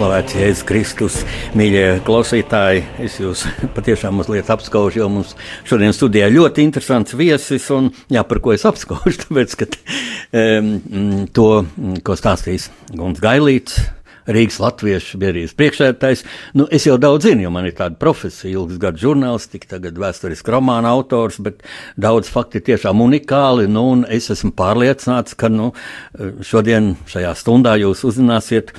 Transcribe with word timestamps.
Slavēts 0.00 0.32
Jēzus 0.32 0.64
Kristus, 0.64 1.16
mīļie 1.58 1.98
klausītāji, 2.06 2.86
es 3.04 3.18
jūs 3.20 3.42
patiešām 3.76 4.16
mazliet 4.16 4.48
apskaužu, 4.48 5.02
jo 5.02 5.08
mums 5.12 5.34
šodien 5.68 5.92
studijā 5.92 6.30
ļoti 6.32 6.64
interesants 6.64 7.12
viesis, 7.20 7.66
un 7.74 7.90
jā, 8.08 8.22
par 8.24 8.40
ko 8.40 8.54
es 8.56 8.64
apskaužu, 8.64 9.18
tāpēc, 9.26 9.58
ka 9.60 9.68
um, 10.40 11.26
to, 11.36 11.48
ko 12.06 12.16
stāstīs 12.16 12.70
Guns 12.94 13.20
Gailīts, 13.20 13.76
Rīgas 14.30 14.58
Latviešu 14.62 15.18
biedrības 15.20 15.54
priekšsēdētājs. 15.58 16.24
Nu, 16.58 16.66
es 16.72 16.86
jau 16.86 16.96
daudz 17.00 17.26
zinu, 17.28 17.44
jo 17.46 17.52
man 17.54 17.68
ir 17.68 17.76
tāda 17.78 17.98
profesija, 18.00 18.52
ilgs 18.54 18.80
gads 18.82 19.02
žurnālistika, 19.02 19.72
tagad 19.76 19.98
vēsturiski 20.00 20.54
romāna 20.54 20.92
autors, 20.94 21.40
bet 21.42 21.64
daudz 22.00 22.30
fakti 22.32 22.62
tiešām 22.70 23.02
unikāli. 23.04 23.68
Nu, 23.70 23.86
es 24.08 24.30
esmu 24.32 24.52
pārliecināts, 24.58 25.36
ka 25.38 25.50
nu, 25.52 25.70
šodien 26.46 26.94
šajā 27.10 27.34
stundā 27.38 27.76
jūs 27.80 28.04
uzzināsiet 28.08 28.74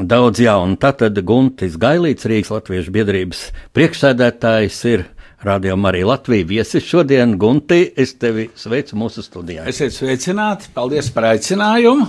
daudz 0.00 0.42
jaunu. 0.44 0.78
Tātad 0.80 1.18
Guntis 1.26 1.78
Gailīts, 1.80 2.28
Rīgas 2.30 2.54
Latviešu 2.54 2.94
biedrības 2.94 3.48
priekšsēdētājs, 3.76 4.80
ir 4.92 5.08
Radio 5.44 5.76
Marija 5.76 6.06
Latvija 6.06 6.46
viesis 6.48 6.86
šodien. 6.88 7.34
Gunti, 7.38 7.82
es 8.00 8.14
tevi 8.16 8.46
sveicu 8.56 8.96
mūsu 8.96 9.20
studijā. 9.20 9.66
Esiet 9.68 9.92
sveicināti, 9.92 10.70
paldies 10.72 11.10
par 11.12 11.26
aicinājumu. 11.34 12.08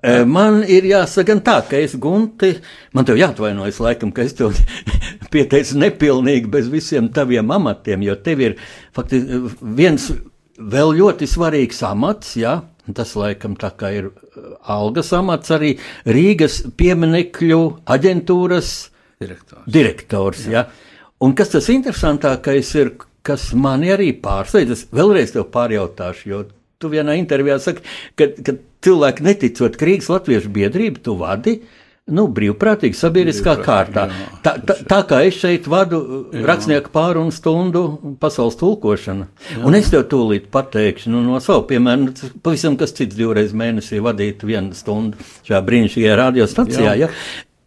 Man 0.00 0.62
ir 0.64 0.86
jāsaka 0.88 1.36
tā, 1.44 1.58
ka 1.68 1.76
es 1.76 1.92
gunti, 2.00 2.54
man 2.96 3.04
te 3.04 3.12
jāatvainojas, 3.18 3.82
laikam, 3.84 4.14
ka 4.16 4.24
es 4.24 4.32
tev 4.38 4.56
pieteicu 5.32 5.76
nepilnīgi 5.82 6.48
bez 6.50 6.70
visiem 6.72 7.10
taviem 7.12 7.52
amatiem, 7.52 8.06
jo 8.08 8.16
tev 8.24 8.40
ir 8.46 8.56
faktiski 8.96 9.42
viens 9.76 10.08
vēl 10.60 10.94
ļoti 10.96 11.28
svarīgs 11.28 11.82
amats, 11.88 12.32
jā, 12.40 12.62
tas 12.96 13.12
laikam 13.16 13.58
tā 13.60 13.70
kā 13.76 13.92
ir 13.98 14.08
algas 14.72 15.12
amats 15.16 15.52
arī 15.54 15.74
Rīgas 16.08 16.62
pieminekļu 16.80 17.60
aģentūras 17.90 18.72
direktors. 19.20 19.66
direktors 19.68 20.46
jā. 20.46 20.64
Jā. 20.64 20.88
Un 21.20 21.34
kas 21.36 21.52
tas 21.52 21.68
interesantākais 21.68 22.72
ir, 22.80 22.94
kas 23.26 23.50
mani 23.52 23.92
arī 23.92 24.14
pārsteidz, 24.16 24.72
es 24.72 24.86
vēlreiz 24.96 25.34
tev 25.34 25.50
pārjautāšu, 25.52 26.28
jo 26.32 26.40
tu 26.80 26.90
vienā 26.92 27.18
intervijā 27.20 27.58
saki, 27.60 27.84
ka, 28.18 28.30
ka 28.40 28.56
cilvēki 28.84 29.26
neticot 29.26 29.78
Krīgas 29.80 30.10
latviešu 30.12 30.52
biedrību, 30.54 31.04
tu 31.04 31.16
vadi. 31.20 31.60
Nu, 32.10 32.24
brīvprātīgi, 32.34 32.96
sabiedriskā 32.96 33.52
kārtā. 33.62 34.06
Tā, 34.42 34.56
tā, 34.66 34.74
tā 34.88 34.96
kā 35.06 35.20
es 35.28 35.36
šeit 35.38 35.68
vadu 35.70 36.00
jā. 36.32 36.40
rakstnieku 36.48 36.90
pārunu 36.90 37.30
stundu 37.30 37.84
pasaules 38.22 38.56
tulkošanu. 38.58 39.28
Jā. 39.52 39.60
Un 39.68 39.76
es 39.78 39.92
tev 39.92 40.08
tūlīt 40.10 40.48
pateikšu, 40.50 41.12
nu, 41.12 41.20
no 41.22 41.38
savu 41.44 41.68
piemēru, 41.68 42.08
nu, 42.08 42.32
pavisam 42.42 42.78
kas 42.80 42.96
cits 42.96 43.14
divreiz 43.14 43.54
mēnesī 43.54 44.00
vadīt 44.02 44.42
vienu 44.48 44.74
stundu 44.74 45.20
šajā 45.46 45.60
brīnišķīgajā 45.68 46.16
radiostacijā. 46.24 46.96
Ja? 47.04 47.12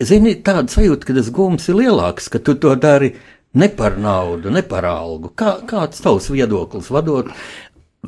Zini, 0.04 0.36
tāda 0.44 0.68
sajūta, 0.74 1.08
ka 1.08 1.16
tas 1.22 1.32
gums 1.32 1.70
ir 1.72 1.80
lielāks, 1.80 2.28
ka 2.34 2.42
tu 2.44 2.58
to 2.60 2.74
dari 2.76 3.14
ne 3.54 3.70
par 3.70 3.98
naudu, 4.02 4.52
ne 4.52 4.64
par 4.66 4.86
algu. 4.90 5.32
Kā, 5.38 5.56
kāds 5.70 6.02
tavs 6.04 6.30
viedoklis 6.34 6.90
vadot 6.92 7.30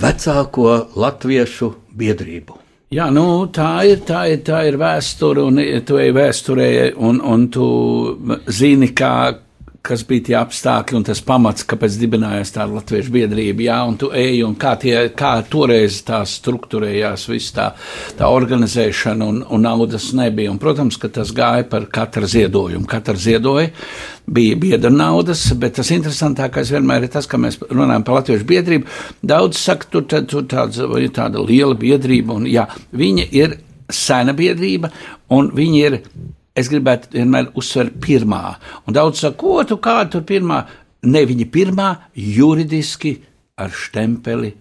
vecāko 0.01 0.75
latviešu 0.99 1.71
biedrību? 1.95 2.61
Jā, 2.95 3.09
nu, 3.11 3.47
tā 3.51 3.81
ir, 3.89 4.03
tā 4.07 4.27
ir, 4.31 4.43
tā 4.45 4.61
ir 4.69 4.77
vēsture, 4.79 5.41
un 5.43 5.57
tu 5.87 5.97
ej 5.99 6.13
vēsturē, 6.15 6.69
un, 7.01 7.17
un 7.19 7.47
tu 7.51 7.65
zini, 8.45 8.91
kā, 8.95 9.15
kas 9.85 10.03
bija 10.07 10.25
tie 10.29 10.35
apstākļi 10.39 10.97
un 10.97 11.05
tas 11.07 11.21
pamats, 11.25 11.65
kāpēc 11.69 11.97
dibinājās 12.01 12.53
tā 12.55 12.65
latviešu 12.69 13.13
biedrība, 13.13 13.65
jā, 13.67 13.77
un 13.87 13.97
tu 14.01 14.09
ej, 14.15 14.41
un 14.47 14.55
kā, 14.59 14.73
tie, 14.81 14.95
kā 15.17 15.33
toreiz 15.51 15.99
tā 16.07 16.21
struktūrējās, 16.29 17.27
viss 17.31 17.53
tā, 17.55 17.69
tā 18.17 18.29
organizēšana, 18.33 19.29
un, 19.29 19.41
un 19.45 19.65
naudas 19.65 20.11
nebija. 20.17 20.51
Un, 20.53 20.59
protams, 20.61 20.97
ka 21.01 21.09
tas 21.13 21.33
gāja 21.35 21.67
par 21.69 21.87
katru 21.93 22.29
ziedojumu. 22.29 22.87
Katra 22.89 23.17
ziedoja 23.19 23.69
bija 24.25 24.57
biedra 24.59 24.89
naudas, 24.93 25.45
bet 25.59 25.77
tas 25.79 25.91
interesantākais 25.93 26.73
vienmēr 26.73 27.05
ir 27.05 27.13
tas, 27.13 27.29
ka 27.29 27.39
mēs 27.41 27.59
runājam 27.69 28.05
par 28.05 28.19
latviešu 28.19 28.49
biedrību. 28.49 28.89
Daudz 29.25 29.61
saka, 29.61 29.89
tur, 29.91 30.07
tur 30.09 30.47
tāds, 30.49 30.81
tāda 31.15 31.45
liela 31.45 31.77
biedrība, 31.77 32.39
un 32.39 32.49
jā, 32.49 32.65
viņa 32.95 33.29
ir 33.35 33.59
sena 33.91 34.33
biedrība, 34.33 34.89
un 35.35 35.51
viņa 35.53 35.85
ir 35.85 35.99
es 36.55 36.69
gribētu 36.71 37.11
vienmēr 37.15 37.51
uzsvērt 37.59 37.99
pirmā. 38.03 38.55
Un 38.87 38.95
daudz 38.95 39.21
saka, 39.23 39.37
ko 39.41 39.63
tu 39.67 39.77
kāda 39.83 40.09
tur 40.15 40.25
pirmā? 40.27 40.63
Ne 41.05 41.21
viņa 41.27 41.47
pirmā, 41.53 41.89
juridiski 42.15 43.17
ar 43.61 43.73
štempeli, 43.75 44.53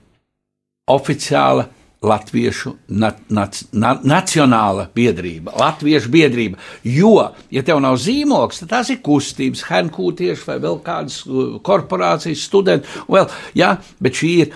oficiāla 0.91 1.69
Latviešu 2.05 2.75
na, 2.89 3.11
nac, 3.33 3.61
na, 3.73 3.95
nacionāla 4.05 4.89
biedrība, 4.95 5.55
Latviešu 5.61 6.11
biedrība. 6.13 6.61
Jo, 6.85 7.31
ja 7.55 7.63
tev 7.67 7.81
nav 7.85 7.97
zīmogs, 8.03 8.61
tad 8.63 8.73
tās 8.75 8.93
ir 8.93 9.01
kustības, 9.05 9.65
henkūtieši 9.71 10.49
vai 10.49 10.59
vēl 10.63 10.81
kādas 10.85 11.21
uh, 11.27 11.57
korporācijas, 11.65 12.45
studenti. 12.45 12.91
Vēl, 13.11 13.29
jā, 13.57 13.75
bet 14.05 14.21
šī 14.21 14.33
ir 14.43 14.55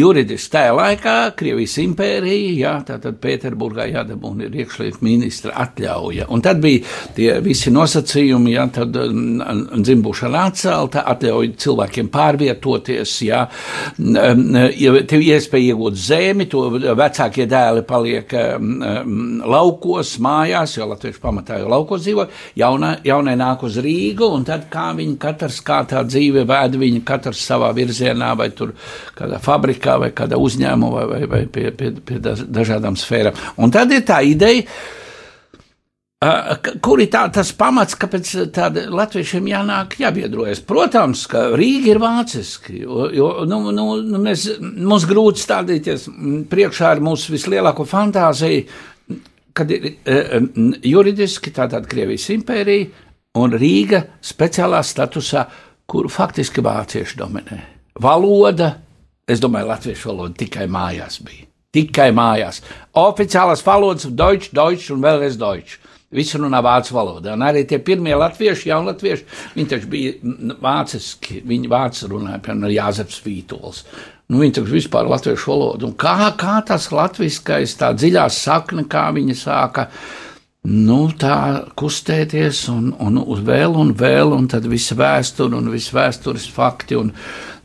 juridiski 0.00 0.52
tajā 0.54 0.74
laikā 0.76 1.16
Krievijas 1.38 1.76
impērija, 1.82 2.52
jā, 2.58 2.74
tātad 2.90 3.20
Pēterburgā 3.22 3.86
jādabūna 3.90 4.48
ir 4.48 4.60
iekšlietu 4.64 5.04
ministra 5.06 5.54
atļauja. 5.64 6.28
Un 6.30 6.44
tad 6.44 6.60
bija 6.62 6.84
tie 7.16 7.30
visi 7.44 7.72
nosacījumi, 7.74 8.54
jā, 8.56 8.66
tad 8.74 8.96
um, 9.00 9.40
dzimbūšana 9.80 10.44
atcelta, 10.50 11.04
atļauja 11.14 11.56
cilvēkiem 11.64 12.10
pārvietoties, 12.12 13.16
jā, 13.26 13.44
ja 14.00 14.94
tev 15.10 15.24
iespēja 15.24 15.74
iegūt 15.74 15.98
zemi, 16.00 16.46
to 16.50 16.66
vecākie 16.98 17.46
dēli 17.50 17.82
paliek 17.88 18.32
um, 18.38 19.40
laukos, 19.46 20.14
mājās, 20.22 20.76
jo 20.78 20.88
latvieši 20.90 21.22
pamatā 21.22 21.60
jau 21.60 21.70
laukos 21.72 22.04
dzīvo, 22.04 22.26
jaunai, 22.60 22.94
jaunai 23.06 23.36
nāk 23.40 23.64
uz 23.68 23.78
Rīgu, 23.82 24.30
un 24.36 24.46
tad 24.48 24.68
kā 24.72 24.90
viņi 24.98 25.18
katrs, 25.20 25.60
kā 25.66 25.82
tā 25.90 26.04
dzīve 26.06 26.46
vēd 26.48 26.78
viņi 26.80 27.02
katrs 27.06 27.42
savā 27.50 27.72
virzienā, 27.76 28.32
vai 28.38 28.50
tur 28.56 28.74
kādā 29.18 29.40
fabrikā, 29.42 29.98
vai 30.04 30.12
kādā 30.16 30.38
uzņēmumā, 30.40 31.04
vai, 31.10 31.20
vai 31.30 31.44
pie, 31.50 31.68
pie, 31.76 31.92
pie 32.06 32.22
dažādām 32.22 32.98
sfērām. 33.00 33.38
Un 33.60 33.74
tad 33.74 33.92
ir 33.94 34.06
tā 34.08 34.22
ideja, 34.26 34.66
Kur 36.20 37.00
ir 37.00 37.08
tā, 37.08 37.22
tas 37.32 37.48
pamats, 37.56 37.96
kāpēc 37.96 38.30
tāda 38.52 38.82
latviešiem 38.92 39.46
jānāk 39.48 39.94
jābiedrojas? 40.02 40.60
Protams, 40.68 41.22
ka 41.32 41.46
Rīga 41.56 41.94
ir 41.94 42.00
vāciski, 42.02 42.82
jo, 42.84 43.30
nu, 43.48 43.62
nu, 43.72 43.86
nu, 44.04 44.20
mēs, 44.20 44.44
mums 44.60 45.06
grūti 45.08 45.40
stādīties 45.40 46.04
priekšā 46.52 46.90
ar 46.92 47.00
mūsu 47.06 47.32
vislielāko 47.32 47.88
fantāziju, 47.88 48.66
kad 49.56 49.72
ir 49.72 49.88
juridiski 50.84 51.54
tātad 51.56 51.88
Krievijas 51.88 52.28
impērija 52.36 53.40
un 53.40 53.56
Rīga 53.56 54.04
speciālā 54.20 54.84
statusā, 54.84 55.48
kur 55.88 56.12
faktiski 56.12 56.60
vācieši 56.60 57.16
dominē. 57.16 57.62
Valoda, 58.04 58.74
es 59.24 59.40
domāju, 59.40 59.72
latviešu 59.72 60.12
valoda 60.12 60.36
tikai 60.44 60.68
mājās 60.68 61.16
bija. 61.24 61.48
Tikai 61.72 62.10
mājās. 62.12 62.60
Oficiālās 62.98 63.64
valodas, 63.64 64.04
deutsch, 64.04 64.52
deutsch 64.52 64.92
un 64.92 65.00
vēlreiz 65.00 65.40
deutsch. 65.40 65.80
Visi 66.10 66.38
runā 66.42 66.58
vācu 66.58 66.94
valodā. 66.96 67.36
Un 67.36 67.44
arī 67.46 67.60
tie 67.70 67.78
pirmie 67.86 68.16
latvieši, 68.18 68.72
jaunatvieši, 68.72 69.26
viņi 69.54 69.68
taču 69.70 69.90
bija 69.92 70.14
vāciski, 70.58 71.36
viņi 71.46 71.70
vācu 71.70 72.08
runāja, 72.10 72.40
piemēram, 72.42 72.72
Jāzeps 72.74 73.20
Vītols. 73.22 73.84
Nu, 74.26 74.40
viņi 74.42 74.56
taču 74.58 74.74
vispār 74.74 75.06
latviešu 75.10 75.52
valodu. 75.52 75.86
Un 75.86 75.94
kā, 75.98 76.32
kā 76.38 76.56
tas 76.66 76.88
latviskais, 76.90 77.76
tā 77.78 77.92
dziļā 77.94 78.26
sakne, 78.34 78.88
kā 78.90 79.04
viņi 79.14 79.38
sāka 79.38 79.86
nu, 80.68 80.98
tā 81.16 81.36
kustēties, 81.78 82.66
un, 82.72 82.90
un 83.00 83.20
uz 83.22 83.40
vēl 83.46 83.78
un 83.80 83.94
vēl, 83.96 84.34
un 84.36 84.48
tad 84.50 84.66
viss 84.68 84.92
vēsture 84.96 85.56
un 85.56 85.70
viss 85.72 85.94
vēstures 85.94 86.50
fakti. 86.52 86.98
Un, 87.00 87.14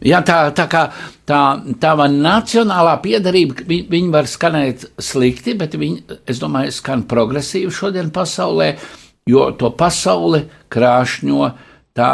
Jā, 0.05 0.19
tā, 0.27 0.51
tā 0.51 0.65
kā 0.69 0.81
tā, 1.25 1.39
tā 1.79 1.93
nacionālā 2.11 2.97
piedarība, 3.01 3.63
viņi, 3.65 3.85
viņi 3.89 4.11
var 4.13 4.27
skanēt 4.27 4.83
slikti, 5.01 5.55
bet 5.57 5.77
viņi, 5.79 6.19
es 6.29 6.41
domāju, 6.41 6.73
skan 6.75 7.05
progresīvi 7.09 7.71
šodien 7.73 8.11
pasaulē, 8.13 8.73
jo 9.25 9.47
to 9.57 9.71
pasauli 9.73 10.43
krāšņo 10.69 11.49
tā 11.95 12.11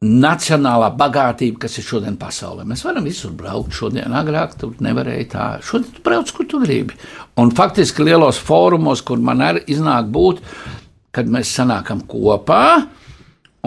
nacionālā 0.00 0.88
bagātība, 0.96 1.58
kas 1.66 1.76
ir 1.76 1.84
šodien 1.84 2.16
pasaulē. 2.20 2.64
Mēs 2.64 2.86
varam 2.86 3.04
visur 3.04 3.34
braukt. 3.36 3.74
Šodien 3.76 4.14
agrāk 4.16 4.54
tur 4.60 4.72
nevarēja 4.80 5.26
tā. 5.34 5.48
Šodien 5.64 5.92
tu 5.92 6.04
brauc, 6.06 6.32
kur 6.32 6.48
tu 6.48 6.60
gribi. 6.62 6.96
Un 7.40 7.52
faktiski 7.52 8.06
lielos 8.08 8.40
fórumos, 8.40 9.04
kur 9.04 9.20
man 9.20 9.44
arī 9.44 9.66
iznāk 9.68 10.08
būt, 10.08 10.40
kad 11.12 11.28
mēs 11.28 11.52
sanākam 11.52 12.00
kopā, 12.08 12.86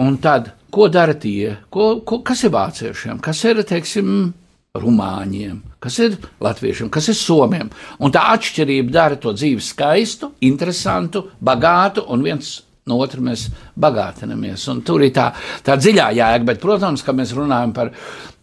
un 0.02 0.18
tad, 0.18 0.50
ko 0.74 0.88
dara 0.90 1.14
tie, 1.14 1.54
ko, 1.70 2.00
ko, 2.02 2.18
kas 2.26 2.42
ir 2.42 2.54
vāciešiem, 2.56 3.22
kas 3.22 3.44
ir, 3.46 3.62
teiksim, 3.68 4.32
rumāņiem, 4.74 5.60
kas 5.78 6.00
ir 6.02 6.16
latviešiem, 6.42 6.90
kas 6.90 7.12
ir 7.12 7.18
somiem. 7.18 7.70
Un 8.02 8.10
tā 8.10 8.24
atšķirība 8.34 8.90
dara 8.90 9.20
to 9.22 9.30
dzīvi 9.36 9.62
skaistu, 9.62 10.32
interesantu, 10.42 11.28
bagātu 11.38 12.08
un 12.10 12.26
viens 12.26 12.56
no 12.90 12.98
otra 13.00 13.22
mēs 13.24 13.46
bagātinamies. 13.80 14.66
Un 14.72 14.82
tur 14.86 15.04
ir 15.04 15.12
tā, 15.16 15.30
tā 15.64 15.76
dziļā 15.80 16.10
jēga, 16.18 16.48
bet, 16.50 16.60
protams, 16.62 17.04
ka 17.04 17.14
mēs 17.16 17.32
runājam 17.36 17.72
par 17.76 17.92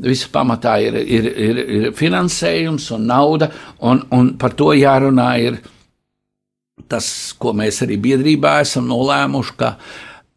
visu 0.02 0.32
pamatā 0.34 0.78
ir, 0.82 0.98
ir, 1.02 1.30
ir, 1.30 1.62
ir 1.62 1.92
finansējums 1.98 2.90
un 2.98 3.06
nauda, 3.12 3.52
un, 3.88 4.02
un 4.18 4.34
par 4.42 4.56
to 4.58 4.72
jārunā 4.78 5.30
ir 5.46 5.60
tas, 6.90 7.06
ko 7.38 7.54
mēs 7.58 7.84
arī 7.86 8.00
biedrībā 8.02 8.58
esam 8.64 8.90
nolēmuši, 8.90 9.58
ka 9.60 9.76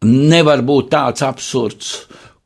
nevar 0.05 0.61
būt 0.65 0.91
tāds 0.93 1.25
absurds, 1.25 1.95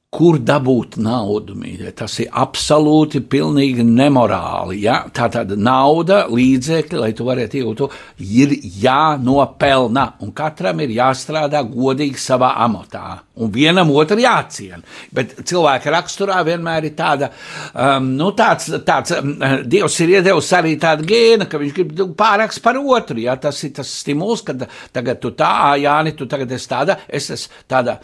Kur 0.09 0.39
dabūt 0.41 0.95
naudu, 1.05 1.53
mīļie? 1.53 1.91
Tas 1.93 2.15
ir 2.23 2.31
absolūti 2.41 3.19
pilnīgi 3.29 3.83
nemorāli. 3.85 4.79
Ja? 4.81 5.03
Tā 5.13 5.27
tad 5.29 5.51
nauda, 5.53 6.23
līdzekļi, 6.33 6.97
lai 6.97 7.09
tu 7.13 7.27
varētu 7.27 7.59
iegūt 7.59 7.83
ir 8.25 8.55
jānopelna, 8.81 10.05
un 10.25 10.31
katram 10.33 10.81
ir 10.81 10.95
jāstrādā 10.95 11.61
godīgi 11.61 12.17
savā 12.17 12.55
amatā, 12.65 13.19
un 13.37 13.51
vienam 13.53 13.91
otru 13.93 14.17
jāciena. 14.23 14.81
Bet 15.13 15.35
cilvēka 15.45 15.93
raksturā 15.93 16.39
vienmēr 16.47 16.87
ir 16.89 16.95
tāda, 16.97 17.29
um, 17.75 18.07
nu 18.17 18.31
tāds, 18.33 18.71
tāds 18.87 19.13
um, 19.19 19.35
Dievs 19.69 19.99
ir 20.01 20.15
iedevis 20.15 20.49
arī 20.57 20.73
tādu 20.81 21.05
gēnu, 21.11 21.45
ka 21.45 21.61
viņš 21.61 21.75
grib 21.77 21.93
pārāks 22.17 22.57
par 22.65 22.81
otru. 22.81 23.21
Ja? 23.27 23.37
Tas 23.37 23.61
ir 23.61 23.77
tas 23.77 23.93
stimuls, 24.01 24.41
ka 24.41 24.57
tagad 24.89 25.21
tu 25.21 25.35
tā, 25.37 25.77
Jāni, 25.85 26.15
tu 26.17 26.25
tagad 26.25 26.57
esi 26.57 26.73
tāda, 26.73 26.97
es 27.05 27.29
esmu 27.37 27.61
tāda 27.69 27.99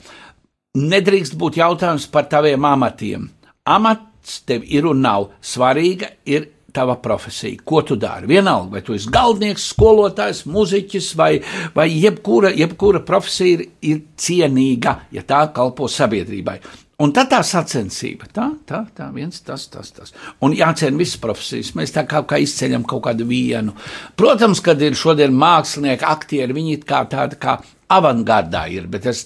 nedrīkst 0.75 1.37
būt 1.39 1.59
jautājums 1.61 2.07
par 2.11 2.29
taviem 2.31 2.65
amatiem. 2.67 3.29
Amats 3.65 4.41
tev 4.45 4.65
ir 4.67 4.85
un 4.89 5.01
nav. 5.05 5.29
Svarīga 5.41 6.11
ir 6.29 6.51
tava 6.75 6.97
profesija, 6.99 7.61
ko 7.63 7.81
tu 7.87 7.95
dari. 7.95 8.27
Vienalga, 8.27 8.75
vai 8.75 8.81
tu 8.83 8.95
esi 8.95 9.11
galdnieks, 9.13 9.69
skolotājs, 9.71 10.43
muzeķis 10.51 11.13
vai, 11.19 11.31
vai 11.75 11.87
jebkura, 11.93 12.51
jebkura 12.51 12.99
profesija 13.07 13.59
ir, 13.59 13.63
ir 13.81 14.01
cienīga, 14.19 14.97
ja 15.15 15.23
tā 15.27 15.45
kalpo 15.55 15.87
sabiedrībai. 15.91 16.59
Un 17.03 17.11
tad 17.11 17.27
tā 17.27 17.41
sacensība, 17.43 18.29
tā, 18.31 18.45
tā, 18.63 18.85
tā, 18.95 19.09
viens, 19.11 19.41
tas, 19.43 19.65
tas, 19.67 19.89
tas. 19.91 20.13
Un 20.45 20.53
jāciena 20.55 20.95
visas 20.95 21.19
profesijas. 21.19 21.73
Mēs 21.75 21.91
tā 21.91 22.05
kā, 22.07 22.21
kā 22.23 22.39
izceļam 22.39 22.85
kaut 22.87 23.03
kādu 23.09 23.27
vienu. 23.27 23.73
Protams, 24.15 24.61
kad 24.63 24.79
ir 24.79 24.95
šodien 24.95 25.35
mākslinieki, 25.35 26.07
aktieri, 26.07 26.55
viņi 26.55 26.77
ir 26.77 26.85
kā 26.87 27.03
tādi 27.11 27.35
kā 27.41 27.57
avangardā 27.91 28.63
ir, 28.73 28.87
bet 28.89 29.05
es 29.11 29.25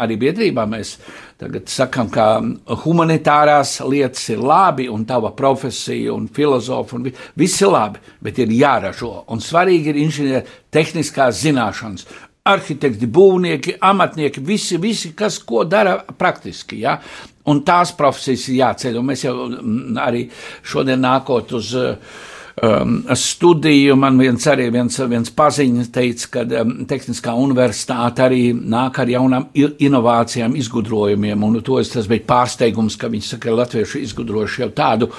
arī 0.00 0.16
biedrībā 0.22 0.64
mēs 0.70 0.94
tagad 1.38 1.68
sakam, 1.68 2.08
ka 2.08 2.38
humanitārās 2.84 3.74
lietas 3.84 4.22
ir 4.32 4.40
labi 4.40 4.86
un 4.88 5.04
tava 5.08 5.34
profesija 5.36 6.14
un 6.14 6.30
filozofa 6.32 6.96
un 6.96 7.10
viss 7.10 7.60
ir 7.60 7.74
labi, 7.74 8.00
bet 8.24 8.40
ir 8.40 8.54
jāražo. 8.54 9.12
Un 9.34 9.44
svarīgi 9.44 9.92
ir 9.92 10.00
inženieru 10.06 10.56
tehniskās 10.72 11.42
zināšanas. 11.42 12.08
Arhitekti, 12.48 13.08
būvnieki, 13.12 13.74
amatnieki, 13.84 14.40
visi, 14.44 14.78
visi, 14.80 15.12
kas 15.16 15.40
ko 15.44 15.64
dara 15.68 15.98
praktiski. 15.98 16.80
Ja? 16.84 16.96
Un 17.48 17.62
tās 17.66 17.92
profesijas 17.96 18.46
ir 18.48 18.60
jāceļ. 18.62 18.98
Un 19.00 19.08
mēs 19.10 19.24
jau 19.24 19.34
arī 20.04 20.26
šodien 20.62 21.02
nākot 21.02 21.52
uz 21.58 21.74
uh, 21.76 22.18
um, 22.62 22.94
studiju. 23.14 23.96
Man 23.96 24.18
viens 24.20 24.46
arī 24.50 24.68
viens, 24.74 24.98
viens 25.10 25.30
paziņas 25.34 25.90
teica, 25.94 26.28
ka 26.34 26.44
um, 26.62 26.74
Tehniskā 26.88 27.34
universitāte 27.38 28.24
arī 28.24 28.40
nāk 28.52 29.00
ar 29.02 29.12
jaunām 29.12 29.48
inovācijām, 29.54 30.56
izgudrojumiem, 30.58 31.44
un 31.44 31.60
to 31.64 31.78
es, 31.82 31.92
tas 31.92 32.08
bija 32.10 32.26
pārsteigums, 32.28 32.98
ka 33.00 33.10
viņi 33.12 33.26
saka, 33.28 33.48
ka 33.48 33.56
latvieši 33.58 34.02
izgudrojuši 34.06 34.64
jau 34.64 34.70
tādu 34.76 35.10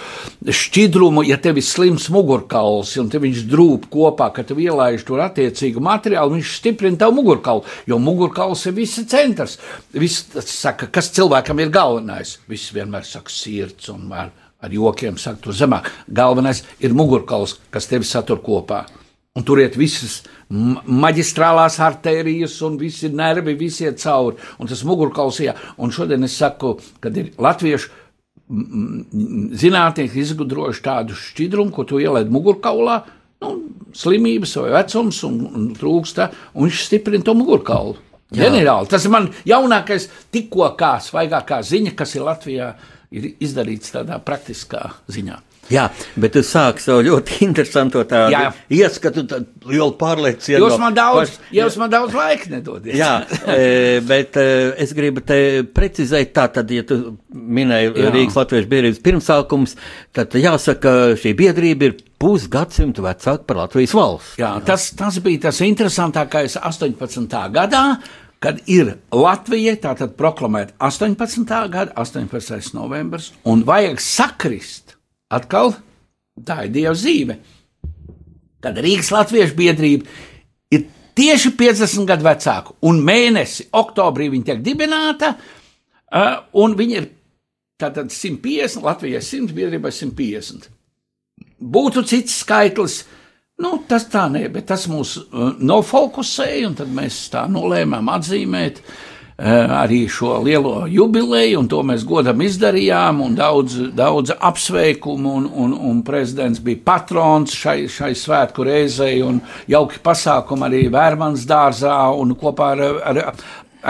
šķidrumu, 0.46 1.24
ja 1.30 1.40
tev 1.42 1.60
ir 1.62 1.66
slims 1.66 2.10
mugurkauls, 2.14 2.96
un 3.02 3.12
te 3.12 3.22
viņš 3.22 3.46
drūp 3.52 3.88
kopā, 3.94 4.32
ka 4.36 4.46
tu 4.48 4.60
ielaiž 4.60 5.06
tur 5.08 5.24
attiecīgu 5.26 5.84
materiālu, 5.84 6.38
viņš 6.38 6.58
stiprina 6.60 7.04
tavu 7.06 7.20
mugurkaulu, 7.22 7.66
jo 7.90 8.02
mugurkauls 8.04 8.66
ir 8.70 8.78
visa 8.78 9.06
centrs. 9.10 9.58
Viss 9.94 10.28
saka, 10.50 10.90
kas 10.94 11.12
cilvēkam 11.16 11.64
ir 11.64 11.74
galvenais. 11.74 12.38
Viss 12.50 12.74
vienmēr 12.76 13.08
saka 13.08 13.34
sirds 13.34 13.92
un 13.94 14.08
mēr 14.12 14.32
ar 14.60 14.74
jokiem 14.74 15.18
saka, 15.18 15.42
to 15.44 15.56
zemāk. 15.56 15.90
Galvenais 16.08 16.64
ir 16.84 16.96
mugurkauls, 16.98 17.58
kas 17.72 17.88
tevi 17.90 18.08
satur 18.08 18.42
kopā. 18.44 18.84
Un 19.38 19.46
tur 19.48 19.62
iet 19.62 19.78
visas 19.80 20.20
maģistrālās 20.50 21.78
arterijas, 21.86 22.58
un 22.66 22.76
visi 22.82 23.12
nervi, 23.14 23.54
visi 23.56 23.86
iet 23.86 24.02
cauri. 24.02 24.40
Un 24.60 24.68
tas 24.68 24.82
mugurkauls, 24.88 25.40
jā. 25.46 25.54
Un 25.78 25.94
šodien 25.96 26.26
es 26.28 26.36
saku, 26.40 26.76
kad 27.00 27.16
ir 27.18 27.32
latviešu 27.40 27.94
zinātnieki 28.50 30.24
izgudrojuši 30.24 30.84
tādu 30.84 31.16
šķidrumu, 31.18 31.72
ko 31.74 31.86
tu 31.86 32.00
ielaid 32.02 32.32
mugurkaulā, 32.34 32.98
nu, 33.46 33.52
slimības 33.96 34.56
vai 34.64 34.72
vecums, 34.80 35.22
un, 35.28 35.42
un 35.54 35.68
trūksta, 35.78 36.32
un 36.56 36.66
viņš 36.66 36.86
stiprina 36.88 37.26
to 37.26 37.38
mugurkaulu. 37.38 38.00
Ģenerāli, 38.34 38.90
tas 38.90 39.06
ir 39.06 39.14
man 39.14 39.30
jaunākais, 39.50 40.10
tikko 40.34 40.68
kā 40.78 40.96
svaigākā 41.02 41.62
ziņa, 41.66 41.96
kas 41.98 42.12
ir 42.18 42.26
Latvijā 42.28 42.74
ir 43.16 43.32
izdarīts 43.42 43.94
tādā 43.96 44.20
praktiskā 44.24 44.84
ziņā. 45.12 45.40
Jā, 45.70 45.84
bet 46.18 46.34
tu 46.34 46.42
sāki 46.46 46.82
savu 46.82 47.04
ļoti 47.06 47.40
interesantu 47.46 48.02
tādu 48.10 48.34
jā. 48.34 48.50
ieskatu, 48.74 49.24
lielu 49.70 49.94
pārliecību. 50.00 50.62
Jūs 50.64 50.80
man 50.82 50.96
daudz, 50.98 51.36
paš... 51.36 51.52
jūs 51.54 51.78
man 51.82 51.92
daudz 51.94 52.16
laika 52.18 52.50
nedodiet. 52.56 52.96
Jā, 52.98 53.12
e, 53.54 54.00
bet 54.06 54.40
e, 54.42 54.48
es 54.82 54.94
gribu 54.98 55.22
te 55.26 55.40
precizēt 55.76 56.34
tā, 56.38 56.48
tad, 56.56 56.74
ja 56.74 56.86
tu 56.90 57.20
minēji 57.30 57.92
jā. 57.94 58.14
Rīgas 58.16 58.40
Latviešu 58.40 58.72
biedrības 58.72 59.04
pirmsākums, 59.06 59.76
tad 60.18 60.38
jāsaka, 60.42 60.96
šī 61.22 61.36
biedrība 61.38 61.92
ir 61.92 62.00
pusgadsimtu 62.20 63.06
vecāka 63.06 63.46
par 63.48 63.62
Latvijas 63.62 63.94
valsts. 63.96 64.40
Jā, 64.42 64.56
tas, 64.66 64.90
tas 64.98 65.22
bija 65.24 65.46
tas 65.48 65.62
interesantākais 65.66 66.58
18. 66.58 67.38
gadā, 67.54 67.84
kad 68.44 68.62
ir 68.72 68.94
Latvija, 69.12 69.76
tātad 69.80 70.16
proklamēta 70.20 70.76
18. 70.80 71.44
gada 71.72 71.94
18. 72.00 72.74
novembris, 72.78 73.34
un 73.44 73.66
vajag 73.68 74.00
sakrist 74.04 74.96
atkal, 75.32 75.76
tā 76.48 76.64
ir 76.68 76.74
Dieva 76.74 76.96
zīme, 76.98 77.40
kad 78.64 78.80
Rīgas 78.80 79.12
Latviešu 79.12 79.58
biedrība 79.60 80.08
ir 80.72 80.88
tieši 81.20 81.54
50 81.60 82.08
gadu 82.08 82.28
vecāka, 82.28 82.76
un 82.88 83.04
mēnesi 83.04 83.70
oktobrī 83.76 84.30
viņa 84.32 84.52
tiek 84.52 84.64
dibināta, 84.64 85.36
un 86.56 86.76
viņa 86.80 87.00
ir 87.00 87.12
tātad 87.80 88.12
150, 88.12 88.84
Latvijai 88.88 89.24
100, 89.24 89.56
biedrībai 89.56 89.92
150. 89.96 90.72
Būtu 91.60 92.06
cits 92.08 92.40
skaitlis, 92.40 93.02
uh, 93.04 93.19
Nu, 93.60 93.76
tas 93.90 94.06
tā 94.08 94.30
nē, 94.32 94.46
bet 94.54 94.70
tas 94.72 94.86
mūs 94.88 95.18
uh, 95.20 95.54
nofokusēja, 95.60 96.68
un 96.70 96.76
tad 96.80 96.92
mēs 96.96 97.26
tā 97.34 97.44
nolēmām 97.52 98.08
atzīmēt 98.14 98.78
uh, 98.80 98.92
arī 99.82 100.06
šo 100.08 100.38
lielo 100.46 100.86
jubileju, 100.88 101.58
un 101.60 101.68
to 101.72 101.82
mēs 101.84 102.06
godam 102.08 102.40
izdarījām, 102.46 103.20
un 103.26 103.34
daudz, 103.36 103.76
daudz 103.96 104.32
apsveikumu, 104.36 105.34
un, 105.42 105.50
un, 105.52 105.74
un 105.92 105.98
prezidents 106.08 106.62
bija 106.64 106.80
patrons 106.86 107.58
šai, 107.60 107.82
šai 107.92 108.14
svētku 108.16 108.64
reizei, 108.64 109.18
un 109.26 109.42
jauki 109.68 110.00
pasākumi 110.08 110.70
arī 110.70 110.86
Vērmans 110.94 111.44
dārzā, 111.50 111.98
un 112.16 112.32
kopā 112.40 112.70
ar, 112.78 112.86
ar, 113.12 113.20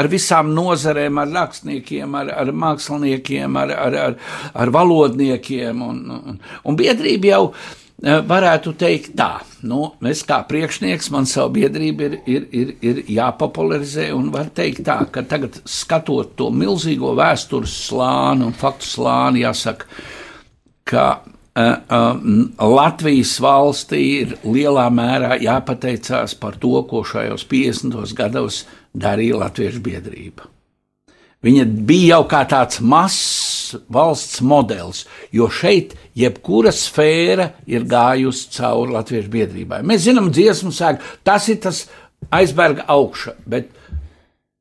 ar 0.02 0.10
visām 0.10 0.50
nozarēm, 0.56 1.22
ar 1.22 1.30
rakstniekiem, 1.36 2.18
ar, 2.24 2.32
ar 2.42 2.50
māksliniekiem, 2.66 3.62
ar, 3.62 3.76
ar, 3.86 4.00
ar, 4.08 4.18
ar 4.66 4.74
valodniekiem, 4.74 5.86
un, 5.92 6.02
un, 6.18 6.42
un 6.66 6.82
biedrība 6.82 7.32
jau 7.36 7.44
varētu 8.00 8.74
teikt 8.80 9.16
tā, 9.20 9.42
nu, 9.68 9.90
es 10.08 10.22
kā 10.28 10.40
priekšnieks, 10.48 11.10
man 11.12 11.26
savu 11.28 11.58
biedrību 11.58 12.06
ir, 12.06 12.16
ir, 12.32 12.46
ir, 12.56 12.70
ir 12.86 13.02
jāpopularizē, 13.12 14.10
un 14.16 14.30
var 14.32 14.52
teikt 14.56 14.86
tā, 14.88 15.02
ka 15.12 15.26
tagad 15.28 15.60
skatot 15.68 16.32
to 16.40 16.48
milzīgo 16.52 17.12
vēstures 17.20 17.74
slāni 17.90 18.48
un 18.48 18.56
faktu 18.56 18.88
slāni, 18.88 19.44
jāsaka, 19.44 19.90
ka 20.88 21.08
uh, 21.26 21.76
uh, 21.92 22.22
Latvijas 22.72 23.36
valstī 23.44 24.04
ir 24.22 24.38
lielā 24.48 24.88
mērā 24.94 25.36
jāpateicās 25.44 26.38
par 26.40 26.56
to, 26.62 26.78
ko 26.88 27.04
šajos 27.04 27.44
50. 27.52 28.00
gados 28.16 28.64
darīja 28.96 29.44
Latviešu 29.44 29.84
biedrība. 29.84 30.48
Viņa 31.46 31.64
bija 31.88 32.18
jau 32.18 32.24
kā 32.28 32.42
tāds 32.52 32.82
mazs 32.84 33.78
valsts 33.88 34.42
modelis, 34.44 35.06
jo 35.32 35.48
šeit 35.48 35.94
jebkura 36.18 36.74
sfēra 36.76 37.52
ir 37.70 37.86
gājusi 37.88 38.50
cauri 38.58 38.96
Latviešu 38.98 39.32
biedrībai. 39.32 39.80
Mēs 39.88 40.04
zinām, 40.08 40.32
dziesmu 40.36 40.74
sēklu, 40.76 41.14
tas 41.24 41.48
ir 41.52 41.62
tas 41.64 41.86
aizberga 42.36 42.84
augša, 42.92 43.38
bet 43.48 43.70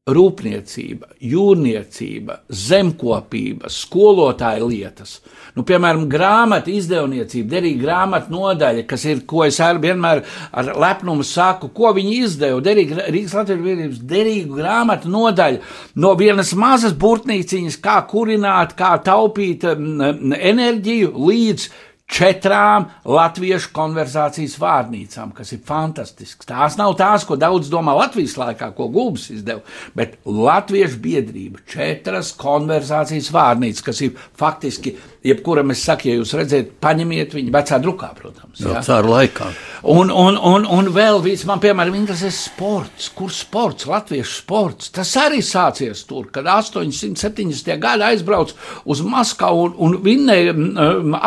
rūpniecība, 0.08 1.10
jūrniecība, 1.20 2.38
zemkopība, 2.48 3.68
skolotāja 3.72 4.64
lietas. 4.68 5.18
Nu, 5.58 5.64
piemēram, 5.66 6.04
grāmatu 6.06 6.70
izdevniecība, 6.70 7.48
derīga 7.56 7.80
grāmatu 7.82 8.30
nodaļa, 8.30 8.84
kas 8.86 9.02
ir, 9.10 9.24
ko 9.26 9.42
es 9.42 9.56
ar, 9.64 9.80
vienmēr 9.82 10.20
ar 10.54 10.68
lepnumu 10.78 11.26
saku, 11.26 11.72
ko 11.74 11.90
viņi 11.96 12.12
izdeva. 12.20 12.60
Derīga, 12.62 13.08
Rīgas 13.10 13.34
Latvijas 13.34 13.64
Biedrības 13.64 14.04
derīgu 14.12 14.60
grāmatu 14.60 15.10
nodaļa 15.10 15.58
no 15.98 16.12
vienas 16.20 16.54
mazas 16.54 16.94
burtnīciņas, 16.94 17.80
kā 17.82 17.96
kurināt, 18.06 18.76
kā 18.78 18.92
taupīt 19.02 19.66
um, 19.72 20.30
enerģiju, 20.38 21.10
līdz 21.26 21.66
četrām 22.08 22.88
latviešu 23.04 23.70
konverzācijas 23.76 24.56
vārnīcām, 24.60 25.34
kas 25.36 25.52
ir 25.52 25.60
fantastisks. 25.68 26.48
Tās 26.48 26.78
nav 26.80 26.96
tās, 26.98 27.26
ko 27.28 27.36
daudz 27.40 27.68
domā 27.72 27.94
Latvijas 27.98 28.38
laikā, 28.40 28.70
ko 28.76 28.88
Gulbis 28.92 29.28
izdeva, 29.34 29.60
bet 29.98 30.16
Latviešu 30.24 31.02
biedrība 31.04 31.62
četras 31.68 32.32
konverzācijas 32.38 33.30
vārnīcas, 33.34 33.84
kas 33.84 34.02
ir 34.06 34.16
faktiski 34.38 34.96
jebkuram 35.28 35.72
es 35.74 35.82
saku, 35.84 36.08
ja 36.08 36.18
jūs 36.18 36.32
redzat, 36.38 36.70
paņemiet 36.82 37.34
viņu 37.36 37.52
vecā 37.54 37.78
drukā, 37.82 38.10
protams. 38.16 38.60
Jā, 38.62 38.80
cāru 38.86 39.12
laikā. 39.12 39.48
Un, 39.90 40.12
un, 40.14 40.38
un, 40.38 40.66
un 40.78 40.90
vēl 40.94 41.20
viens, 41.24 41.44
man 41.48 41.62
piemēram, 41.62 41.96
interesē 41.98 42.30
sports. 42.34 43.10
Kur 43.16 43.32
sports, 43.34 43.88
latviešu 43.90 44.36
sports? 44.42 44.92
Tas 44.94 45.12
arī 45.20 45.40
sācies 45.44 46.04
tur, 46.08 46.28
kad 46.34 46.48
870. 46.48 47.74
gadā 47.82 48.12
aizbrauc 48.12 48.54
uz 48.88 49.02
Maskavu 49.04 49.68
un, 49.68 49.76
un 49.86 49.98
vinnēja 50.04 50.54
um, 50.54 51.18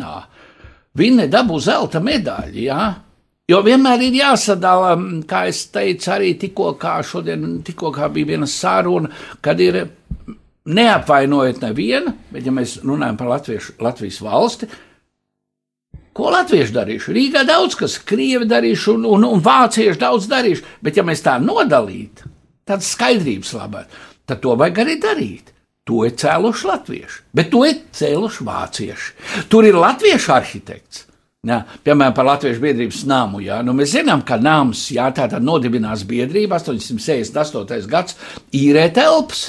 airēšanā. 0.00 0.26
Viņa 0.98 1.28
dabū 1.30 1.60
zelta 1.62 2.00
medaļu. 2.02 2.64
Ja? 2.64 2.94
Jo 3.48 3.62
vienmēr 3.62 4.02
ir 4.06 4.14
jāsadala, 4.14 4.96
kā 5.26 5.46
es 5.48 5.66
teicu, 5.70 6.10
arī 6.10 6.34
tikko 6.38 6.74
kā 6.78 7.00
šodien, 7.02 7.62
tikko 7.62 7.90
kā 7.92 8.08
bija 8.08 8.26
viena 8.34 8.46
sāruna, 8.46 9.10
kad 9.40 9.60
ir 9.60 9.88
neapvainojot 10.66 11.62
nevienu, 11.62 12.14
bet 12.30 12.46
ja 12.46 12.52
mēs 12.52 12.80
runājam 12.84 13.16
par 13.18 13.30
Latviešu, 13.32 13.74
Latvijas 13.80 14.20
valsti, 14.22 14.68
ko 16.14 16.30
latvieši 16.30 16.74
darīšu? 16.74 17.14
Rīgā 17.16 17.42
daudz 17.48 17.78
kas, 17.78 17.96
krievi 18.06 18.46
darīšu 18.46 18.98
un, 18.98 19.06
un, 19.08 19.24
un 19.24 19.42
vācieši 19.42 19.98
daudz 19.98 20.28
darīšu, 20.30 20.66
bet 20.82 20.98
ja 20.98 21.06
mēs 21.06 21.22
tā 21.24 21.38
nodalītu, 21.42 22.28
tad 22.68 22.84
skaidrības 22.86 23.54
labāk, 23.56 23.98
tad 24.28 24.42
to 24.44 24.54
vajag 24.58 24.82
arī 24.84 24.98
darīt. 25.00 25.54
To 25.90 26.04
ir 26.06 26.14
cēluši 26.14 26.68
latvieši, 26.70 27.22
bet 27.34 27.48
to 27.50 27.64
ir 27.66 27.80
cēluši 27.98 28.44
vācieši. 28.46 29.14
Tur 29.50 29.66
ir 29.66 29.78
latviešu 29.78 30.34
arhitekts. 30.36 31.06
Jā, 31.40 31.62
piemēram, 31.86 32.12
par 32.12 32.26
Latvijas 32.28 32.58
biedrības 32.60 32.98
nāmu. 33.08 33.38
Jā. 33.40 33.62
Nu, 33.64 33.72
mēs 33.72 33.94
zinām, 33.94 34.20
ka 34.28 34.36
nams 34.36 34.82
tad 35.16 35.38
nodibinās 35.40 36.02
biedrība 36.04 36.58
868. 36.60 37.88
gads 37.88 38.18
īrē 38.52 38.90
telpas. 38.92 39.46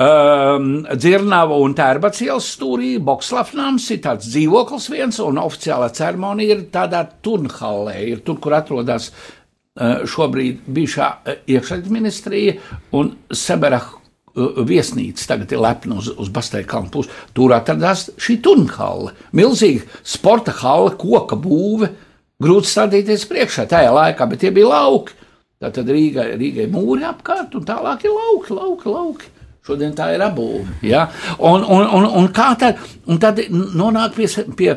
Um, 0.00 0.80
Dzirnava 0.96 1.58
un 1.60 1.76
Tērbats 1.76 2.24
ielas 2.24 2.48
stūrī, 2.56 2.94
Bokslafnams 3.04 3.86
ir 3.92 4.00
tāds 4.02 4.30
dzīvoklis 4.32 4.88
viens, 4.90 5.18
un 5.20 5.38
oficiālā 5.42 5.90
ceremonija 5.92 6.56
ir 6.56 6.62
tādā 6.72 7.04
turnhallē, 7.22 7.98
ir 8.08 8.22
tur, 8.24 8.40
kur 8.40 8.56
atrodas 8.56 9.10
uh, 9.12 10.00
šobrīd 10.08 10.64
bijušā 10.72 11.10
uh, 11.12 11.42
iekšļietu 11.52 11.92
ministrija 11.92 12.56
un 12.96 13.12
Seberah 13.28 13.92
uh, 13.92 13.99
viesnīca, 14.36 15.26
tagad 15.32 15.52
ir 15.52 15.62
lepna 15.62 15.98
uz, 16.00 16.10
uz 16.14 16.30
Basteļa 16.32 16.68
kalnu 16.70 16.92
pusi. 16.94 17.10
Tur 17.36 17.54
atradās 17.56 18.08
šī 18.20 18.38
turnhalle, 18.44 19.14
milzīga 19.36 19.86
sporta 20.06 20.54
halle, 20.62 20.94
koka 21.00 21.38
būve, 21.40 21.90
grūti 22.40 22.70
stādīties 22.70 23.26
priekšā 23.30 23.66
tajā 23.70 23.90
laikā, 23.94 24.28
bet 24.30 24.44
tie 24.44 24.52
bija 24.54 24.70
lauki. 24.70 25.16
Tātad 25.60 25.90
Rīgai, 25.92 26.30
Rīgai 26.40 26.70
mūri 26.72 27.04
apkārt, 27.04 27.52
un 27.58 27.66
tālāk 27.68 28.06
ir 28.06 28.14
lauki, 28.16 28.54
lauki, 28.56 28.88
lauki. 28.88 29.34
Šodien 29.66 29.92
tā 29.92 30.06
ir 30.14 30.22
apbūve. 30.24 30.78
Ja? 30.88 31.04
Un, 31.36 31.66
un, 31.68 31.84
un, 31.98 32.06
un 32.16 32.30
tad, 32.32 32.80
un 33.04 33.20
tad 33.20 33.42
nonāk 33.52 34.16
pie, 34.16 34.30
pie, 34.56 34.70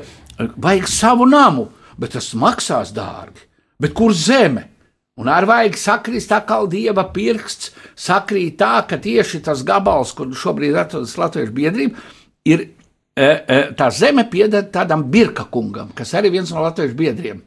vajag 0.60 0.90
savu 0.92 1.30
namu, 1.30 1.70
bet 1.96 2.18
tas 2.18 2.34
maksās 2.36 2.92
dārgi. 2.96 3.48
Bet 3.80 3.96
kur 3.96 4.12
zeme? 4.12 4.73
Un 5.22 5.30
ar 5.30 5.46
vajag 5.46 5.76
sakrist 5.78 6.32
atkal 6.34 6.66
dieva 6.72 7.04
pirksts, 7.14 7.70
sakrīt 7.94 8.56
tā, 8.58 8.80
ka 8.90 8.98
tieši 8.98 9.44
tas 9.46 9.62
gabals, 9.66 10.14
kur 10.18 10.32
šobrīd 10.34 10.78
atrodas 10.82 11.14
Latvijas 11.22 11.52
biedrība, 11.54 12.02
ir 12.50 12.64
e, 12.66 13.28
e, 13.28 13.60
tā 13.78 13.92
zeme 13.94 14.26
pieder 14.32 14.66
tādam 14.74 15.06
birka 15.14 15.46
kungam, 15.54 15.92
kas 15.94 16.16
arī 16.18 16.34
viens 16.34 16.50
no 16.50 16.66
Latvijas 16.66 16.98
biedriem. 16.98 17.44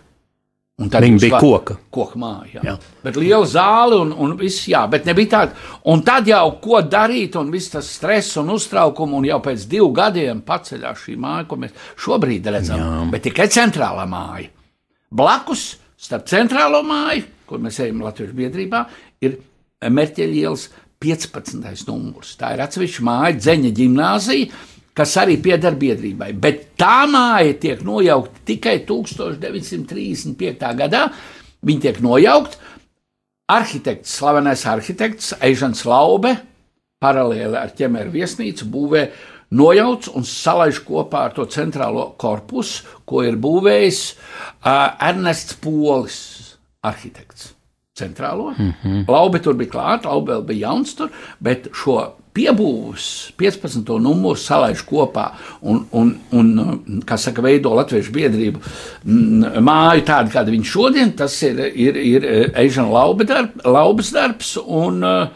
Viņa 0.73 1.19
bija 1.21 1.35
var, 1.35 1.43
koka. 1.43 1.75
Koka 1.93 2.17
māja. 2.17 2.55
Jā. 2.55 2.63
Jā. 2.65 2.73
Bet 3.03 3.17
liela 3.21 3.45
zāle 3.45 3.99
un, 4.01 4.09
un 4.25 4.31
viss, 4.39 4.63
jā, 4.71 4.81
bet 4.89 5.05
nebija 5.05 5.29
tāda. 5.35 5.67
Un 5.93 6.01
tad 6.05 6.27
jau 6.27 6.47
ko 6.63 6.81
darīt, 6.81 7.37
un 7.37 7.51
viss 7.53 7.69
tas 7.75 7.91
stress 7.99 8.39
un 8.41 8.49
uztraukums, 8.55 9.19
un 9.19 9.27
jau 9.29 9.37
pēc 9.45 9.67
divu 9.69 9.91
gadiem 9.93 10.41
paceļās 10.47 11.05
šī 11.05 11.19
māja, 11.21 11.45
ko 11.51 11.59
mēs 11.61 11.77
šobrīd 12.01 12.49
redzam. 12.55 12.81
Jā. 12.81 13.05
Bet 13.13 13.27
tikai 13.27 13.47
centrālā 13.53 14.07
māja. 14.09 14.49
Blakus 15.13 15.67
starp 16.03 16.25
centrālo 16.31 16.81
māju 16.87 17.29
kur 17.53 17.61
mēs 17.61 17.77
ejam 17.85 18.01
Latvijas 18.01 18.33
biedrībā, 18.33 18.87
ir 19.21 19.37
Merķeļa 19.83 20.39
ielas 20.41 20.69
15. 21.03 21.87
numurs. 21.89 22.33
Tā 22.39 22.53
ir 22.55 22.63
atsevišķa 22.63 23.03
māja, 23.05 23.35
Dzeņa 23.37 23.71
ģimnāzija, 23.77 24.61
kas 24.97 25.15
arī 25.21 25.37
pieder 25.43 25.75
biedrībai. 25.79 26.31
Bet 26.39 26.65
tā 26.79 27.03
māja 27.09 27.53
tiek 27.59 27.83
nojaukta 27.85 28.45
tikai 28.47 28.77
1935. 28.87 30.71
gadā. 30.79 31.07
Viņa 31.63 31.85
tiek 31.87 31.99
nojaukta. 32.03 32.71
Arhitekts, 33.53 34.15
slavenais 34.17 34.63
arhitekts 34.71 35.33
Eižants 35.43 35.83
Laube, 35.85 36.31
paralēli 37.03 37.59
ar 37.59 37.73
ķemeru 37.75 38.13
viesnīcu, 38.15 38.69
būvē 38.71 39.03
nojauc 39.53 40.07
un 40.15 40.23
salaiž 40.25 40.79
kopā 40.87 41.25
ar 41.27 41.35
to 41.35 41.45
centrālo 41.51 42.13
korpusu, 42.17 42.87
ko 43.05 43.25
ir 43.27 43.35
būvējis 43.43 43.99
uh, 44.15 44.95
Ernests 45.03 45.59
Polis 45.59 46.52
arhitekts. 46.83 47.53
Centrālo. 47.93 48.53
Mm 48.57 48.73
-hmm. 48.83 49.05
Laube 49.07 49.39
tur 49.39 49.53
bija 49.53 49.69
klāta, 49.69 50.09
Laube 50.09 50.33
vēl 50.33 50.45
bija 50.45 50.67
jauns 50.67 50.95
tur, 50.95 51.09
bet 51.39 51.67
šo 51.73 52.15
piebūves 52.33 53.05
15. 53.37 53.99
numuru 54.01 54.35
salaiž 54.35 54.81
kopā 54.89 55.27
un, 55.61 55.85
un, 55.91 56.17
un 56.31 57.01
kā 57.05 57.17
saka, 57.17 57.41
veido 57.41 57.73
Latviešu 57.77 58.11
biedrību 58.11 58.59
māju 59.61 60.05
tādu, 60.07 60.33
kāda 60.33 60.51
viņš 60.51 60.71
šodien, 60.73 61.11
tas 61.11 61.37
ir, 61.43 61.59
ir, 61.59 61.95
ir 61.95 62.27
Eižana 62.55 62.89
Laube 62.89 63.27
darb, 63.29 63.49
Laubes 63.65 64.11
darbs 64.11 64.57
un 64.65 65.03
uh, 65.03 65.27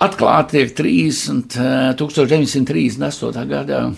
atklāti 0.00 0.58
tiek 0.58 0.74
30, 0.76 1.58
1938. 2.00 3.48
gadā 3.48 3.92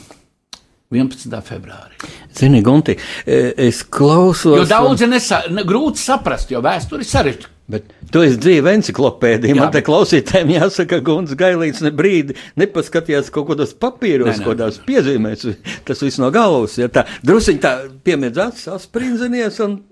11. 0.94 1.42
februārī. 1.44 1.98
Zini, 2.32 2.62
Gunti, 2.64 2.94
e, 3.26 3.52
es 3.68 3.82
klausos. 3.84 4.56
Jo 4.56 4.64
daudzi 4.68 5.08
nesa, 5.10 5.42
grūti 5.68 6.00
saprast, 6.00 6.52
jo 6.54 6.62
vēsture 6.64 7.04
ir 7.04 7.10
sarežģīta. 7.10 7.54
Bet 7.68 7.90
tu 8.08 8.22
esi 8.24 8.38
dzīva 8.40 8.72
enciklopēdija. 8.78 9.52
Man 9.58 9.68
te 9.74 9.82
klausītājiem 9.84 10.54
jāsaka, 10.54 10.94
ka 10.94 11.04
Guns 11.04 11.34
Gailīts 11.36 11.82
ne 11.84 11.92
brīdi 11.92 12.38
nepaskatījās 12.56 13.28
kaut 13.34 13.50
kādos 13.50 13.74
papīros, 13.76 14.40
kaut 14.40 14.54
kādās 14.54 14.78
piezīmēs. 14.86 15.44
Tas 15.84 16.00
viss 16.00 16.22
no 16.22 16.30
galvas. 16.32 16.78
Ja 16.80 16.88
tā 16.88 17.04
drusiņ 17.28 17.60
tā 17.60 17.74
piemiedzās, 18.08 18.64
sasprindzinies 18.64 19.60
un 19.66 19.82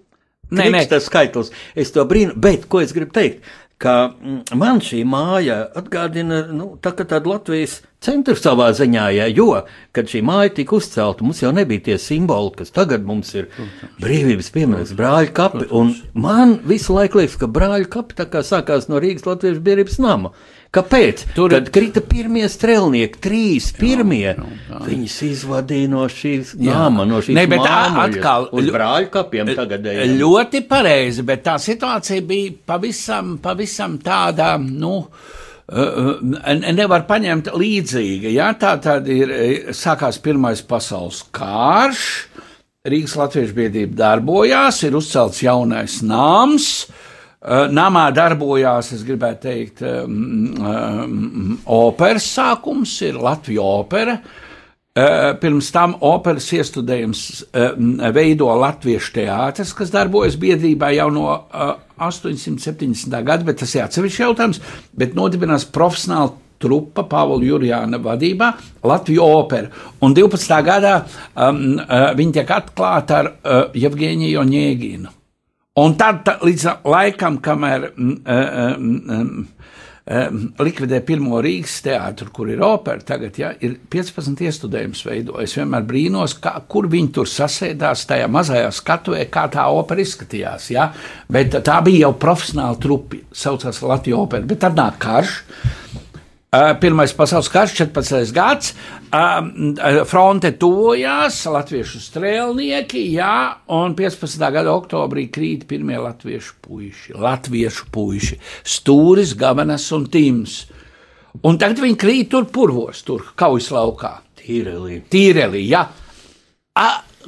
Nē, 0.46 0.68
nē, 0.70 0.84
tas 0.86 1.08
skaitlis. 1.08 1.48
Es 1.74 1.88
to 1.90 2.04
brīnu, 2.06 2.36
bet 2.38 2.68
ko 2.70 2.78
es 2.78 2.92
gribu 2.94 3.10
teikt? 3.16 3.42
Ka 3.82 3.94
mm, 4.08 4.56
man 4.56 4.80
šī 4.80 5.02
māja 5.08 5.58
atgādina 5.76 6.46
nu, 6.48 6.72
tā, 6.80 6.94
tādu 6.96 7.34
Latvijas 7.34 7.80
centru 8.00 8.36
savā 8.38 8.70
ziņā, 8.76 9.06
ja, 9.16 9.26
jo, 9.28 9.50
kad 9.96 10.08
šī 10.08 10.22
māja 10.24 10.54
tika 10.56 10.78
uzcelta, 10.78 11.24
mums 11.26 11.42
jau 11.42 11.52
nebija 11.54 11.84
tie 11.90 11.98
simboli, 12.00 12.54
kas 12.56 12.72
tagad 12.72 13.04
mums 13.08 13.34
ir 13.36 13.50
brīvības 14.00 14.52
piemērs, 14.54 14.94
brāļu 14.96 15.32
kapi. 15.36 15.68
Man 16.16 16.58
visu 16.68 16.96
laiku 16.96 17.20
liekas, 17.20 17.38
ka 17.40 17.50
brāļu 17.50 17.90
kapi 17.92 18.28
sākās 18.46 18.88
no 18.92 19.02
Rīgas 19.02 19.28
Latvijas 19.28 19.60
biedrības 19.64 20.00
nama. 20.00 20.32
Kāpēc? 20.76 21.22
Tur 21.36 21.54
kad 21.54 21.70
krita 21.72 22.02
pirmie 22.04 22.44
strēlnieki, 22.52 23.20
trīs 23.22 23.70
pirmie. 23.76 24.34
Jā, 24.34 24.34
jā, 24.36 24.58
jā. 24.68 24.80
Viņus 24.90 25.16
izvadīja 25.30 25.92
no 25.92 26.04
šīs 26.12 26.52
nama, 26.60 27.06
no 27.08 27.22
šīs 27.24 27.38
ne, 27.38 27.46
bet 27.48 27.64
atkal 27.64 28.50
uz 28.56 28.68
brāļu 28.74 29.10
kapiem 29.14 29.54
tagad. 29.56 29.88
Ļoti 30.18 30.62
pareizi, 30.68 31.24
bet 31.26 31.46
tā 31.46 31.56
situācija 31.62 32.26
bija 32.26 32.52
pavisam, 32.74 33.36
pavisam 33.42 33.98
tāda, 34.04 34.54
nu. 34.60 35.00
Nevar 35.66 37.08
paņemt 37.08 37.48
līdzīga. 37.58 38.30
Jā, 38.30 38.52
tā 38.60 38.76
tad 38.78 39.08
ir 39.10 39.32
sākās 39.74 40.20
Pirmais 40.22 40.60
pasaules 40.62 41.24
karš, 41.34 42.04
Rīgas 42.86 43.16
Latviešu 43.18 43.56
biedrība 43.56 43.98
darbojās, 43.98 44.84
ir 44.86 44.94
uzcelts 44.94 45.42
jaunais 45.42 45.98
nams, 46.06 46.68
uh, 46.84 47.05
namā 47.46 48.08
darbojās, 48.14 48.90
es 48.96 49.04
gribētu 49.06 49.46
teikt, 49.46 49.82
um, 49.86 51.56
operas 51.64 52.26
sākums, 52.34 52.96
ir 53.06 53.20
Latvijas 53.22 53.78
opera. 53.84 54.18
Pirms 55.36 55.66
tam 55.74 55.92
operas 56.08 56.46
iestudējums 56.56 57.20
veido 58.16 58.48
Latviešu 58.56 59.12
teātris, 59.18 59.74
kas 59.76 59.92
darbojas 59.92 60.38
biedrībā 60.40 60.88
jau 60.96 61.10
no 61.12 61.26
870. 62.00 63.12
gada, 63.12 63.44
bet 63.44 63.60
tas 63.60 63.74
ir 63.76 63.84
atsevišķs 63.84 64.22
jautājums, 64.22 64.62
bet 64.96 65.12
nodibinās 65.18 65.68
profesionāli 65.68 66.32
trupa 66.62 67.04
Pāvila 67.08 67.44
Jurijāna 67.44 68.00
vadībā 68.02 68.52
Latviju 68.86 69.26
opera. 69.26 69.68
Un 70.04 70.16
12. 70.16 70.56
gadā 70.66 70.96
um, 71.02 71.62
uh, 71.76 72.10
viņi 72.16 72.38
tiek 72.38 72.56
atklāti 72.56 73.16
ar 73.16 73.30
uh, 73.32 73.62
Jevģēniju 73.76 74.42
Oņēginu. 74.44 75.15
Un 75.76 75.92
tad 76.00 76.22
tā, 76.24 76.38
līdz 76.40 76.62
laikam, 76.88 77.36
kamēr 77.44 77.90
mm, 77.90 78.14
mm, 78.24 78.94
mm, 80.08 80.46
likvidē 80.64 81.02
pirmo 81.04 81.42
Rīgas 81.44 81.74
teātru, 81.84 82.30
kur 82.32 82.48
ir 82.48 82.62
opera, 82.64 83.02
tagad 83.04 83.36
ja, 83.36 83.50
ir 83.60 83.74
15 83.92 84.40
iestudējums 84.46 85.04
veidojas. 85.04 85.50
Es 85.50 85.58
vienmēr 85.58 85.84
brīnos, 85.84 86.38
kā, 86.40 86.54
kur 86.72 86.88
viņi 86.92 87.12
tur 87.18 87.28
sasēdās 87.28 88.06
tajā 88.08 88.30
mazajā 88.32 88.70
skatuvē, 88.72 89.26
kā 89.28 89.44
tā 89.52 89.66
opera 89.68 90.00
izskatījās. 90.00 90.70
Ja? 90.72 90.88
Bet 91.28 91.58
tā 91.66 91.80
bija 91.84 92.06
jau 92.06 92.14
profesionāla 92.24 92.80
trupi, 92.80 93.20
saucās 93.36 93.82
Latvijas 93.84 94.22
opera, 94.24 94.48
bet 94.48 94.64
tad 94.64 94.80
nāk 94.80 94.96
karš. 95.02 95.42
Pirmais 96.80 97.12
pasaules 97.12 97.48
karš, 97.52 97.72
14. 97.74 98.30
gads, 98.32 98.70
fronte 100.08 100.52
tuvojās, 100.56 101.40
latviešu 101.52 102.00
strēlnieki, 102.00 103.02
jā, 103.16 103.32
un 103.76 103.96
15. 103.98 104.44
gada 104.54 104.72
oktobrī 104.72 105.26
krīt 105.32 105.66
pirmie 105.68 105.98
latviešu 106.00 106.54
puiši, 106.64 107.16
latviešu 107.20 107.88
puiši, 107.92 108.38
stūris, 108.76 109.34
gavenas 109.36 109.88
un 109.96 110.06
tims. 110.12 110.60
Un 111.44 111.58
tagad 111.60 111.82
viņi 111.82 111.98
krīt 112.00 112.30
tur 112.32 112.46
purvos, 112.48 113.02
tur 113.04 113.26
kaujas 113.36 113.68
laukā. 113.74 114.14
Tīrelī. 114.40 115.00
Tīrelī, 115.12 115.64
jā. 115.66 115.82
A, 116.78 116.86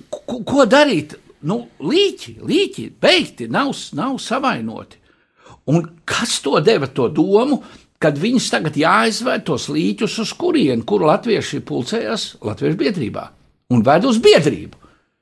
ko, 0.09 0.39
ko 0.47 0.65
darīt? 0.71 1.19
Nu, 1.49 1.61
līķi, 1.85 2.39
līķi, 2.47 2.87
beigti, 3.03 3.51
nav, 3.53 3.75
nav 3.99 4.17
savainoti. 4.23 5.03
Un 5.69 5.85
kas 6.09 6.39
to 6.41 6.57
deva 6.65 6.89
to 6.89 7.11
domu? 7.13 7.61
Kad 8.03 8.19
viņus 8.19 8.51
tagad 8.53 8.77
jāizved 8.79 9.47
tos 9.47 9.69
līķus 9.73 10.19
uz 10.25 10.35
kurienu, 10.39 10.85
kur 10.87 11.07
latvieši 11.09 11.63
pulcējas 11.67 12.29
Latviešu 12.45 12.79
biedrībā 12.79 13.25
un 13.75 13.83
ved 13.85 14.07
uz 14.09 14.21
biedrību. 14.25 14.77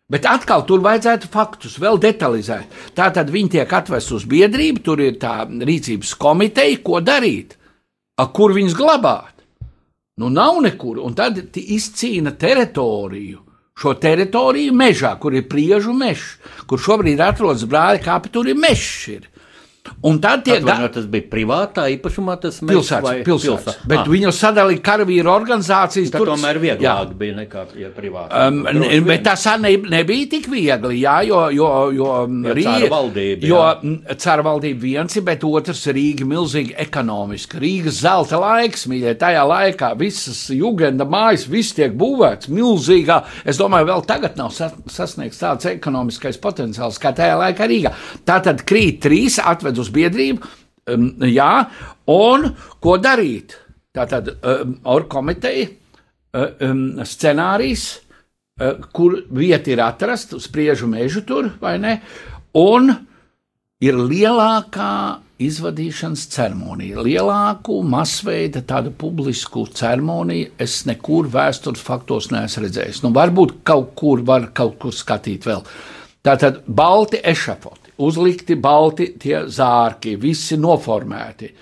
Bet 0.06 0.26
atkal 0.30 0.62
tur 0.68 0.84
vajadzētu 0.84 1.26
faktus 1.32 1.80
vēl 1.82 1.98
detalizēt. 1.98 2.70
Tā 2.94 3.08
tad 3.10 3.32
viņi 3.34 3.56
tiek 3.56 3.72
atvest 3.74 4.12
uz 4.14 4.26
biedrību, 4.30 4.84
tur 4.86 5.02
ir 5.02 5.16
tā 5.18 5.40
rīcības 5.46 6.12
komiteja, 6.20 6.78
ko 6.84 7.00
darīt, 7.02 7.56
A, 8.16 8.30
kur 8.32 8.54
viņus 8.56 8.72
glabāt. 8.72 9.42
Nu, 10.16 10.30
nav 10.32 10.62
nekur, 10.64 11.02
un 11.04 11.12
tad 11.12 11.36
izcīna 11.60 12.32
teritoriju. 12.40 13.42
Šo 13.76 13.92
teritoriju 14.00 14.72
mežā, 14.72 15.10
kur 15.20 15.34
ir 15.36 15.44
priežu 15.50 15.92
mežs, 15.92 16.38
kur 16.64 16.80
šobrīd 16.80 17.20
atrodas 17.20 17.66
brāļa 17.68 18.00
kāpi, 18.06 18.32
tur 18.32 18.48
ir 18.48 18.56
mežs. 18.56 19.26
Un 20.06 20.20
tad 20.22 20.44
tie 20.46 20.58
gadi. 20.64 20.90
Tas 20.96 21.08
bija 21.10 21.28
privātā 21.30 21.86
īpašumā, 21.96 22.38
tas 22.42 22.60
bija 22.62 22.76
pilsētas. 22.76 23.22
pilsētas. 23.26 23.64
pilsētas. 23.64 23.88
Bet 23.90 24.02
ah. 24.02 24.10
viņu 24.10 24.32
sadalīja 24.34 24.82
karavīru 24.86 25.32
organizācijas. 25.32 26.12
Tā 26.14 26.22
tur 26.22 26.32
tomēr 26.34 26.60
vieglāk 26.62 26.84
jā. 26.86 27.18
bija 27.18 27.36
nekā 27.40 27.64
ja 27.80 27.90
privātā. 27.94 28.46
Um, 28.48 28.62
ne, 28.66 29.00
bet 29.06 29.24
tas 29.26 29.46
ne, 29.62 29.72
nebija 29.96 30.30
tik 30.36 30.48
viegli, 30.52 31.00
jā, 31.02 31.18
jo, 31.26 31.42
jo, 31.54 31.70
jo 31.96 32.12
Rīga 32.56 32.90
valdība. 32.92 33.46
Jo 33.46 33.62
cara 34.20 34.44
valdība 34.46 34.82
viens 34.82 35.18
bet 35.26 35.44
otrs 35.46 35.86
Rīga 35.94 36.26
milzīgi 36.28 36.74
ekonomiski. 36.86 37.60
Rīgas 37.62 38.00
zelta 38.04 38.40
laiks, 38.40 38.86
mīļie, 38.90 39.14
tajā 39.20 39.42
laikā 39.48 39.92
visas 39.98 40.46
jugenda 40.54 41.06
mājas, 41.08 41.46
viss 41.50 41.76
tiek 41.76 41.94
būvēts 41.98 42.50
milzīgā. 42.52 43.20
Es 43.48 43.60
domāju, 43.60 43.90
vēl 43.90 44.06
tagad 44.08 44.38
nav 44.40 44.52
sasniegts 44.54 45.42
tāds 45.42 45.70
ekonomiskais 45.70 46.40
potenciāls 46.42 47.00
kā 47.02 47.12
tajā 47.16 47.38
laikā 47.40 47.68
Rīgā. 47.70 47.94
Tā 48.28 48.38
tad 48.44 48.64
krīt 48.68 49.00
trīs 49.04 49.38
atved 49.42 49.75
uz 49.82 49.90
biedrību, 49.94 50.50
um, 50.92 51.08
jā, 51.26 51.50
un 52.12 52.50
ko 52.82 52.96
darīt? 53.02 53.58
Tātad 53.96 54.32
um, 54.34 54.76
ar 54.92 55.06
komiteju 55.08 55.68
um, 56.36 56.82
scenārijs, 57.08 57.86
uh, 58.60 58.82
kur 58.92 59.22
vieta 59.32 59.72
ir 59.72 59.84
atrasta, 59.84 60.40
spriežu 60.42 60.88
mežu 60.90 61.24
tur, 61.28 61.54
vai 61.62 61.78
ne, 61.80 62.00
un 62.60 62.92
ir 63.84 63.96
lielākā 64.00 65.22
izvadīšanas 65.42 66.22
ceremonija. 66.32 67.02
Lielāku 67.04 67.82
masveida 67.84 68.62
tādu 68.64 68.92
publisku 68.96 69.66
ceremoniju 69.76 70.54
es 70.62 70.78
nekur 70.88 71.28
vēstures 71.32 71.82
faktos 71.84 72.30
neesmu 72.32 72.64
redzējis. 72.64 73.02
Nu, 73.04 73.12
varbūt 73.16 73.58
kaut 73.66 73.92
kur 73.98 74.24
var 74.26 74.50
kaut 74.56 74.78
kur 74.80 74.96
skatīt 74.96 75.44
vēl. 75.48 75.64
Tātad 76.24 76.62
balti 76.66 77.20
ešafoti 77.22 77.85
uzlikti 78.02 78.56
balti 78.60 79.12
tie 79.20 79.44
zārki, 79.52 80.16
visi 80.20 80.58
noformēti. 80.60 81.52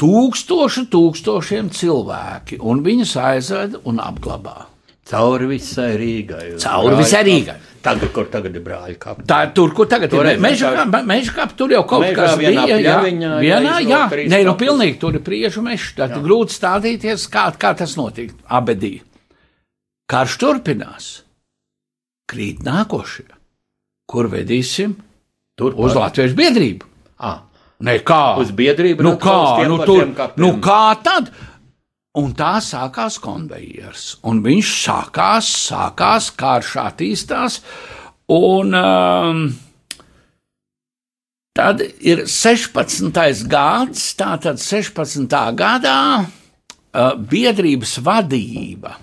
Tūkstoši, 0.00 0.86
tūkstošiem 0.92 1.68
cilvēki, 1.76 2.60
un 2.64 2.80
viņus 2.84 3.16
aizved 3.20 3.80
un 3.84 4.00
apglabā. 4.00 4.70
Cauri 5.10 5.48
visai 5.50 5.96
Rīgai. 5.98 6.46
Cauri 6.62 6.94
visai 7.00 7.24
Rīgai. 7.26 7.56
Tagad, 7.82 8.10
kur 8.14 8.28
tagad 8.30 8.54
ir 8.54 8.62
brāļa 8.62 8.96
kapi? 9.00 9.24
Tā 9.28 9.38
ir 9.46 9.52
tur, 9.56 9.72
kur 9.74 9.88
tagad 9.90 10.12
Toreiz 10.12 10.36
ir 10.36 10.42
meža 10.44 10.70
kapi. 10.76 11.00
Meža 11.08 11.34
kapi 11.34 11.56
tur 11.56 11.72
jau 11.72 11.80
kaut 11.88 12.04
kas 12.14 12.36
bija. 12.38 12.52
Jā, 12.52 12.98
vienā, 13.06 13.30
vienā 13.40 13.78
jā. 13.82 14.02
Nē, 14.30 14.42
nu 14.46 14.54
pilnīgi 14.60 14.98
tur 15.00 15.16
ir 15.16 15.24
priežu 15.24 15.64
mežs. 15.64 15.94
Tad 15.96 16.14
jā. 16.14 16.20
grūti 16.22 16.54
stādīties, 16.54 17.26
kā, 17.32 17.48
kā 17.58 17.72
tas 17.80 17.96
notika. 17.98 18.36
Abedī. 18.60 18.98
Karš 20.10 20.36
turpinās. 20.42 21.10
Krīt 22.30 22.62
nākošie. 22.66 23.26
Kur 24.10 24.28
vedīsim? 24.30 24.94
Tur 25.60 25.76
uz 25.76 25.96
Latvijas 25.96 26.34
biedrību. 26.36 26.88
Ah. 27.20 27.42
Nē, 27.84 28.00
kā? 28.04 28.36
Uz 28.40 28.50
biedrību. 28.56 29.04
Nu, 29.04 29.14
kā? 29.20 29.60
Nu, 29.68 29.80
tur, 29.84 30.10
nu, 30.40 30.54
kā 30.64 30.82
tad? 31.04 31.30
Un 32.20 32.32
tā 32.36 32.56
sākās 32.64 33.20
konvejers. 33.22 34.18
Un 34.26 34.42
viņš 34.44 34.70
sākās, 34.82 35.50
sākās, 35.70 36.30
karš 36.36 36.74
attīstās. 36.82 37.60
Un 38.30 38.74
um, 38.76 39.44
tad 41.56 41.84
ir 41.84 42.24
16. 42.28 43.44
gads, 43.50 44.08
tātad 44.18 44.60
16. 44.62 45.38
gadā 45.60 46.00
uh, 46.24 47.14
biedrības 47.30 47.96
vadība 48.04 48.96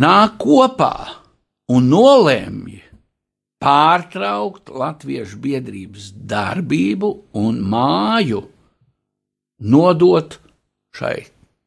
nāk 0.00 0.38
kopā 0.40 0.94
un 1.74 1.90
nolēmj 1.90 2.89
pārtraukt 3.60 4.72
Latviešu 4.72 5.40
biedrības 5.42 6.12
darbību 6.16 7.10
un 7.40 7.60
māju 7.72 8.44
nodot 9.60 10.38
šai 10.96 11.18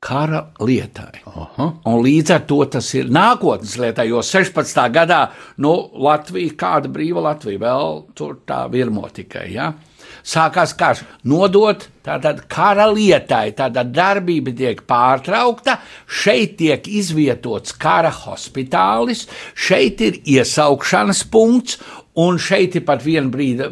kara 0.03 0.41
lietai. 0.59 1.21
Aha. 1.29 1.67
Un 1.87 2.01
līdz 2.03 2.33
ar 2.35 2.43
to 2.49 2.59
tas 2.75 2.89
ir 2.97 3.11
nākotnes 3.13 3.77
lietai, 3.79 4.09
jo 4.11 4.19
16. 4.25 4.81
gadā 4.91 5.21
nu, 5.63 5.71
Latvija, 6.07 6.57
kāda 6.59 6.91
brīva 6.91 7.23
Latvija, 7.29 7.61
vēl 7.61 8.01
tur 8.17 8.41
tā 8.47 8.65
virmo 8.73 9.07
tikai. 9.13 9.47
Ja? 9.53 9.71
Sākās 10.23 10.75
karš. 10.79 11.03
Nodot 11.27 11.87
tātad 12.03 12.43
kara 12.51 12.89
lietai, 12.91 13.53
tāda 13.55 13.85
darbība 13.87 14.53
tiek 14.55 14.83
pārtraukta, 14.89 15.77
šeit 16.07 16.57
tiek 16.59 16.87
izvietots 16.87 17.75
kara 17.79 18.11
hospitālis, 18.23 19.27
šeit 19.55 20.03
ir 20.03 20.21
iesaukšanas 20.35 21.25
punkts, 21.31 21.79
Un 22.13 22.35
šeit 22.37 22.75
ir 22.77 22.83
pat 22.85 23.01
viena 23.01 23.25
brīda 23.33 23.71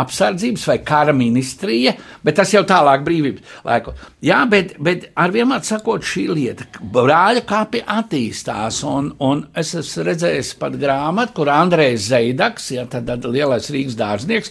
apsardzības 0.00 0.64
vai 0.66 0.74
kara 0.82 1.12
ministrija, 1.14 1.92
bet 2.26 2.34
tas 2.40 2.50
jau 2.50 2.64
tālāk 2.66 3.04
brīvības 3.06 3.52
laiku. 3.68 3.94
Jā, 4.26 4.40
bet, 4.50 4.72
bet 4.82 5.06
ar 5.14 5.30
vienmēr 5.30 5.62
sakot, 5.66 6.02
šī 6.02 6.24
lieta, 6.34 6.66
brāļa 6.82 7.44
kāpi 7.46 7.84
attīstās, 7.86 8.82
un, 8.90 9.12
un 9.22 9.44
es 9.54 9.70
esmu 9.78 10.08
redzējis 10.08 10.56
pat 10.58 10.74
grāmatu, 10.82 11.36
kur 11.38 11.52
Andrejs 11.54 12.10
Zeidaks, 12.10 12.72
ja 12.74 12.88
tad, 12.90 13.06
tad 13.06 13.30
lielais 13.30 13.70
Rīgas 13.70 13.94
dārznieks, 14.00 14.50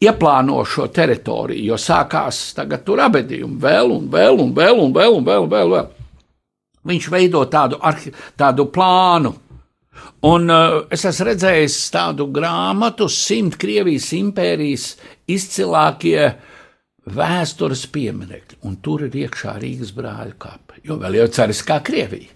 ieplāno 0.00 0.62
šo 0.64 0.88
teritoriju, 0.94 1.72
jo 1.72 1.78
sākās 1.80 2.54
tagad 2.56 2.84
tur 2.86 3.02
abedījumi 3.04 3.60
vēl 3.60 3.94
un 3.96 4.08
vēl 4.12 4.42
un 4.46 4.54
vēl 4.56 4.82
un 4.86 4.96
vēl 4.96 5.18
un 5.18 5.26
vēl 5.26 5.46
un 5.46 5.52
vēl. 5.52 5.76
vēl. 5.76 5.86
Viņš 6.90 7.08
veido 7.12 7.44
tādu, 7.52 7.76
arhi, 7.84 8.12
tādu 8.40 8.70
plānu, 8.72 9.34
Un 10.20 10.50
uh, 10.52 10.82
es 10.92 11.06
esmu 11.08 11.30
redzējis 11.30 11.76
tādu 11.94 12.26
grāmatu, 12.32 13.06
simt 13.08 13.56
Krievijas 13.60 14.10
impērijas 14.16 14.84
izcilākie 15.32 16.26
vēstures 17.16 17.86
pieminekļi, 17.92 18.60
un 18.68 18.76
tur 18.84 19.06
ir 19.06 19.16
iekšā 19.22 19.56
Rīgas 19.62 19.94
brāļu 19.96 20.36
kapa, 20.40 20.76
jo 20.84 20.98
vēl 21.00 21.22
jau 21.22 21.30
ceras 21.38 21.62
kā 21.64 21.80
Krievija. 21.84 22.28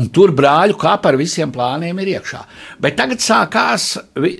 Un 0.00 0.06
tur 0.08 0.30
brāļu 0.32 0.72
kapa 0.80 1.10
ar 1.10 1.18
visiem 1.20 1.50
plāniem 1.52 1.98
ir 2.00 2.10
iekšā. 2.14 2.38
Bet 2.80 2.94
tagad 2.96 3.20
sākās 3.20 3.90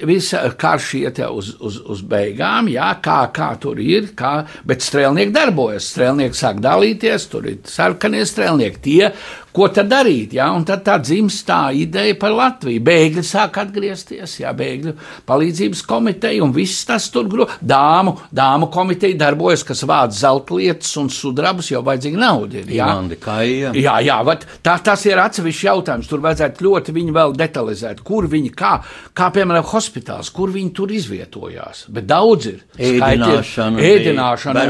visa 0.08 0.38
karš 0.56 0.86
iet 1.02 1.18
uz, 1.26 1.50
uz, 1.60 1.76
uz 1.92 2.00
beigām, 2.08 2.70
jā, 2.72 2.86
kā, 3.04 3.18
kā 3.36 3.50
tur 3.60 3.82
ir, 3.84 4.14
kā, 4.16 4.46
bet 4.64 4.80
strēlnieki 4.80 5.34
darbojas. 5.36 5.90
Strēlnieki 5.92 6.40
sāk 6.40 6.62
dalīties, 6.64 7.28
tur 7.28 7.50
ir 7.52 7.58
sarkanie 7.68 8.24
strēlnieki, 8.24 8.80
tie, 8.86 9.10
Ko 9.52 9.68
tad 9.68 9.90
darīt? 9.92 10.32
Ja? 10.36 10.48
Un 10.56 10.64
tad 10.68 10.80
tā 10.86 10.96
dzimst 11.02 11.44
tā 11.48 11.60
ideja 11.76 12.16
par 12.20 12.32
Latviju. 12.32 12.80
Bēgļi 12.84 13.24
sāk 13.26 13.58
atgriezties, 13.60 14.38
jā, 14.40 14.52
bēgļu 14.56 14.94
palīdzības 15.28 15.82
komiteja 15.88 16.44
un 16.44 16.54
viss 16.56 16.86
tas 16.88 17.10
tur 17.12 17.28
grūti. 17.30 17.58
Dāmu, 17.72 18.14
dāmu 18.32 18.70
komiteja 18.72 19.18
darbojas, 19.20 19.64
kas 19.68 19.84
vāc 19.88 20.16
zelta 20.16 20.56
lietas 20.56 20.94
un 21.00 21.10
sudrabus, 21.12 21.68
jo 21.72 21.82
vajadzīga 21.84 22.22
nauda. 22.22 22.62
Ir, 22.62 22.72
jā, 22.78 22.88
Kaija. 23.22 23.74
jā, 23.76 23.98
jā 24.06 24.18
vat, 24.24 24.46
tā, 24.64 24.78
tas 24.84 25.04
ir 25.08 25.20
atsevišķs 25.20 25.66
jautājums. 25.68 26.08
Tur 26.08 26.24
vajadzētu 26.24 26.66
ļoti 26.68 26.96
viņu 26.96 27.16
vēl 27.18 27.36
detalizēt, 27.36 28.00
kur 28.06 28.30
viņi, 28.32 28.54
kā, 28.56 28.72
kā 29.16 29.28
piemēram, 29.36 29.68
hospitāls, 29.74 30.32
kur 30.32 30.52
viņi 30.54 30.72
tur 30.80 30.96
izvietojās. 30.96 31.86
Bet 31.92 32.08
daudz 32.08 32.48
ir. 32.54 32.64
Ēdināšana, 32.80 33.84
ēdināšana. 33.92 34.66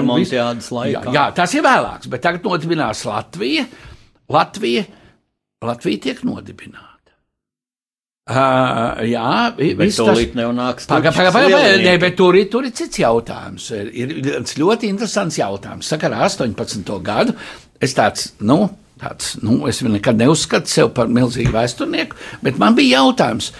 Laikā. 0.73 1.07
Jā, 1.07 1.15
jā, 1.15 1.25
tas 1.37 1.55
ir 1.55 1.65
vēlāks, 1.65 2.11
bet 2.11 2.23
tagad 2.25 2.47
nodibinās 2.47 3.07
Latvija. 3.07 3.67
Latvija, 4.33 4.87
Latvija 5.63 6.07
tiek 6.09 6.25
nodibināta. 6.27 6.93
Uh, 8.23 9.01
jā, 9.11 9.51
tas 9.99 10.21
ir 10.23 10.37
neunāks. 10.39 10.87
Pagaidām, 10.87 11.33
pagaidām, 11.35 11.83
nē, 11.83 11.97
bet 11.99 12.15
tur 12.21 12.37
ir, 12.39 12.47
tur 12.53 12.69
ir 12.69 12.71
cits 12.79 13.01
jautājums. 13.03 13.67
Ir, 13.75 13.91
ir 13.99 14.53
ļoti 14.63 14.87
interesants 14.93 15.41
jautājums. 15.41 15.91
Sakarā 15.91 16.21
18. 16.29 16.93
gadu 17.03 17.35
es 17.83 17.97
tāds, 17.99 18.31
nu, 18.47 18.61
tāds, 19.03 19.35
nu, 19.43 19.59
es 19.67 19.83
nekad 19.83 20.23
neuzskatu 20.23 20.71
sevi 20.71 20.95
par 20.95 21.11
milzīgu 21.11 21.51
vēsturnieku, 21.57 22.19
bet 22.47 22.63
man 22.63 22.79
bija 22.79 23.03
jautājums, 23.03 23.51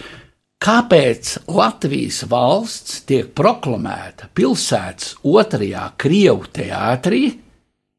kāpēc 0.63 1.37
Latvijas 1.51 2.23
valsts 2.31 3.03
tiek 3.09 3.33
proklamēta 3.35 4.31
pilsētas 4.31 5.17
otrajā 5.27 5.89
Krievu 5.99 6.47
teātrī, 6.55 7.25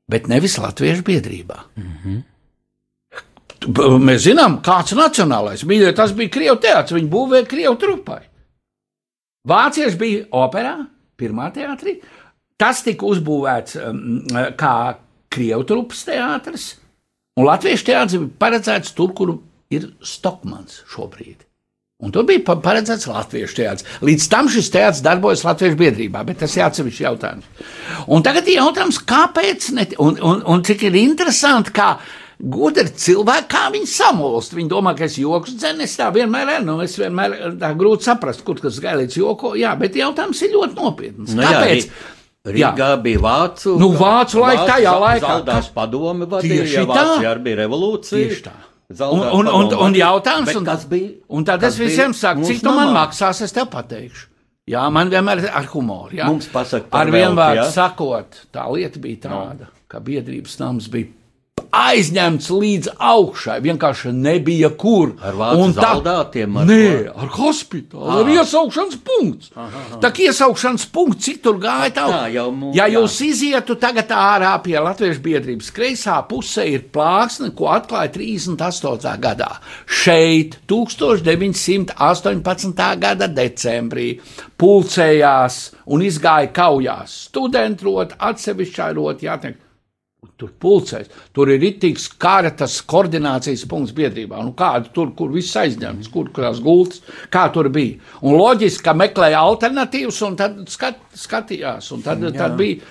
bet 0.08 0.32
nevis 0.32 0.56
Latviešu 0.64 1.04
biedrībā? 1.12 1.66
Mm 1.76 1.98
-hmm. 1.98 2.22
Mēs 3.64 4.26
zinām, 4.26 4.60
kāds 4.66 4.96
nacionālais. 4.98 5.64
Mīļie, 5.68 5.94
tas 5.96 6.14
bija 6.16 6.32
Krievijas 6.34 6.62
teātris, 6.64 6.98
viņi 6.98 7.12
būvēja 7.12 7.50
Krievijas 7.50 7.80
trupai. 7.82 8.20
Vācieši 9.48 10.00
bija 10.00 10.26
operā, 10.44 10.76
pirmā 11.20 11.50
teātrī. 11.56 11.98
Tas 12.60 12.84
tika 12.86 13.08
uzbūvēts 13.10 13.80
um, 13.82 14.04
kā 14.60 14.76
Krievijas 15.34 15.70
trupas 15.70 16.04
teātris, 16.08 16.68
un 17.40 17.48
Latvijas 17.50 17.86
teātris 17.88 18.20
bija 18.20 18.38
paredzēts 18.44 18.94
tur, 18.98 19.16
kur 19.18 19.38
ir 19.74 19.90
Stokmans 20.06 20.84
šobrīd. 20.94 21.44
Un 22.04 22.12
tur 22.12 22.26
bija 22.28 22.58
paredzēts 22.60 23.08
latviešu 23.08 23.56
teātris. 23.62 24.00
Līdz 24.04 24.26
tam 24.32 24.50
šis 24.52 24.72
teātris 24.74 25.04
darbojas 25.06 25.46
Latviešu 25.48 25.78
biedrībā, 25.80 26.24
bet 26.28 26.42
tas 26.42 26.56
ir 26.58 26.66
atsevišķs 26.66 27.04
jautājums. 27.06 27.70
Un 28.12 28.26
tagad 28.26 28.50
ir 28.50 28.60
jautājums, 28.60 29.00
kāpēc, 29.08 29.70
ne, 29.78 29.86
un, 30.04 30.18
un, 30.20 30.42
un 30.52 30.66
cik 30.68 30.84
ir 30.90 30.98
interesanti, 31.00 31.72
kā 31.76 31.94
gudri 32.40 32.88
cilvēki, 32.90 33.48
kā 33.52 33.68
viņi 33.74 33.90
samulst. 33.90 34.56
Viņi 34.58 34.72
domā, 34.72 34.96
ka 34.98 35.06
es 35.08 35.20
joks 35.22 35.56
dzēnu, 35.60 35.86
es 35.86 35.96
tā 36.00 36.10
vienmēr 36.16 36.56
esmu. 36.58 36.68
Nu, 36.72 36.80
es 36.86 36.98
vienmēr 37.00 37.56
tā 37.62 37.74
grūti 37.78 38.10
saprast, 38.10 38.44
kur 38.48 38.60
tas 38.62 38.80
gailīts 38.84 39.20
joko. 39.20 39.54
Jā, 39.60 39.76
bet 39.80 39.98
jautājums 40.00 40.42
ir 40.46 40.54
ļoti 40.58 40.80
nopietns. 40.80 41.38
Nu, 41.38 41.46
Kāpēc? 41.46 41.88
Jā, 41.88 42.12
Rīgā 42.44 42.90
jā. 42.92 43.00
bija 43.00 43.22
vācu, 43.24 43.78
nu, 43.80 43.94
vācu 43.96 44.42
laika, 44.44 44.66
tajā 44.74 44.94
laikā. 45.00 45.30
Zaldās 45.30 45.70
padomi 45.72 46.28
vadīja, 46.28 46.66
ja 46.74 46.84
Vācijā 46.90 47.30
arī 47.30 47.46
bija 47.46 47.60
revolūcija. 47.62 48.20
Tieši 48.20 48.44
tā. 48.50 48.56
Un, 48.94 49.24
un, 49.24 49.48
un, 49.48 49.72
un 49.88 49.96
jautājums, 49.96 50.52
un, 50.60 50.68
bija, 50.92 51.14
un 51.32 51.48
tad 51.48 51.64
es 51.64 51.80
visiem 51.80 52.12
saku, 52.14 52.44
cik 52.50 52.60
tu 52.66 52.74
man 52.76 52.92
maksās, 52.94 53.40
es 53.46 53.56
tev 53.56 53.70
pateikšu. 53.72 54.28
Jā, 54.70 54.84
man 54.92 55.10
vienmēr 55.12 55.42
ir 55.44 55.56
ar 55.56 55.66
humoru. 55.72 56.14
Jā. 56.20 56.28
Mums 56.32 56.52
pasaka, 56.52 56.92
ar 56.96 57.10
vienvārdu 57.12 57.66
sakot, 57.72 58.44
tā 58.54 58.68
lieta 58.72 59.00
bija 59.04 59.24
tāda, 59.26 59.68
no. 59.68 59.84
ka 59.92 60.04
biedrības 60.04 60.60
nams 60.62 60.92
bija 60.92 61.12
aizņemts 61.74 62.52
līdz 62.54 62.92
augšai. 63.02 63.56
Vienkārši 63.64 64.12
nebija 64.14 64.70
kur. 64.80 65.16
Ar 65.24 65.34
vācu 65.38 65.74
zaldātiem? 65.78 66.58
Ar 66.62 66.66
nē, 66.70 66.88
ar 67.10 67.30
hospitālu, 67.34 68.20
ar 68.20 68.28
iesaukšanas 68.36 68.98
punktu. 69.08 69.46
Tā 70.04 70.10
kā 70.14 70.20
iesaukšanas 70.28 70.86
punkts, 70.94 71.24
cik 71.26 71.38
tur 71.46 71.56
gāja 71.62 71.92
tā, 71.96 72.06
tā 72.12 72.26
jau 72.36 72.50
mums. 72.54 72.76
Ja 72.78 72.86
jūs 72.92 73.14
jā. 73.18 73.24
izietu 73.34 73.74
tagad 73.82 74.08
ārā 74.14 74.54
pie 74.66 74.78
Latviešu 74.78 75.22
biedrības 75.26 75.70
kreisā 75.74 76.18
pusē 76.30 76.64
ir 76.76 76.82
plāksne, 76.94 77.48
ko 77.58 77.66
atklāja 77.74 78.10
38. 78.20 79.18
gadā. 79.24 79.52
Šeit 79.90 80.50
1918. 80.70 82.86
gada 83.02 83.28
decembrī 83.34 84.08
pulcējās 84.62 85.56
un 85.90 86.06
izgāja 86.06 86.54
kaujās 86.54 87.10
studentrot, 87.28 88.14
atsevišķā 88.22 88.94
rot, 88.94 89.26
jāteikt 89.26 89.64
Tur 90.40 90.52
pulcēs, 90.60 91.12
tur 91.36 91.52
ir 91.54 91.62
itīgs 91.64 92.08
kara 92.20 92.52
tas 92.58 92.80
koordinācijas 92.90 93.66
punkts 93.70 93.94
biedrībā. 93.96 94.42
Nu, 94.44 94.56
kādu 94.58 94.92
tur, 94.96 95.14
kur 95.18 95.32
viss 95.34 95.56
aizņemts, 95.60 96.10
kur 96.14 96.32
kurās 96.34 96.60
gultas, 96.64 97.04
kā 97.34 97.46
tur 97.54 97.70
bija. 97.74 98.00
Un 98.24 98.38
loģiski, 98.40 98.84
ka 98.86 98.96
meklēja 98.98 99.44
alternatīvas 99.44 100.20
un 100.28 100.38
tad 100.40 100.60
skat, 100.74 101.00
skatījās, 101.20 101.92
un 101.96 102.04
tad, 102.06 102.26
Jā. 102.28 102.34
tad 102.42 102.58
bija. 102.60 102.82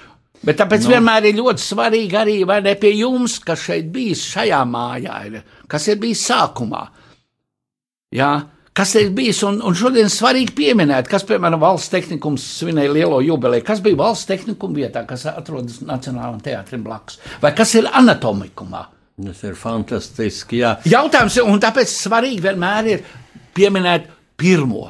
Bet 0.43 0.59
tāpēc 0.59 0.87
nu. 0.87 0.95
vienmēr 0.97 1.29
ir 1.31 1.37
ļoti 1.39 1.63
svarīgi 1.63 2.19
arī, 2.19 2.39
vai 2.49 2.59
ne 2.65 2.75
pie 2.79 2.91
jums, 2.97 3.37
kas 3.47 3.63
šeit 3.69 3.93
bijis 3.95 4.25
šajā 4.33 4.63
mājā, 4.67 5.21
ir, 5.29 5.39
kas 5.71 5.87
ir 5.93 6.01
bijis 6.03 6.25
sākumā. 6.31 6.83
Jā, 8.13 8.33
Kas 8.73 8.95
ir 8.97 9.11
bijis, 9.13 9.43
un, 9.45 9.59
un 9.69 9.75
šodien 9.77 10.09
svarīgi 10.09 10.55
pieminēt, 10.57 11.09
kas, 11.11 11.27
piemēram, 11.29 11.61
valsts 11.61 11.93
tehnikums 11.93 12.45
svinēja 12.57 12.95
lielo 12.95 13.19
jubileju, 13.21 13.67
kas 13.69 13.83
bija 13.85 13.99
valsts 14.01 14.31
tehnikuma 14.31 14.79
vietā, 14.81 15.03
kas 15.09 15.27
atrodas 15.29 15.83
Nacionālajam 15.85 16.41
teātrim 16.47 16.87
blakus, 16.87 17.19
vai 17.43 17.53
kas 17.57 17.75
ir 17.77 17.91
anatomikumā. 17.93 18.87
Tas 19.27 19.43
ir 19.45 19.59
fantastiski. 19.61 20.63
Jā. 20.63 20.73
Jautājums, 20.89 21.37
un 21.45 21.61
tāpēc 21.61 21.93
svarīgi 21.93 22.41
vienmēr 22.47 22.89
ir 22.95 23.05
pieminēt 23.53 24.09
pirmo, 24.41 24.87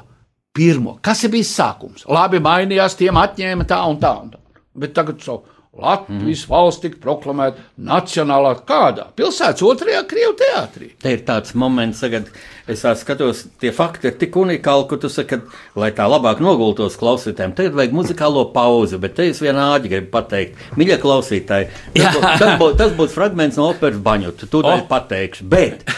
pirmo. 0.55 0.95
Kas 1.03 1.25
ir 1.27 1.35
bijis 1.35 1.51
sākums? 1.59 2.07
Labi, 2.07 2.39
mainījās, 2.45 2.95
tiem 3.01 3.19
atņēma 3.19 3.67
tā 3.67 3.81
un 3.91 3.99
tā. 3.99 4.15
Un 4.23 4.31
tā. 4.31 4.39
Bet 4.79 4.95
tagad 4.95 5.19
savu 5.27 5.52
Latvijas 5.73 6.43
mm. 6.45 6.51
valsts 6.53 6.83
tika 6.83 6.99
proklamēta 7.01 7.63
nacionālā 7.81 8.51
kādā 8.69 9.07
pilsētas 9.17 9.63
otrajā 9.65 10.03
Krievijas 10.11 10.37
teātrī. 10.43 10.91
Te 11.01 11.15
ir 11.15 11.23
tāds 11.25 11.55
moments, 11.57 12.03
kad 12.13 12.29
es 12.69 12.85
skatos, 13.01 13.47
tie 13.63 13.73
fakti 13.73 14.11
ir 14.11 14.19
tik 14.21 14.37
unikāli, 14.37 14.85
ka 14.91 14.99
tu 15.01 15.09
saki, 15.09 15.39
ka, 15.41 15.63
lai 15.81 15.89
tā 15.97 16.05
labāk 16.13 16.45
nogultos 16.45 17.01
klausītājiem, 17.01 17.57
tagad 17.57 17.81
vajag 17.81 17.97
muzikālo 17.97 18.45
pauzi, 18.53 19.01
bet 19.01 19.17
te 19.17 19.31
es 19.33 19.41
vienā 19.41 19.71
āķi 19.79 19.95
gribu 19.95 20.13
pateikt, 20.13 20.61
mīļie 20.77 21.01
klausītāji, 21.01 21.73
tas, 21.97 22.13
būs, 22.21 22.29
tas, 22.29 22.55
būs, 22.61 22.79
tas 22.85 22.97
būs 23.01 23.17
fragments 23.17 23.57
no 23.57 23.73
operas 23.73 24.05
baņuta, 24.05 24.45
tu 24.45 24.61
to 24.61 24.77
oh. 24.77 24.87
pateikšu, 24.93 25.49
bet 25.57 25.89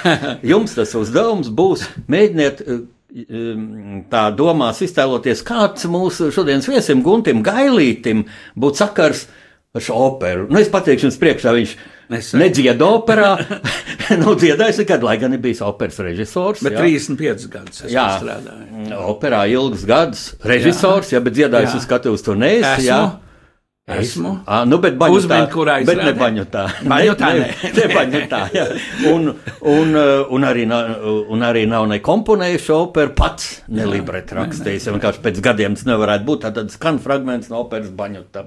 jums 0.54 0.78
tas 0.78 0.94
uzdevums 1.02 1.50
būs 1.50 1.88
mēģiniet 2.06 2.66
um, 2.70 4.02
tā 4.06 4.28
domās 4.38 4.86
iztēloties, 4.86 5.42
kāds 5.50 5.90
mūsu 5.90 6.30
šodienas 6.30 6.70
viesim 6.70 7.02
Guntim 7.02 7.42
Gailītim 7.42 8.28
būtu 8.54 8.86
sakars 8.86 9.26
ar 9.26 9.40
šo 9.82 9.98
operu. 10.08 10.46
Nu, 10.50 10.60
es 10.60 10.70
pateikšu 10.70 11.08
jums 11.08 11.18
priekšā, 11.22 11.54
viņš 11.56 11.74
Nesen. 12.12 12.36
Nedzieda 12.42 12.84
operā, 12.84 13.30
nu, 14.20 14.34
dziedājis 14.36 14.82
nekad, 14.82 15.04
lai 15.06 15.16
gan 15.22 15.32
ir 15.32 15.40
bijis 15.40 15.62
operas 15.64 15.96
režisors. 16.04 16.60
Bet 16.64 16.76
jā. 16.76 16.84
35 16.84 17.46
gadus 17.48 17.84
es 17.86 17.94
Jā, 17.94 18.06
strādāju. 18.20 18.98
operā 19.08 19.46
ilgus 19.48 19.86
gadus, 19.88 20.24
režisors, 20.44 21.14
jā, 21.14 21.22
bet 21.24 21.38
dziedājis 21.38 21.72
Jā. 21.72 21.78
uz 21.80 21.86
skatuves 21.88 22.26
to 22.26 22.36
neesi. 22.36 22.90
Esmu. 23.84 24.30
Jā. 24.32 24.42
À, 24.48 24.62
nu, 24.64 24.78
bet 24.80 24.94
baņotā, 24.96 25.16
Uzmini, 25.20 25.48
kurā 25.52 25.74
bet 25.84 25.98
ne 26.00 26.12
baņotā. 26.16 26.62
Baņotā 26.88 27.28
ne, 27.36 27.48
ne, 27.52 27.72
ne 27.76 27.88
baņotā, 27.92 28.38
jā. 28.56 28.64
Un, 29.10 29.28
un, 29.60 29.98
un, 30.32 30.46
arī 30.48 30.64
nav, 30.68 30.94
un 31.32 31.44
arī 31.44 31.66
nav 31.68 31.84
ne 31.90 31.98
komponējuši 32.04 32.72
operu 32.72 33.12
pats, 33.16 33.50
ne 33.68 33.84
libretu 33.88 34.38
rakstījis. 34.40 34.88
Vienkārši 34.92 35.24
pēc 35.24 35.40
gadiem 35.44 35.76
tas 35.76 35.84
nevarētu 35.88 36.28
būt. 36.30 36.48
Tad 36.56 36.72
skan 36.72 37.00
fragments 37.04 37.52
no 37.52 37.60
operas 37.64 37.92
baņotā. 37.92 38.46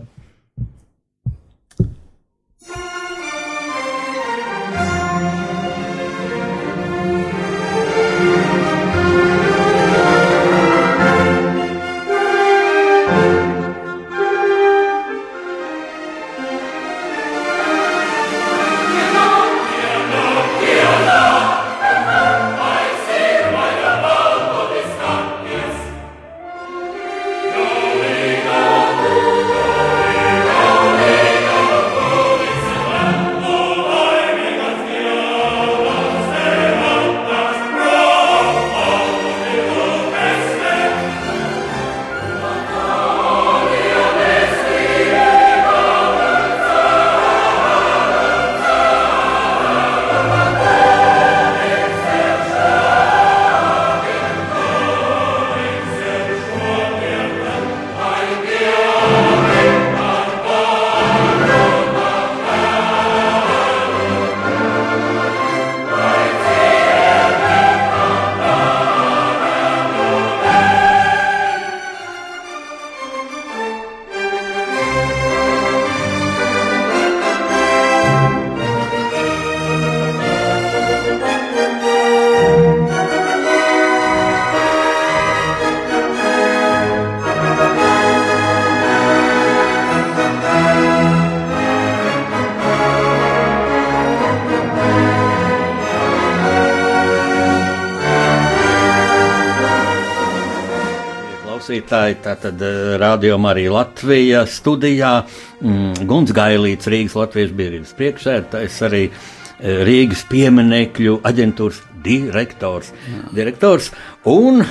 Klausītāji, 101.88 102.17
tātad 102.23 102.62
rādījumā 103.00 103.54
arī 103.54 103.67
Latvija 103.71 104.45
studijā. 104.45 105.26
Mm, 105.62 106.08
Guns 106.08 106.32
Gailīts, 106.32 106.88
Rīgas 106.88 107.15
Latvijas 107.15 107.52
biedrības 107.56 107.93
priekšsēdētājs, 107.97 108.82
arī 108.84 109.04
eh, 109.08 109.84
Rīgas 109.88 110.26
pieminekļu 110.30 111.21
aģentūras 111.23 111.82
direktors. 112.04 112.91
direktors. 113.34 113.91
Un 114.26 114.65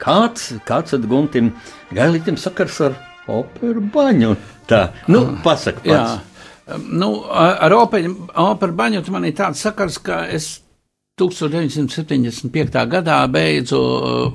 kāds, 0.00 0.54
kāds 0.66 0.94
tad 0.94 1.06
Guntim 1.06 1.52
Gailītam 1.92 2.36
sakars 2.36 2.80
ar 2.80 2.96
operu 3.28 3.80
baņu? 3.80 4.36
Tā, 4.66 4.92
nu, 5.08 5.38
pasak 5.44 5.82
pats. 5.84 5.86
Jā. 5.86 6.78
Nu, 6.82 7.22
ar 7.30 7.72
operu 7.72 8.72
baņu 8.74 9.04
man 9.10 9.24
ir 9.24 9.36
tāds 9.36 9.60
sakars, 9.62 9.98
ka 10.02 10.24
es 10.26 10.65
1975. 11.16 12.74
gadā 12.92 13.22
beidzu 13.32 13.78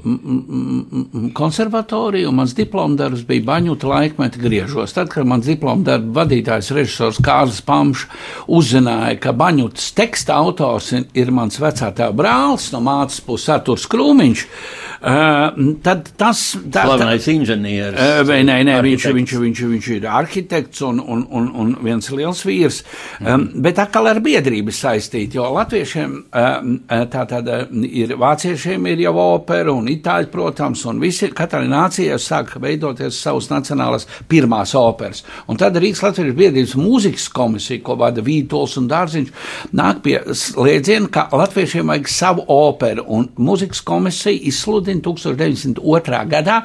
mm, 0.03 0.15
mm, 0.25 0.85
mm, 1.13 1.27
konservatoriju, 1.37 2.31
un 2.31 2.39
mans 2.39 2.55
diplomdarbs 2.57 3.21
bija 3.29 3.43
Baņuta 3.51 3.85
laikmeta 3.85 4.41
griežos. 4.41 4.95
Tad, 4.95 5.11
kad 5.13 5.29
mans 5.29 5.45
diplomdarba 5.45 6.23
vadītājs 6.23 6.71
režisors 6.73 7.19
Kārlis 7.21 7.59
Pamšs 7.67 8.07
uzzināja, 8.49 9.19
ka 9.21 9.29
Baņutas 9.37 9.91
teksta 9.93 10.39
autors 10.41 10.89
ir, 10.97 11.05
ir 11.13 11.29
mans 11.29 11.61
vecā 11.61 11.91
tēva 11.93 12.17
brālis 12.17 12.71
no 12.73 12.81
mātes 12.81 13.21
puses 13.21 13.53
Arturs 13.53 13.85
Krūmiņš, 13.85 14.43
uh, 14.47 15.61
tad 15.85 16.09
tas... 16.17 16.43
Tā, 16.65 16.87
Slavenais 16.89 17.29
inženieris. 17.29 18.01
Uh, 18.01 18.23
vai 18.25 18.39
nē, 18.49 18.57
nē 18.71 18.79
viņš, 18.87 19.07
viņš, 19.19 19.35
viņš, 19.45 19.63
viņš 19.75 19.91
ir 19.99 20.09
arhitekts 20.09 20.81
un, 20.89 20.97
un, 20.97 21.21
un, 21.29 21.53
un 21.61 21.77
viens 21.85 22.09
liels 22.17 22.41
vīrs. 22.49 22.81
Um, 23.21 23.51
bet 23.61 23.85
atkal 23.85 24.09
ar 24.15 24.25
biedrību 24.25 24.73
saistīti, 24.73 25.37
jo 25.37 25.45
latviešiem 25.59 26.19
um, 26.25 26.70
tā 27.11 27.23
tad 27.29 27.47
um, 27.51 27.83
ir, 27.85 28.13
vāciešiem 28.19 28.85
ir 28.91 29.03
jau 29.05 29.13
opera 29.21 29.73
un 29.73 29.89
itāļi, 29.91 30.29
protams, 30.33 30.83
un 30.89 30.99
visi, 31.01 31.29
katrai 31.35 31.67
nācijai 31.71 32.19
sāk 32.21 32.55
veidoties 32.61 33.19
savas 33.23 33.49
nacionālas 33.51 34.07
pirmās 34.31 34.75
operas. 34.77 35.23
Un 35.51 35.59
tad 35.61 35.79
Rīgas 35.81 36.03
Latvijas 36.05 36.37
biedrības 36.37 36.75
mūzikas 36.79 37.29
komisija, 37.33 37.83
ko 37.85 37.97
vada 38.01 38.23
Vītols 38.25 38.77
un 38.81 38.89
Dārziņš, 38.91 39.33
nāk 39.77 40.03
pie 40.05 40.17
slēdziena, 40.27 41.11
ka 41.13 41.27
latviešiem 41.35 41.93
vajag 41.93 42.11
savu 42.11 42.45
operu, 42.51 43.07
un 43.07 43.29
mūzikas 43.39 43.83
komisija 43.87 44.47
izsludina 44.51 45.03
1902. 45.05 46.23
gadā 46.31 46.61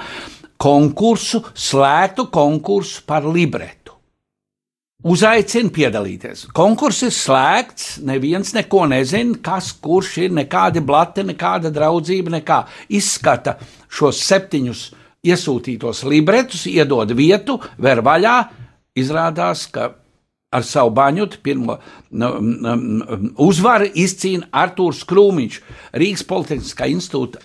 konkursu, 0.56 1.44
slēgtu 1.54 2.30
konkursu 2.32 3.04
par 3.06 3.26
libretu. 3.28 3.75
Uzaicina 5.06 5.70
piedalīties. 5.70 6.48
Konkurss 6.56 7.04
ir 7.06 7.12
slēgts, 7.14 8.00
neviens 8.02 8.50
neko 8.56 8.88
nezina, 8.90 9.36
kas 9.44 9.68
kurš 9.82 10.16
ir, 10.24 10.32
nekāda 10.34 10.82
blate, 10.82 11.22
nekāda 11.26 11.70
draudzība, 11.74 12.32
nekā 12.40 12.56
izskata 12.98 13.54
šos 13.86 14.24
septiņus 14.26 14.82
iesūtītos 15.26 16.02
libretus, 16.10 16.66
iedod 16.70 17.14
vietu, 17.14 17.60
ver 17.78 18.02
vaļā, 18.06 18.36
izrādās, 18.98 19.68
ka 19.70 19.92
ar 20.56 20.66
savu 20.66 20.90
baņutu 20.96 21.42
pirmo 21.44 21.78
nu, 22.10 22.32
um, 22.72 22.86
uzvaru 23.46 23.86
izcīna 23.94 24.50
Artūrs 24.64 25.04
Krūmiņš, 25.06 25.60
Rīgas 26.02 26.26
Politehniskā 26.26 26.90
institūta 26.90 27.42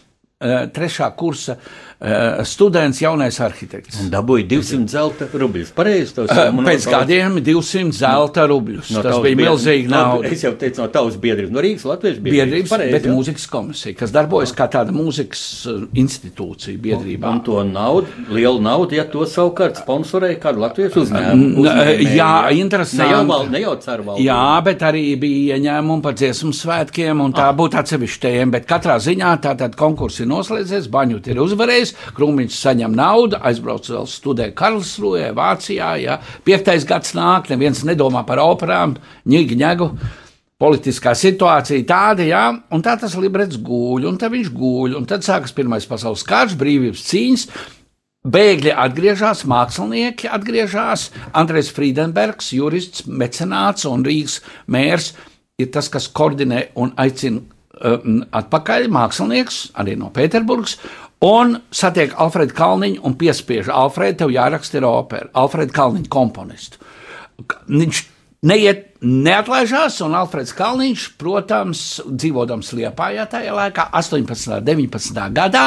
trešā 0.74 1.08
kursa 1.16 1.56
uh, 1.58 2.42
students, 2.48 3.02
jaunais 3.04 3.38
arhitekts. 3.44 4.00
Un 4.02 4.10
dabūja 4.14 4.48
200 4.50 4.88
zelta 4.90 5.28
rubļus. 5.34 5.72
Pareizi 5.78 6.16
tos 6.18 6.30
Uh, 6.32 6.62
Pēc 6.66 6.86
gadiem 6.90 7.38
200 7.44 7.92
zelta 7.94 8.46
rubļus. 8.50 8.90
No 8.96 9.02
Tas 9.06 9.20
bija 9.24 9.38
milzīgi 9.38 9.90
nauda. 9.92 10.28
Es 10.32 10.42
jau 10.46 10.54
teicu, 10.58 10.82
no 10.82 10.88
tavas 10.94 11.18
biedrības, 11.22 11.52
no 11.54 11.62
Rīgas 11.64 11.86
Latvijas 11.90 12.18
biedrības. 12.18 12.32
Biedrības, 12.42 12.70
Pareizi, 12.72 12.94
bet 12.96 13.06
jā. 13.06 13.14
mūzikas 13.16 13.46
komisija, 13.52 13.98
kas 14.00 14.14
darbojas 14.16 14.54
kā 14.58 14.68
tāda 14.72 14.94
mūzikas 14.96 15.44
institūcija 16.02 16.80
biedrībā. 16.82 17.30
Un 17.36 17.42
to 17.46 17.62
naudu, 17.68 18.08
lielu 18.34 18.62
naudu, 18.64 18.96
ja 18.98 19.06
to 19.10 19.26
savukārt 19.30 19.80
sponsorēja 19.82 20.40
kāda 20.44 20.64
Latvijas 20.66 20.98
uzņēmuma. 21.02 21.62
Uzņēmēji, 21.62 22.10
jā, 22.18 22.32
interesanti. 22.62 23.52
ne 23.52 23.62
jau 23.64 23.76
ceru 23.84 24.08
valdību. 24.08 24.26
Jā, 24.26 24.42
bet 24.66 24.86
arī 24.88 25.04
bija 25.22 25.58
ieņēmumi 25.60 26.06
par 26.06 26.18
dziesmu 26.18 26.54
svētkiem, 26.56 27.22
un 27.26 27.34
tā 27.38 27.50
Ah. 27.52 27.54
būtu 27.58 27.78
atsevišķa 27.82 28.22
tēma. 28.26 28.52
Bet 28.58 28.68
katrā 28.70 28.98
ziņā 29.02 29.32
tātad 29.44 29.76
konkurss 29.76 30.20
ir 30.24 30.28
noslēdzies, 30.32 30.88
Baņut 30.91 31.28
ir 31.32 31.41
uzvarējis, 31.44 31.94
Krūmiņš 32.17 32.58
saņem 32.58 32.96
naudu, 32.98 33.39
aizbrauc 33.52 33.89
vēl 33.91 34.08
studēt 34.10 34.56
Karlsruē, 34.58 35.30
Vācijā. 35.38 35.91
Jā. 36.02 36.17
Piektais 36.48 36.88
gads 36.88 37.13
nāk, 37.17 37.52
neviens 37.52 37.84
nedomā 37.88 38.24
par 38.28 38.41
operām, 38.44 38.96
ņīgi, 39.30 39.60
ņegu. 39.62 39.91
Politiskā 40.62 41.15
situācija 41.17 41.86
tāda, 41.89 42.26
jā, 42.28 42.41
un 42.70 42.84
tā 42.86 42.94
tas 43.02 43.15
librets 43.17 43.58
guļ, 43.58 44.06
un 44.06 44.17
tad 44.22 44.30
viņš 44.36 44.50
guļ, 44.54 44.98
un 45.00 45.08
tad 45.10 45.26
sākas 45.26 45.56
Pirmais 45.58 45.88
pasaules 45.89 46.22
karš, 46.28 46.54
brīvības 46.60 47.06
cīņas, 47.08 47.48
Bēgļi 48.22 48.76
atgriežas, 48.78 49.39
mākslinieki 49.50 50.28
atgriežas. 50.30 51.08
Andrēs 51.34 51.72
Friedenbergs, 51.74 52.52
jurists, 52.54 53.08
mecenāts 53.10 53.88
un 53.89 54.06
Rīgas 54.06 54.44
mērs 54.70 55.15
ir 55.58 55.72
tas, 55.74 55.89
kas 55.89 56.06
koordinē 56.06 56.67
un 56.78 56.94
aicina 57.02 57.41
atpakaļ 57.82 58.88
mākslinieks, 58.94 59.62
arī 59.82 59.98
no 60.00 60.12
Pēterburgas, 60.13 60.78
un 61.26 61.58
satiek 61.74 62.13
Alfredu 62.22 62.56
Kalniņu 62.58 63.04
un 63.08 63.17
piespiež 63.20 63.70
Alfredu, 63.74 64.24
tev 64.24 64.34
jāraksta 64.34 64.80
ir 64.80 64.88
opera, 64.89 65.30
Alfredu 65.38 65.76
Kalniņu 65.76 66.10
komponistu. 66.12 66.82
Viņš 67.72 68.04
neiet, 68.48 68.88
neatlaižās, 69.02 70.00
un 70.06 70.15
Alfreds 70.17 70.54
Kalniņš, 70.58 71.08
protams, 71.22 71.84
dzīvodams 72.06 72.74
Liepājā 72.78 73.28
tajā 73.30 73.54
laikā, 73.58 73.88
18. 73.98 74.58
un 74.58 74.65
19. 74.67 75.22
gadā, 75.36 75.65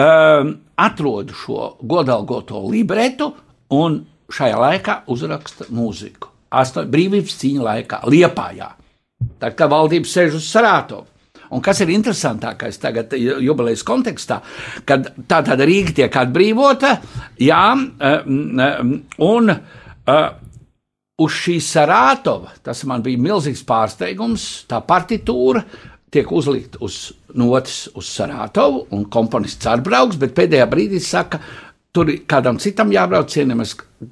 um, 0.00 0.54
atrod 0.76 1.32
šo 1.36 1.74
godalgoto 1.80 2.62
libretu 2.68 3.32
un 3.76 4.02
šajā 4.32 4.56
laikā 4.60 5.02
uzraksta 5.12 5.68
mūziku. 5.72 6.32
Asto, 6.56 6.84
brīvības 6.88 7.38
cīņa 7.40 7.64
laikā, 7.70 8.02
Liepājā. 8.12 8.70
Tā 9.42 9.52
kā 9.56 9.68
valdība 9.70 10.08
sēž 10.08 10.38
uz 10.40 10.48
Sarātovu. 10.50 11.06
Un 11.54 11.62
kas 11.62 11.78
ir 11.84 11.92
interesantākais 11.94 12.80
tagad, 12.82 13.12
jubilejas 13.14 13.84
kontekstā, 13.86 14.40
kad 14.88 15.12
tā 15.30 15.42
tāda 15.46 15.66
Rīga 15.68 15.94
tiek 16.00 16.16
atbrīvota, 16.22 16.96
jā, 17.38 17.64
un 19.22 19.52
uz 21.16 21.36
šī 21.42 21.58
Sarātova, 21.62 22.56
tas 22.66 22.82
man 22.88 23.04
bija 23.04 23.22
milzīgs 23.28 23.62
pārsteigums, 23.68 24.48
tā 24.70 24.82
partitūra 24.84 25.62
tiek 26.12 26.30
uzlikta 26.32 26.80
uz 26.86 27.12
notis 27.36 27.86
uz 27.94 28.10
Sarātovu, 28.10 28.86
un 28.96 29.06
komponists 29.12 29.68
atbrauks, 29.70 30.18
bet 30.20 30.34
pēdējā 30.36 30.66
brīdī 30.70 31.00
saka, 31.02 31.40
Tur 31.96 32.10
kādam 32.28 32.58
citam 32.60 32.90
jābrauc, 32.92 33.30
cienījamies 33.32 33.70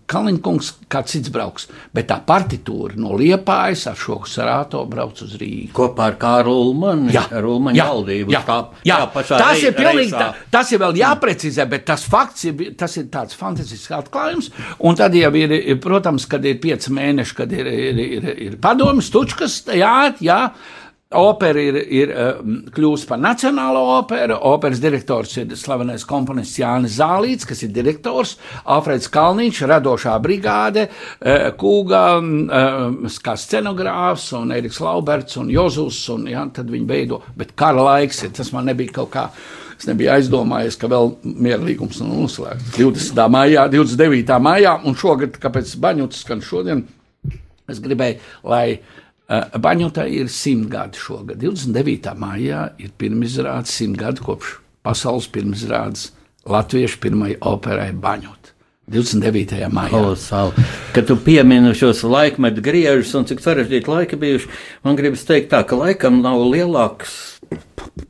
Kaliņkungs, 0.09 0.68
kāds 0.88 1.12
cits 1.12 1.29
brauks. 1.29 1.66
Bet 1.92 2.07
tā 2.09 2.16
partitūra 2.25 2.97
no 2.97 3.12
Liepājas 3.20 3.83
ar 3.90 3.99
šo 4.01 4.23
sarāto 4.29 4.81
brauc 4.88 5.18
uz 5.27 5.35
Rīgu. 5.37 5.75
Kopā 5.77 6.07
ar 6.09 6.14
Kārlu 6.20 6.55
Ulmanu, 6.70 7.11
jā, 7.12 7.27
ar 7.29 7.44
Ulmanu 7.44 7.77
jā, 7.77 7.88
valdību. 7.90 8.33
Jā, 8.33 8.40
tā, 8.47 8.57
jā, 8.88 8.97
tā 9.12 9.25
tas 9.42 9.61
ir 9.61 9.75
pilnīgi, 9.77 10.14
tā, 10.14 10.31
tas 10.55 10.73
ir 10.73 10.81
vēl 10.81 10.97
jāprecizē, 11.03 11.66
bet 11.68 11.85
tas 11.90 12.07
fakts 12.09 12.47
ir, 12.49 12.62
tas 12.81 12.97
ir 12.97 13.11
tāds 13.12 13.37
fantastisks 13.37 13.92
atklājums. 13.99 14.49
Un 14.81 14.97
tad 14.97 15.18
jau 15.18 15.35
ir, 15.37 15.53
protams, 15.85 16.25
kad 16.33 16.49
ir 16.49 16.57
pieci 16.64 16.94
mēneši, 16.97 17.37
kad 17.42 17.53
ir, 17.53 17.68
ir, 17.68 18.01
ir, 18.07 18.31
ir 18.49 18.57
padomis, 18.64 19.12
tučkas, 19.12 19.61
jā, 19.77 20.14
jā. 20.25 20.40
Opera 21.18 21.62
ir, 21.62 21.79
ir 21.94 22.12
kļuvusi 22.74 23.09
par 23.09 23.20
nacionālo 23.22 23.83
operu. 23.98 24.37
Operas 24.50 24.81
direktors 24.83 25.37
ir 25.40 25.55
slavenais 25.59 26.05
komponists 26.09 26.61
Jānis 26.61 26.98
Zālīts, 26.98 27.46
kas 27.48 27.62
ir 27.66 27.72
direktors, 27.74 28.37
Alfreds 28.64 29.11
Kalniņš, 29.14 29.62
radošā 29.70 30.14
brigāde, 30.24 30.88
Kūga, 31.61 32.05
kā 33.24 33.37
scenogrāfs, 33.40 34.31
un 34.38 34.55
Eriks 34.57 34.81
Lauberts 34.85 35.38
un 35.40 35.53
Jozus, 35.53 36.00
un 36.14 36.27
jā, 36.31 36.44
tad 36.55 36.72
viņi 36.72 36.88
beido. 36.88 37.20
Bet 37.38 37.55
kara 37.59 37.85
laiks 37.90 38.24
tas 38.35 38.53
man 38.55 38.68
nebija 38.70 38.98
kaut 39.00 39.12
kā. 39.14 39.29
Es 39.74 39.88
nebiju 39.88 40.12
aizdomājies, 40.14 40.77
ka 40.79 40.88
vēl 40.90 41.16
mierlīgums 41.24 41.98
nav 42.00 42.12
noslēgts. 42.14 42.77
20. 42.77 43.18
maijā, 43.35 43.64
29. 43.72 44.37
maijā, 44.40 44.77
un 44.87 44.94
šogad, 44.98 45.38
kāpēc 45.42 45.74
baņotas 45.83 46.22
skan 46.22 46.44
šodien, 46.44 46.85
es 47.70 47.81
gribēju, 47.83 48.20
lai 48.46 48.79
Baņotā 49.29 50.05
ir 50.13 50.29
simt 50.29 50.69
gadi 50.73 51.01
šogad. 51.01 51.39
29. 51.41 52.13
maijā 52.21 52.67
ir 52.79 52.93
pirmizrādes 52.99 53.73
simt 53.73 53.97
gadi 53.97 54.21
kopš 54.25 54.59
pasaules 54.85 55.31
pirmizrādes 55.33 56.11
latviešu 56.45 57.01
pirmajai 57.01 57.39
operai 57.41 57.93
Baņot. 57.97 58.53
29. 58.93 59.63
maijā. 59.73 59.95
Kolosāli. 59.95 60.65
Kad 60.93 61.09
tu 61.09 61.17
piemini 61.17 61.73
šos 61.73 62.03
laikmetu 62.05 62.61
griežus 62.65 63.15
un 63.17 63.25
cik 63.25 63.41
sarežģīti 63.41 63.89
laiki 63.89 64.19
bijuši, 64.21 64.51
man 64.85 64.99
gribas 64.99 65.25
teikt 65.25 65.49
tā, 65.55 65.63
ka 65.65 65.79
laikam 65.81 66.21
nav 66.21 66.43
lielāks 66.45 67.34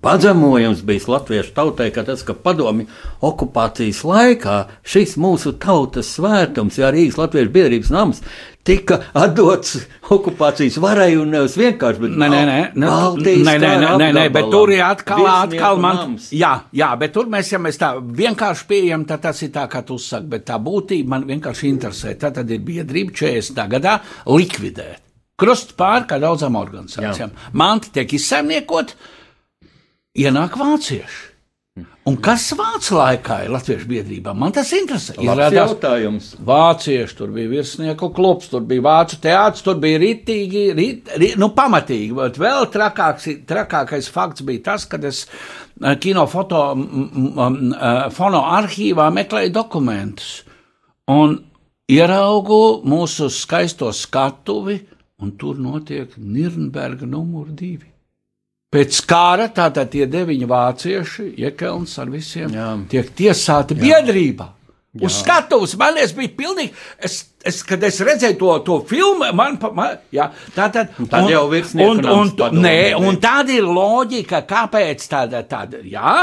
padzemojums 0.05 0.83
bijis 0.85 1.09
latviešu 1.09 1.55
tautai, 1.57 1.91
ka 1.95 2.05
tas, 2.05 2.23
ka 2.27 2.35
padomi 2.35 2.87
okupācijas 3.25 4.03
laikā 4.07 4.57
šis 4.87 5.17
mūsu 5.21 5.55
tautas 5.61 6.11
svētums, 6.17 6.79
jā, 6.81 6.91
Rīgas 6.93 7.19
Latviešu 7.21 7.53
biedrības 7.55 7.93
nams, 7.95 8.21
tika 8.65 9.01
atdots 9.17 9.77
okupācijas 10.15 10.77
varai 10.81 11.15
un 11.21 11.33
nevis 11.35 11.57
vienkārši, 11.61 12.03
bet 12.05 12.17
Nē, 12.21 12.29
nē, 12.33 12.43
nē, 12.49 12.59
nē, 12.81 12.91
Baltijas 12.91 13.47
nē, 13.49 13.55
nē, 13.61 13.73
nē, 13.85 13.93
nē, 14.01 14.11
nē, 14.19 14.25
bet 14.35 14.51
tur 14.53 14.73
ir 14.73 14.85
atkal, 14.87 15.25
atkal 15.31 15.81
man, 15.85 16.01
nams. 16.03 16.29
jā, 16.33 16.53
jā, 16.73 16.91
bet 17.01 17.15
tur 17.17 17.29
mēs, 17.33 17.53
ja 17.53 17.61
mēs 17.61 17.81
tā 17.81 17.95
vienkārši 18.01 18.69
pieejam, 18.71 19.07
tad 19.09 19.25
tas 19.25 19.43
ir 19.45 19.53
tā, 19.55 19.67
kā 19.73 19.85
tu 19.87 19.99
saki, 20.01 20.31
bet 20.37 20.47
tā 20.49 20.61
būtība 20.61 21.17
man 21.17 21.27
vienkārši 21.29 21.73
interesē. 21.73 22.15
Tā 22.21 22.33
tad 22.41 22.53
ir 22.53 22.65
biedrība 22.65 23.17
40. 23.25 23.65
gadā 23.77 23.99
likvidēt. 24.31 25.01
Krustpār 25.41 26.05
kā 26.07 26.21
daudzām 26.23 26.55
organizācijām. 26.55 27.33
Manti 27.59 27.91
tiek 27.97 28.13
izsaimniekot, 28.15 28.95
ienāk 30.19 30.59
vācieši. 30.61 31.31
Un 32.07 32.19
kas 32.23 32.45
vācu 32.55 32.99
laikā 32.99 33.41
ir 33.47 33.51
latviešu 33.51 33.89
biedrībā? 33.91 34.35
Man 34.37 34.53
tas 34.55 34.69
interesē. 34.77 35.17
Labs 35.17 35.25
Izrādās- 35.25 35.71
jautājums. 35.73 36.27
Vācieši, 36.39 37.17
tur 37.17 37.33
bija 37.35 37.49
virsnieku 37.49 38.11
klubs, 38.15 38.51
tur 38.53 38.61
bija 38.61 38.85
vācu 38.85 39.17
teātris, 39.25 39.63
tur 39.65 39.81
bija 39.83 39.99
ritīgi, 39.99 40.75
rit, 40.77 41.09
rit, 41.17 41.37
nu, 41.41 41.49
pamatīgi. 41.57 42.13
Bet 42.15 42.37
vēl 42.39 42.69
trakāks, 42.71 43.27
trakākais 43.49 44.11
fakts 44.13 44.43
bija 44.43 44.63
tas, 44.69 44.85
kad 44.85 45.03
es 45.05 45.25
eh, 45.83 45.97
kinofoto 45.97 46.61
eh, 46.77 48.11
fono 48.15 48.45
arhīvā 48.53 49.09
meklēju 49.17 49.51
dokumentus 49.57 50.45
un 51.09 51.41
ieraugu 51.91 52.85
mūsu 52.85 53.31
skaisto 53.33 53.91
skatuvi, 53.93 54.79
un 55.25 55.35
tur 55.41 55.57
notiek 55.57 56.15
Nirnberga 56.19 57.09
numur 57.09 57.49
divi. 57.51 57.94
Pēc 58.75 58.99
kara 59.07 59.47
tātad 59.55 59.93
tie 59.93 60.09
deviņi 60.11 60.47
vācieši, 60.51 61.29
Jekelns 61.45 61.95
ar 62.03 62.11
visiem, 62.11 62.51
Jā. 62.51 62.73
tiek 62.91 63.13
tiesāti 63.15 63.77
biedrībā. 63.79 64.49
Uz 65.03 65.17
skatuves 65.25 65.75
man 65.79 65.97
bija 65.99 66.31
pilnīgi. 66.39 66.71
Es, 67.03 67.17
es, 67.43 67.63
kad 67.67 67.83
es 67.83 67.99
redzēju 68.05 68.37
to, 68.39 68.51
to 68.67 68.77
filmu, 68.87 69.27
man, 69.35 69.57
man 69.75 69.97
jā, 70.15 70.29
tā 70.55 70.69
tad, 70.75 70.93
tad 71.11 71.27
jau 71.31 71.49
virsnieku 71.51 71.97
un, 71.97 72.05
un, 72.05 72.21
un, 72.21 72.31
padomē 72.39 72.63
nē, 72.63 72.77
un 72.99 73.19
tāda 73.23 73.57
ir 73.57 73.67
loģika, 73.67 74.45
kāpēc 74.47 75.09
tāda, 75.11 75.43
tāda, 75.51 75.83
jā, 75.83 76.15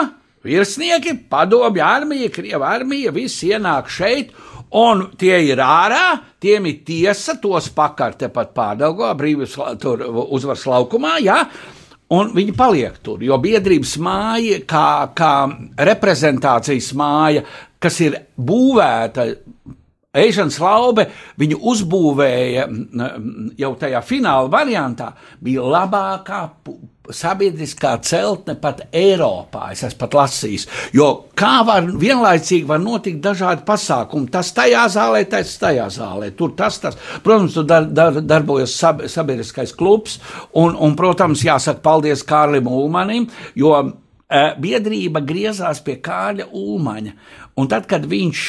virsnieki, 0.48 1.18
padomju 1.32 1.84
armija, 1.84 2.32
krieva 2.32 2.72
armija, 2.78 3.12
visi 3.16 3.52
ienāk 3.52 3.92
šeit. 3.92 4.32
Un 4.72 5.10
tie 5.20 5.36
ir 5.50 5.60
ārā, 5.60 6.22
tiem 6.40 6.70
ir 6.70 6.78
tiesa, 6.88 7.36
tos 7.44 7.68
pakar 7.76 8.16
tepat 8.16 8.54
pārdaugo, 8.56 9.10
brīvības 9.20 9.58
la- 9.60 9.76
tur 9.76 10.06
uzvaras 10.32 10.64
laukumā, 10.64 11.18
jā. 11.20 11.42
Un 12.12 12.34
viņi 12.36 12.54
paliek 12.58 12.98
tur, 13.06 13.22
jo 13.24 13.38
biedrības 13.40 13.96
māja, 14.04 14.60
kā, 14.68 14.88
kā 15.16 15.34
reprezentācijas 15.88 16.92
māja, 17.00 17.46
kas 17.82 18.00
ir 18.04 18.18
būvēta, 18.36 19.30
Eižans 20.12 20.58
Laube 20.60 21.06
viņu 21.40 21.56
uzbūvēja 21.72 22.66
jau 23.62 23.70
tajā 23.80 24.02
fināla 24.04 24.50
variantā, 24.52 25.14
bija 25.40 25.64
labākā 25.64 26.42
sabiedriskā 27.16 27.94
celtne 28.04 28.58
pat 28.60 28.82
Eiropā. 28.92 29.70
Es 29.72 29.86
esmu 29.88 30.02
pat 30.02 30.18
lasījis, 30.20 30.68
jo 30.98 31.08
kā 31.40 31.62
var 31.68 31.88
vienlaicīgi 31.88 32.68
var 32.68 32.84
notikt 32.84 33.24
dažādi 33.24 33.64
pasākumi. 33.68 34.28
Tas 34.36 34.52
tajā 34.56 34.84
zālē, 34.92 35.24
tas 35.32 35.56
tajā 35.64 35.88
zālē, 35.96 36.34
tur 36.36 36.58
tas, 36.60 36.82
tas. 36.84 37.00
Protams, 37.24 37.56
tur 37.56 37.72
dar, 37.72 37.88
dar, 37.88 38.20
darbojas 38.20 38.76
sab, 38.76 39.06
sabiedriskais 39.08 39.72
klubs, 39.80 40.20
un, 40.52 40.76
un, 40.76 41.00
protams, 41.00 41.48
jāsaka 41.48 41.80
paldies 41.88 42.28
Kārlim 42.28 42.68
Ulmanim, 42.68 43.32
jo 43.56 43.78
biedrība 44.62 45.22
griezās 45.28 45.82
pie 45.84 45.98
Kāļa 46.04 46.48
Ulmaņa. 46.56 47.16
Un 47.60 47.68
tad, 47.72 47.88
kad 47.90 48.06
viņš, 48.08 48.46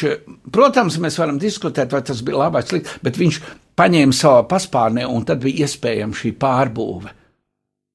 protams, 0.55 1.01
mēs 1.03 1.19
varam 1.19 1.41
diskutēt, 1.43 1.93
vai 1.93 2.05
tas 2.07 2.23
bija 2.23 2.45
labi 2.45 2.61
vai 2.61 2.63
slikti, 2.67 3.01
bet 3.03 3.19
viņš 3.19 3.41
paņēma 3.79 4.15
savā 4.15 4.45
paspārnē, 4.51 5.09
un 5.09 5.27
tad 5.27 5.43
bija 5.43 5.67
iespējama 5.67 6.17
šī 6.17 6.37
pārbūve. 6.39 7.19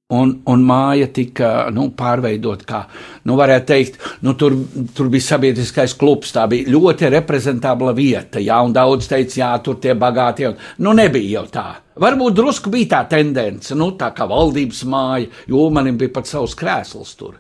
Un, 0.08 0.30
un 0.48 0.62
māja 0.64 1.10
tika 1.12 1.48
nu, 1.76 1.90
pārveidot, 1.92 2.62
kā 2.68 2.86
nu, 3.28 3.36
varētu 3.36 3.66
teikt, 3.68 3.98
nu, 4.24 4.38
tur, 4.40 4.54
tur 4.96 5.10
bija 5.12 5.26
sabiedriskais 5.26 5.98
klubs. 6.00 6.32
Tā 6.32 6.46
bija 6.48 6.72
ļoti 6.72 7.10
reprezentabla 7.12 7.92
vieta. 7.96 8.40
Jā, 8.40 8.62
un 8.64 8.72
daudz 8.76 9.10
teica, 9.12 9.34
jā, 9.42 9.50
tur 9.66 9.82
tie 9.84 9.98
bagātie. 10.00 10.54
Nu, 10.80 10.94
nebija 10.96 11.42
jau 11.42 11.44
tā. 11.52 11.66
Varbūt 12.00 12.38
drusku 12.40 12.72
bija 12.72 12.94
tā 12.94 13.02
tendence, 13.18 13.76
nu, 13.76 13.90
tā 14.00 14.14
kā 14.16 14.30
valdības 14.32 14.86
māja, 14.88 15.28
jo 15.52 15.68
manim 15.76 16.00
bija 16.00 16.16
pat 16.16 16.32
savs 16.32 16.56
krēsls 16.56 17.14
tur. 17.20 17.36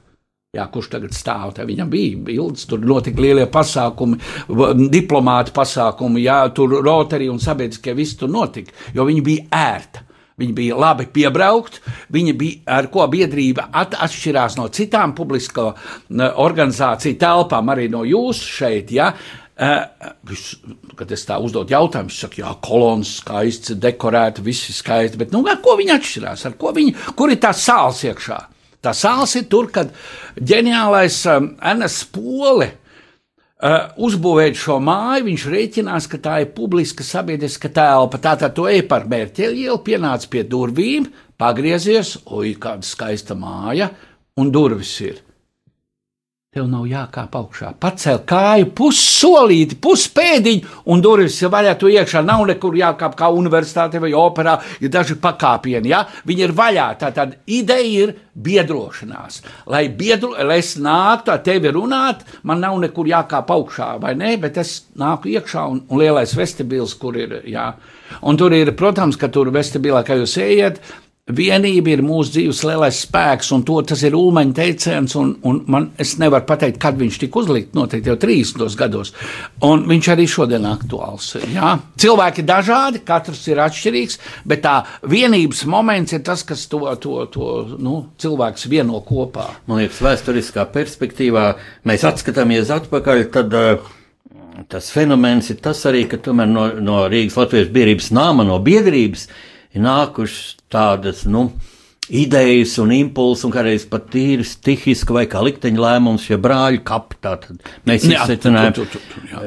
Jā, 0.57 0.63
kurš 0.73 0.87
tagad 0.89 1.13
stāv? 1.13 1.51
Tā 1.53 1.67
viņam 1.69 1.89
bija 1.91 2.17
bildes, 2.31 2.65
tur 2.65 2.81
notika 2.81 3.21
lielie 3.21 3.45
pasākumi, 3.53 4.17
diplomāti 4.89 5.53
pasākumi, 5.53 6.23
jā, 6.25 6.39
tur 6.57 6.79
rotari 6.81 7.27
un 7.29 7.37
sabiedriskie 7.41 7.93
visi 7.97 8.17
tur 8.17 8.31
notika, 8.33 8.73
jo 8.95 9.05
viņi 9.05 9.25
bija 9.27 9.47
ērti. 9.53 10.03
Viņi 10.37 10.53
bija 10.53 10.75
labi 10.77 11.07
piebraukt, 11.09 11.79
viņi 12.13 12.33
bija 12.37 12.75
ar 12.77 12.89
ko 12.93 13.05
biedrība 13.09 13.71
at, 13.73 13.95
atšķirās 14.05 14.57
no 14.59 14.67
citām 14.69 15.15
publisko 15.17 15.71
organizāciju 16.45 17.17
telpām, 17.21 17.71
arī 17.73 17.87
no 17.89 18.03
jūsu 18.05 18.51
šeit. 18.59 18.93
Ja? 18.93 19.07
Vis, 20.29 20.51
kad 20.97 21.13
es 21.13 21.25
tā 21.25 21.39
uzdodu 21.41 21.73
jautājumu, 21.73 22.13
es 22.13 22.21
saku, 22.21 22.43
jā, 22.43 22.53
kolons 22.65 23.15
skaists, 23.23 23.73
dekorēta, 23.81 24.45
viss 24.45 24.69
ir 24.69 24.77
skaisti, 24.77 25.21
bet 25.21 25.33
nu, 25.33 25.41
ar 25.49 25.57
ko 25.65 25.73
viņi 25.79 25.97
atšķirās? 25.97 26.45
Viņi, 26.81 26.93
kur 27.17 27.33
ir 27.33 27.41
tā 27.41 27.53
sāls 27.57 28.05
iekšā? 28.05 28.43
Tā 28.83 28.93
sāls 28.93 29.33
ir 29.39 29.47
tur, 29.51 29.71
kad 29.73 29.93
ģeniālais 30.37 31.23
um, 31.33 31.53
Ernsts 31.61 32.05
Pole 32.13 32.71
Uh, 33.57 33.87
uzbūvēt 34.05 34.53
šo 34.53 34.75
māju, 34.85 35.23
viņš 35.31 35.43
rēķinās, 35.49 36.05
ka 36.11 36.19
tā 36.21 36.35
ir 36.43 36.51
publiska 36.53 37.01
sabiedriska 37.01 37.71
telpa. 37.73 38.19
Tātad 38.21 38.53
tu 38.53 38.67
ej 38.69 38.83
par 38.85 39.07
Mērķeļu 39.09 39.63
ielu, 39.63 39.77
pienāc 39.81 40.27
pie 40.29 40.43
durvīm, 40.45 41.07
pagriezies, 41.41 42.19
oi, 42.29 42.51
kāda 42.61 42.85
skaista 42.85 43.33
māja, 43.33 43.89
un 44.37 44.53
durvis 44.53 44.91
ir. 45.01 45.23
Tev 46.55 46.63
nav 46.71 46.85
jākāp 46.87 47.33
augšā. 47.35 47.73
Pacēl 47.75 48.21
kāju, 48.23 48.69
pussolīti, 48.71 49.75
puspēdiņu, 49.83 50.69
un 50.93 51.01
durvis 51.03 51.41
ir 51.41 51.49
vaļā. 51.51 51.73
Tu 51.75 51.89
iekšā 51.91 52.21
nav 52.23 52.45
nekur 52.47 52.77
jākāp 52.79 53.17
kā 53.19 53.27
universitāte 53.35 53.99
vai 53.99 54.13
operā, 54.15 54.53
ir 54.79 54.93
daži 54.93 55.17
pakāpieni. 55.19 55.91
Ja? 55.91 56.05
Viņi 56.23 56.45
ir 56.45 56.53
vaļā. 56.55 56.85
Tā 57.01 57.09
tad 57.17 57.33
ideja 57.51 58.05
ir 58.05 58.13
biedrošanās. 58.31 59.41
Lai, 59.73 59.89
biedru, 59.99 60.31
lai 60.39 60.61
es 60.61 60.77
nāktu 60.79 61.33
ar 61.35 61.43
tevi 61.43 61.73
runāt, 61.75 62.23
man 62.47 62.63
nav 62.63 62.79
nekur 62.79 63.11
jākāp 63.11 63.51
augšā, 63.51 63.89
vai 64.05 64.15
ne? 64.15 64.37
Bet 64.39 64.61
es 64.63 64.77
nāku 64.95 65.33
iekšā 65.33 65.65
un, 65.67 65.83
un 65.91 65.99
lielais 65.99 66.31
vestibils, 66.37 66.95
kur 66.95 67.19
ir. 67.19 67.41
Jā. 67.51 67.73
Un 68.23 68.39
tur 68.39 68.55
ir, 68.55 68.71
protams, 68.79 69.19
ka 69.19 69.27
tur 69.27 69.51
vestibilā, 69.51 69.99
kā 70.07 70.15
jūs 70.15 70.39
ejat, 70.47 70.79
Vienība 71.27 71.91
ir 71.91 71.99
mūsu 72.07 72.37
dzīves 72.37 72.61
lielais 72.63 73.01
spēks, 73.03 73.49
un 73.51 73.65
to, 73.67 73.81
tas 73.83 73.99
ir 74.07 74.13
ulmaņa 74.15 74.53
teiciens. 74.55 75.15
Un, 75.19 75.33
un 75.43 75.57
man, 75.67 75.89
es 75.99 76.13
nevaru 76.21 76.45
pateikt, 76.47 76.77
kad 76.79 76.95
viņš 76.95 77.17
tika 77.19 77.41
uzlikts, 77.41 77.73
noteikti 77.75 78.07
jau 78.07 78.15
30 78.21 78.77
gados. 78.79 79.11
Un 79.67 79.83
viņš 79.89 80.07
arī 80.13 80.27
šodien 80.31 80.63
ir 80.63 80.71
aktuāls. 80.71 81.33
Jā. 81.51 81.73
Cilvēki 81.99 82.43
ir 82.43 82.47
dažādi, 82.47 83.01
katrs 83.07 83.43
ir 83.51 83.59
atšķirīgs, 83.59 84.21
bet 84.47 84.63
tā 84.63 84.77
vienības 85.03 85.65
moments 85.67 86.15
ir 86.15 86.23
tas, 86.23 86.45
kas 86.47 86.63
to, 86.71 86.85
to, 87.03 87.19
to 87.33 87.51
nu, 87.75 87.97
cilvēks 88.23 88.69
vieno 88.71 89.03
kopā. 89.03 89.49
Man 89.67 89.83
liekas, 89.83 89.99
vēsturiskā 90.07 90.63
perspektīvā 90.71 91.49
mēs 91.91 92.07
atskatāmies 92.07 92.71
atpakaļ. 92.77 93.25
Tad, 93.35 93.57
uh, 93.57 93.93
Tas 94.71 94.87
fenomens 94.89 95.51
ir 95.53 95.59
tas 95.61 95.83
arī, 95.85 96.07
ka 96.09 96.17
tomēr 96.17 96.47
no, 96.49 96.63
no 96.81 97.03
Rīgas 97.11 97.35
Latvijas 97.37 97.67
biedrības 97.69 98.07
nama, 98.15 98.41
no 98.47 98.55
biedrības 98.65 99.27
ir 99.77 99.83
nākušas 99.85 100.56
tādas, 100.73 101.25
nu, 101.29 101.47
idejas 102.09 102.77
un 102.79 102.91
impulsi, 102.95 103.43
un 103.47 103.51
kādreiz 103.51 103.83
pat 103.89 104.07
tīri 104.13 104.45
stihiski 104.47 105.15
vai 105.15 105.25
kā 105.27 105.41
likteņa 105.43 105.81
lēmums, 105.83 106.27
ja 106.29 106.37
brāļu 106.39 106.81
kapi. 106.87 107.19
Tātad 107.27 107.69
mēs 107.89 108.05
izsecinājām 108.07 108.77
eh, 108.77 109.45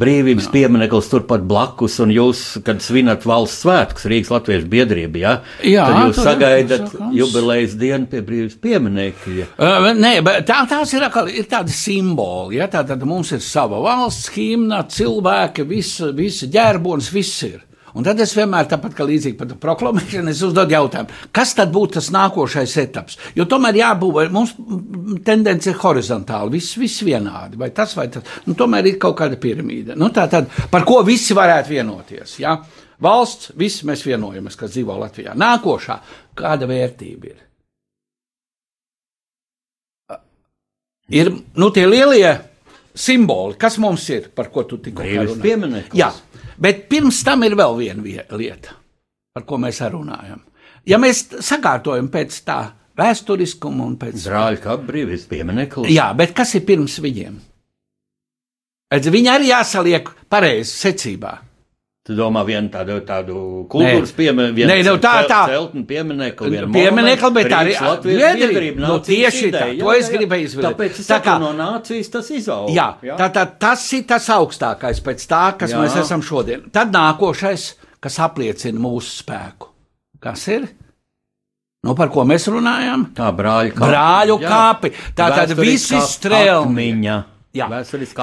brīvības 0.00 0.48
jā. 0.48 0.52
piemineklis 0.54 1.10
turpat 1.12 1.44
blakus, 1.48 1.98
un 2.00 2.12
jūs, 2.14 2.42
kad 2.64 2.80
svinat 2.84 3.26
valsts 3.28 3.64
svētkus, 3.66 4.08
Rīgas 4.10 4.32
Latviešu 4.32 4.70
biedrība, 4.72 5.20
ja, 5.20 5.34
jā, 5.66 5.86
tad 5.90 6.08
jūs 6.08 6.22
sagaidat 6.24 6.98
jubilejas 7.16 7.76
dienu 7.80 8.08
pie 8.10 8.24
brīvības 8.24 8.60
pieminekļa. 8.64 9.48
Uh, 9.60 9.90
nē, 10.00 10.14
bet 10.24 10.48
tā, 10.48 10.62
tās 10.70 10.94
ir, 10.96 11.04
ir 11.34 11.50
tādi 11.50 11.74
simboli, 11.76 12.60
ja, 12.60 12.70
tātad 12.72 13.04
mums 13.08 13.34
ir 13.36 13.44
sava 13.44 13.82
valsts 13.84 14.32
himna, 14.36 14.86
cilvēki, 14.88 15.68
visi, 15.68 16.14
visi 16.16 16.48
ģērbonis, 16.54 17.12
viss 17.12 17.50
ir. 17.50 17.66
Un 17.94 18.06
tad 18.06 18.20
es 18.22 18.34
vienmēr, 18.36 18.68
tāpat 18.70 18.94
kā 18.96 19.06
līdzīgi 19.08 19.38
par 19.38 19.54
proklamēšanu, 19.64 20.30
es 20.30 20.42
uzdodu 20.46 20.76
jautājumu, 20.76 21.16
kas 21.34 21.54
tad 21.58 21.72
būtu 21.74 21.98
tas 21.98 22.10
nākošais 22.14 22.76
etaps? 22.84 23.18
Jo 23.38 23.46
tomēr 23.50 23.80
jābūt, 23.80 24.30
mums 24.34 24.54
tendence 25.26 25.70
ir 25.72 25.80
horizontāli, 25.82 26.54
viss, 26.58 26.78
viss 26.80 27.04
vienādi, 27.06 27.58
vai 27.60 27.72
tas, 27.74 27.96
vai 27.98 28.06
tas. 28.12 28.26
Nu, 28.46 28.54
tomēr 28.58 28.92
ir 28.92 29.00
kaut 29.02 29.18
kāda 29.18 29.40
piramīda. 29.40 29.98
Nu, 29.98 30.12
tā 30.14 30.28
tad, 30.30 30.50
par 30.70 30.86
ko 30.88 31.00
visi 31.06 31.36
varētu 31.36 31.74
vienoties? 31.74 32.38
Ja? 32.42 32.58
Valsts, 33.00 33.54
visi 33.56 33.86
mēs 33.88 34.04
vienojamies, 34.04 34.58
kas 34.60 34.74
dzīvo 34.74 34.98
Latvijā. 35.00 35.32
Nākošā, 35.38 35.96
kāda 36.36 36.68
vērtība 36.68 37.30
ir? 37.32 37.38
Ir 41.10 41.32
nu, 41.58 41.70
tie 41.74 41.88
lielie 41.90 42.30
simboli, 42.94 43.56
kas 43.58 43.78
mums 43.82 44.04
ir, 44.12 44.28
par 44.34 44.50
ko 44.52 44.62
tu 44.68 44.78
tikko 44.82 45.02
pieminēji. 45.42 45.90
Jā, 45.98 46.12
Bet 46.60 46.86
pirms 46.92 47.22
tam 47.24 47.44
ir 47.46 47.56
vēl 47.56 47.78
viena 47.78 48.04
lieta, 48.36 48.76
par 49.32 49.46
ko 49.48 49.58
mēs 49.62 49.80
runājam. 49.80 50.42
Ja 50.88 50.98
mēs 51.00 51.26
sakārtojam 51.44 52.08
pēc 52.12 52.36
tā 52.44 52.60
vēsturiskuma 53.00 53.86
un 53.86 53.96
pēc 54.00 54.26
brāļa 54.28 54.76
brīvības 54.84 55.26
piemineklis. 55.30 55.92
Jā, 55.94 56.10
bet 56.16 56.34
kas 56.36 56.54
ir 56.58 56.66
pirms 56.68 56.98
viņiem? 57.00 57.38
Redz, 58.90 59.06
viņi 59.14 59.30
arī 59.30 59.52
jāsaliek 59.52 60.08
pareizi 60.28 60.72
secībā. 60.74 61.36
Tu 62.00 62.14
domā, 62.16 62.40
vienu 62.48 62.70
tādu, 62.72 62.94
tādu 63.04 63.34
kultūras 63.68 64.14
pieminiektu, 64.16 64.64
Nē, 64.70 64.76
nu 64.86 64.94
tā, 65.04 65.12
tā. 65.28 65.40
celtni 65.50 65.82
pieminekli, 65.84 66.48
vienu 66.54 66.70
pieminekli, 66.72 67.28
bet 67.36 67.52
arī 67.52 67.74
biedrība. 68.06 68.80
Nu, 68.80 68.94
tieši 69.04 69.50
tā, 69.52 69.66
to 69.76 69.90
es 69.92 70.08
gribēju 70.08 70.48
izvilkt. 70.48 70.64
Tāpēc 70.64 71.02
es 71.02 71.10
tā 71.10 71.18
kā 71.20 71.34
no 71.42 71.50
nācijas 71.58 72.08
tas 72.14 72.30
izaug. 72.32 72.70
Jā, 72.72 72.94
jā. 73.04 73.18
Tā, 73.20 73.28
tā, 73.34 73.44
tas 73.66 73.84
ir 73.92 74.06
tas 74.08 74.30
augstākais 74.32 75.02
pēc 75.04 75.26
tā, 75.28 75.42
kas 75.60 75.74
jā. 75.76 75.82
mēs 75.84 75.98
esam 76.00 76.24
šodien. 76.24 76.64
Tad 76.72 76.88
nākošais, 76.96 77.66
kas 78.00 78.16
apliecina 78.24 78.80
mūsu 78.80 79.18
spēku. 79.20 79.68
Kas 80.24 80.46
ir? 80.56 80.70
Nu, 81.84 81.92
par 81.96 82.08
ko 82.12 82.24
mēs 82.28 82.48
runājam? 82.48 83.10
Tā 83.16 83.28
brāļu 83.36 83.76
kāpi. 83.76 83.92
Brāļu 83.92 84.38
kāpi. 84.40 84.92
Tā 85.20 85.28
tad 85.36 85.52
visi 85.60 86.00
strēlmiņa. 86.00 87.18
Jā, 87.50 87.66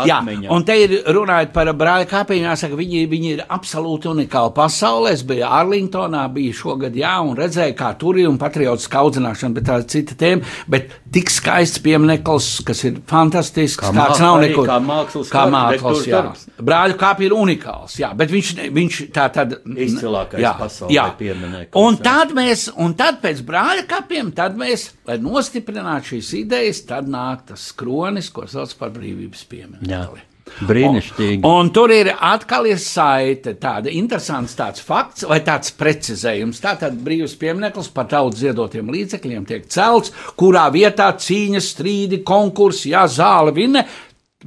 jā, 0.07 0.21
un 0.55 0.63
te 0.63 0.75
ir 0.79 0.93
runājot 1.11 1.49
par 1.51 1.67
brāļa 1.75 2.05
kāpiem, 2.07 2.45
jāsaka, 2.45 2.77
viņi, 2.79 3.01
viņi 3.11 3.31
ir 3.33 3.41
absolūti 3.51 4.07
unikāli 4.07 4.53
pasaulē. 4.55 5.11
Es 5.17 5.23
biju 5.27 5.43
Arlingtonā, 5.51 6.21
biju 6.31 6.53
šogad, 6.55 6.95
jā, 6.95 7.11
un 7.27 7.33
redzēju, 7.35 7.75
kā 7.75 7.89
tur 7.99 8.21
ir 8.21 8.29
un 8.29 8.37
patriotiska 8.39 9.01
audzināšana, 9.01 9.51
bet 9.57 9.65
tā 9.67 9.81
ir 9.81 9.83
cita 9.91 10.15
tēma. 10.21 10.53
Bet 10.71 10.95
tik 11.11 11.27
skaists 11.33 11.83
piemineklis, 11.83 12.47
kas 12.69 12.85
ir 12.87 13.01
fantastisks, 13.11 13.81
kā 13.83 13.91
kāds 13.97 14.23
nav 14.23 14.39
nekur. 14.45 14.69
Kā 14.69 14.77
mākslas, 14.85 15.33
kā 15.33 15.43
mākslas 15.51 16.07
jā. 16.07 16.23
Brāļu 16.63 16.95
kāpi 17.03 17.27
ir 17.27 17.35
unikāls, 17.35 17.97
jā, 17.99 18.13
bet 18.15 18.31
viņš, 18.31 18.53
viņš 18.79 19.01
tā 19.11 19.27
tad. 19.35 19.57
Izcilākais 19.67 20.39
jā, 20.39 20.53
pasaulē 20.55 20.95
jā. 20.95 21.05
piemineklis. 21.19 21.75
Un 21.83 21.99
tad 21.99 22.31
mēs, 22.37 22.69
un 22.79 22.95
tad 22.95 23.19
pēc 23.27 23.43
brāļa 23.51 23.83
kāpiem, 23.91 24.31
tad 24.39 24.55
mēs, 24.55 24.87
lai 25.09 25.19
nostiprinātu 25.19 26.13
šīs 26.13 26.33
idejas, 26.45 26.85
tad 26.87 27.11
nāk 27.11 27.43
tas 27.51 27.67
kronis, 27.75 28.31
ko 28.31 28.47
sauc 28.47 28.71
par 28.79 28.95
brīvību 28.95 29.16
brīvības 29.17 29.45
pieminekli. 29.49 30.23
Brīnišķīgi. 30.67 31.41
Un, 31.43 31.67
un 31.67 31.69
tur 31.75 31.91
ir 31.91 32.09
atkal 32.13 32.69
ir 32.69 32.79
saite, 32.79 33.57
tāda 33.59 33.91
interesants 33.91 34.55
tāds 34.57 34.81
fakts 34.85 35.25
vai 35.27 35.41
tāds 35.45 35.73
precizējums. 35.75 36.61
Tātad 36.63 36.95
brīvs 37.03 37.35
piemineklis 37.39 37.89
par 37.93 38.07
tautas 38.11 38.39
ziedotiem 38.45 38.87
līdzekļiem 38.93 39.47
tiek 39.49 39.67
celts, 39.73 40.13
kurā 40.39 40.67
vietā 40.73 41.09
cīņas, 41.19 41.71
strīdi, 41.75 42.21
konkursi, 42.27 42.93
jā, 42.93 43.03
zāle 43.11 43.53
vinne. 43.57 43.83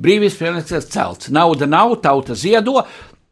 Brīvs 0.01 0.39
piemineklis 0.41 0.79
ir 0.79 0.89
celts. 0.89 1.31
Nauda 1.35 1.69
nav, 1.69 1.99
tauta 2.05 2.39
ziedo. 2.39 2.81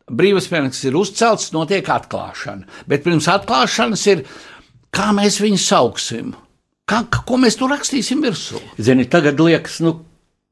Brīvs 0.09 0.51
piemineklis 0.51 0.85
ir 0.91 0.99
uzcelts, 1.01 1.49
notiek 1.57 1.89
atklāšana. 1.95 2.69
Bet 2.89 3.07
pirms 3.07 3.31
atklāšanas 3.33 4.05
ir, 4.13 4.27
kā 4.93 5.09
mēs 5.17 5.41
viņu 5.41 5.63
sauksim? 5.65 6.37
Kā, 6.89 7.03
ko 7.05 7.37
mēs 7.41 7.59
tur 7.61 7.73
rakstīsim 7.73 8.23
virsū? 8.25 8.61
Zini, 8.81 9.05
tagad 9.13 9.41
liekas, 9.45 9.81
nu, 9.85 9.99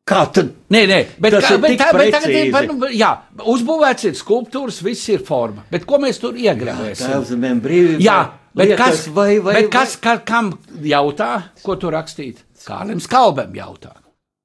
Kā 0.07 0.21
tad? 0.31 0.53
Nē, 0.71 0.85
nē, 0.87 0.99
bet, 1.19 1.35
kā, 1.43 1.57
bet, 1.59 1.73
tā, 1.81 1.87
bet 1.97 2.13
tagad 2.15 2.31
ir, 2.31 2.69
nu, 2.71 2.89
jā, 2.95 3.09
uzbūvēts 3.43 4.07
ir 4.07 4.13
skulptūras, 4.15 4.79
viss 4.87 5.09
ir 5.11 5.25
forma. 5.27 5.65
Bet 5.73 5.83
ko 5.89 5.99
mēs 6.03 6.21
tur 6.23 6.37
iegremēsim? 6.39 7.09
Tēvzemēm 7.11 7.63
brīvība. 7.65 8.05
Jā, 8.05 8.19
bet 8.55 8.71
liekas, 8.71 9.01
kas, 9.01 9.09
vai, 9.17 9.33
vai, 9.43 9.57
bet 9.59 9.71
kas 9.75 9.97
vai? 10.05 10.15
kam 10.29 10.53
jautā, 10.87 11.31
ko 11.65 11.75
tu 11.83 11.91
rakstīt? 11.91 12.45
Kārlim 12.67 13.03
Skalbem 13.03 13.51
jautā. 13.59 13.97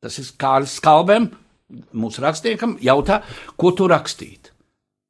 Tas 0.01 0.17
ir 0.17 0.31
Kārlis 0.41 0.73
Skalbem, 0.81 1.29
mūsu 1.93 2.25
rakstniekam, 2.25 2.73
jautā, 2.81 3.19
ko 3.53 3.73
tu 3.77 3.85
rakstīt. 3.91 4.49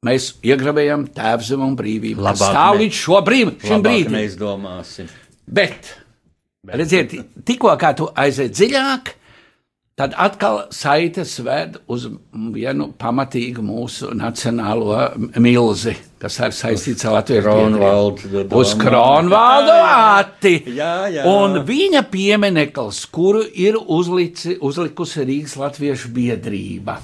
Mēs 0.04 0.34
iegremējam 0.44 1.06
tēvzemu 1.16 1.64
un 1.70 1.80
brīvību. 1.80 2.26
Labāk 2.28 2.52
stāv 2.52 2.76
līdz 2.82 3.00
šo 3.00 3.24
brīdim, 3.24 3.56
šim 3.62 3.88
brīdim. 3.88 4.16
Mēs 4.18 4.36
domāsim. 4.36 5.08
Bet, 5.46 5.94
bet, 6.60 6.76
redziet, 6.82 7.16
tikko 7.48 7.72
kā 7.80 7.94
tu 7.96 8.12
aiziet 8.20 8.52
dziļāk, 8.52 9.14
Tad 9.92 10.14
atkal 10.16 10.70
saites 10.72 11.34
ved 11.44 11.74
uz 11.92 12.06
vienu 12.54 12.86
pamatīgu 12.96 13.60
mūsu 13.60 14.14
nacionālo 14.16 14.96
milzi, 15.36 15.92
kas 16.22 16.38
ir 16.40 16.54
saistīts 16.56 17.04
ar 17.04 17.18
Latvijas 17.18 17.44
Kronvaldu. 17.44 18.44
Uz 18.56 18.72
Kronvaldu 18.80 19.74
āti. 19.76 20.54
Jā, 20.78 20.94
jā. 21.12 21.26
Un 21.28 21.60
viņa 21.68 22.06
piemineklis, 22.08 23.02
kuru 23.12 23.44
ir 23.44 23.76
uzlici, 23.76 24.56
uzlikusi 24.64 25.26
Rīgas 25.28 25.58
Latviešu 25.60 26.14
biedrība. 26.16 26.96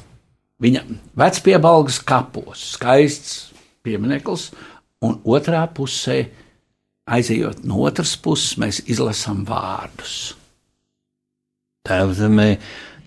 Viņa 0.64 0.86
vecpiebalgas 1.20 2.00
kapos, 2.08 2.64
skaists 2.72 3.36
piemineklis, 3.84 4.48
un 5.04 5.20
otrā 5.28 5.66
pusē, 5.76 6.22
aizejot 7.04 7.68
no 7.68 7.84
otras 7.84 8.16
puses, 8.16 8.56
mēs 8.56 8.80
izlasām 8.88 9.44
vārdus 9.48 10.37
Tēvzemē, 11.88 12.48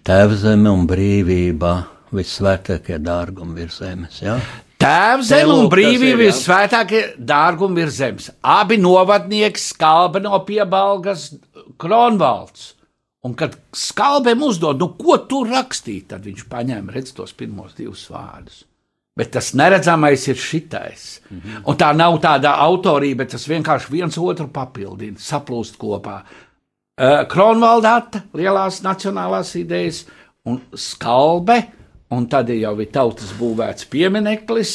tēvzeme 0.07 0.73
un 0.73 0.83
brīvība, 0.89 1.75
vissvētākie 2.11 2.97
dārgumi 2.99 3.61
virs 3.61 3.79
zemes. 3.83 4.19
Ja? 4.23 4.39
Tēvzeme 4.81 5.53
un 5.53 5.69
brīvība 5.71 6.27
ir 6.31 6.35
svētākie 6.35 7.05
dārgumi 7.17 7.83
virs 7.83 8.01
zemes. 8.01 8.31
Abi 8.41 8.81
novadnieki 8.81 9.61
skalba 9.61 10.23
no 10.23 10.41
piebalgas 10.47 11.29
Kronvalds 11.77 12.71
Un 13.21 13.35
kad 13.37 13.53
skalbēm 13.77 14.41
uzdod, 14.47 14.79
nu, 14.81 14.95
ko 14.97 15.19
tur 15.29 15.51
rakstīt, 15.53 16.07
tad 16.09 16.25
viņš 16.25 16.45
paņēma 16.49 16.93
redz 16.95 17.13
tos 17.13 17.35
pirmos 17.37 17.75
divus 17.77 18.07
vārdus. 18.09 18.63
Bet 19.17 19.33
tas 19.35 19.51
neredzamais 19.59 20.23
ir 20.31 20.39
šitais. 20.39 21.19
Mm 21.29 21.37
-hmm. 21.37 21.63
Un 21.67 21.77
tā 21.77 21.91
nav 21.95 22.17
tāda 22.21 22.55
autorība, 22.65 23.17
bet 23.17 23.31
tas 23.31 23.47
vienkārši 23.47 23.91
viens 23.91 24.17
otru 24.17 24.47
papildina, 24.47 25.17
saplūst 25.17 25.77
kopā. 25.77 26.21
Uh, 26.99 27.21
Kronvaldāta, 27.31 28.25
lielās 28.35 28.81
nacionālās 28.83 29.53
idejas 29.55 30.01
un 30.43 30.57
skalbe, 30.75 31.55
un 32.11 32.25
tad 32.27 32.51
jau 32.51 32.73
ir 32.83 32.89
tautas 32.91 33.31
būvēts 33.37 33.87
piemineklis, 33.87 34.73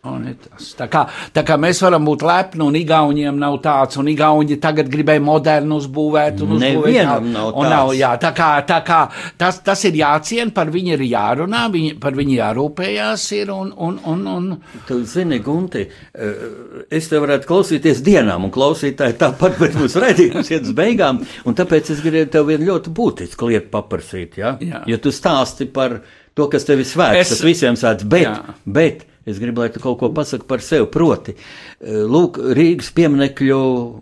Tā 0.00 0.86
kā, 0.88 1.02
tā 1.36 1.42
kā 1.44 1.56
mēs 1.60 1.82
varam 1.84 2.06
būt 2.08 2.22
lepni, 2.24 2.62
un 2.64 2.76
Igauniem 2.78 3.36
nav 3.36 3.58
tāds, 3.60 3.98
un 4.00 4.06
Igauni 4.08 4.56
tagad 4.62 4.88
gribēja 4.88 5.20
modernu 5.20 5.76
uzbūvēt, 5.76 6.40
un 6.40 6.54
uzbūvēt 6.56 6.86
Nevienam 6.86 7.26
nav 7.34 7.50
tāds. 7.52 7.68
nav, 7.68 7.90
jā, 7.98 8.12
tā 8.22 8.30
kā, 8.32 8.46
tā 8.64 8.78
kā 8.86 9.00
tas, 9.36 9.58
tas 9.66 9.82
ir 9.84 9.98
jāciena, 10.00 10.54
par 10.56 10.70
viņu 10.72 10.94
ir 10.96 11.04
jārunā, 11.10 11.66
viņi, 11.74 11.90
par 12.00 12.16
viņu 12.16 12.32
jārūpējās 12.38 13.26
ir, 13.42 13.52
un, 13.52 13.74
un, 13.76 13.98
un, 14.08 14.22
un 14.32 14.48
Tu 14.88 15.02
zini, 15.04 15.38
Gunti, 15.44 15.84
eh, 15.84 16.48
es 16.90 17.10
te 17.12 17.20
varētu 17.20 17.50
klausīties 17.52 18.00
dienām, 18.06 18.48
un 18.48 18.54
klausītāji 18.56 19.18
tāpat, 19.20 19.60
bet 19.60 19.76
mums 19.76 19.98
redzījums 20.00 20.48
iet 20.50 20.64
uz 20.64 20.72
beigām, 20.80 21.20
un 21.44 21.60
tāpēc 21.60 21.92
es 21.92 22.00
gribēju 22.00 22.32
tev 22.38 22.48
vienu 22.48 22.70
ļoti 22.72 22.96
būtisku 22.96 23.52
lietu 23.52 23.68
paprasīt, 23.76 24.40
ja? 24.40 24.56
Jā. 24.64 24.80
Ja 24.88 24.96
tu 24.96 25.12
stāsti 25.12 25.68
par 25.68 26.00
to, 26.32 26.48
kas 26.48 26.64
tev 26.64 26.80
ir 26.80 26.88
svēts, 26.88 27.20
Es- 27.20 27.34
tas 27.36 27.44
visiem 27.44 27.76
sāc, 27.76 28.08
bet, 28.08 28.24
Jā. 28.30 28.56
bet 28.64 29.04
es 29.26 29.38
gribu, 29.38 29.60
lai 29.60 29.68
tu 29.68 29.80
kaut 29.80 29.98
ko 30.00 30.08
pasaki 30.14 30.46
par 30.48 30.62
sevi, 30.64 30.86
proti, 30.90 31.34
eh, 31.36 32.02
lūk, 32.08 32.38
Rīgas 32.56 32.90
pieminekļu 32.96 33.60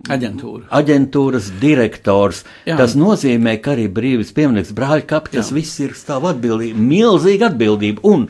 aģentūra. 0.08 0.68
aģentūras 0.70 1.50
direktors. 1.60 2.44
Jā. 2.66 2.76
Tas 2.76 2.94
nozīmē, 2.94 3.60
ka 3.62 3.74
arī 3.76 3.88
brīvs 3.92 4.32
piemineklis 4.32 4.72
brāļa 4.72 5.06
kapi, 5.06 5.30
tas 5.32 5.50
viss 5.50 5.80
ir 5.80 5.90
stāv 5.90 6.28
atbildība, 6.30 6.78
milzīga 6.78 7.50
atbildība. 7.50 8.00
Un 8.04 8.28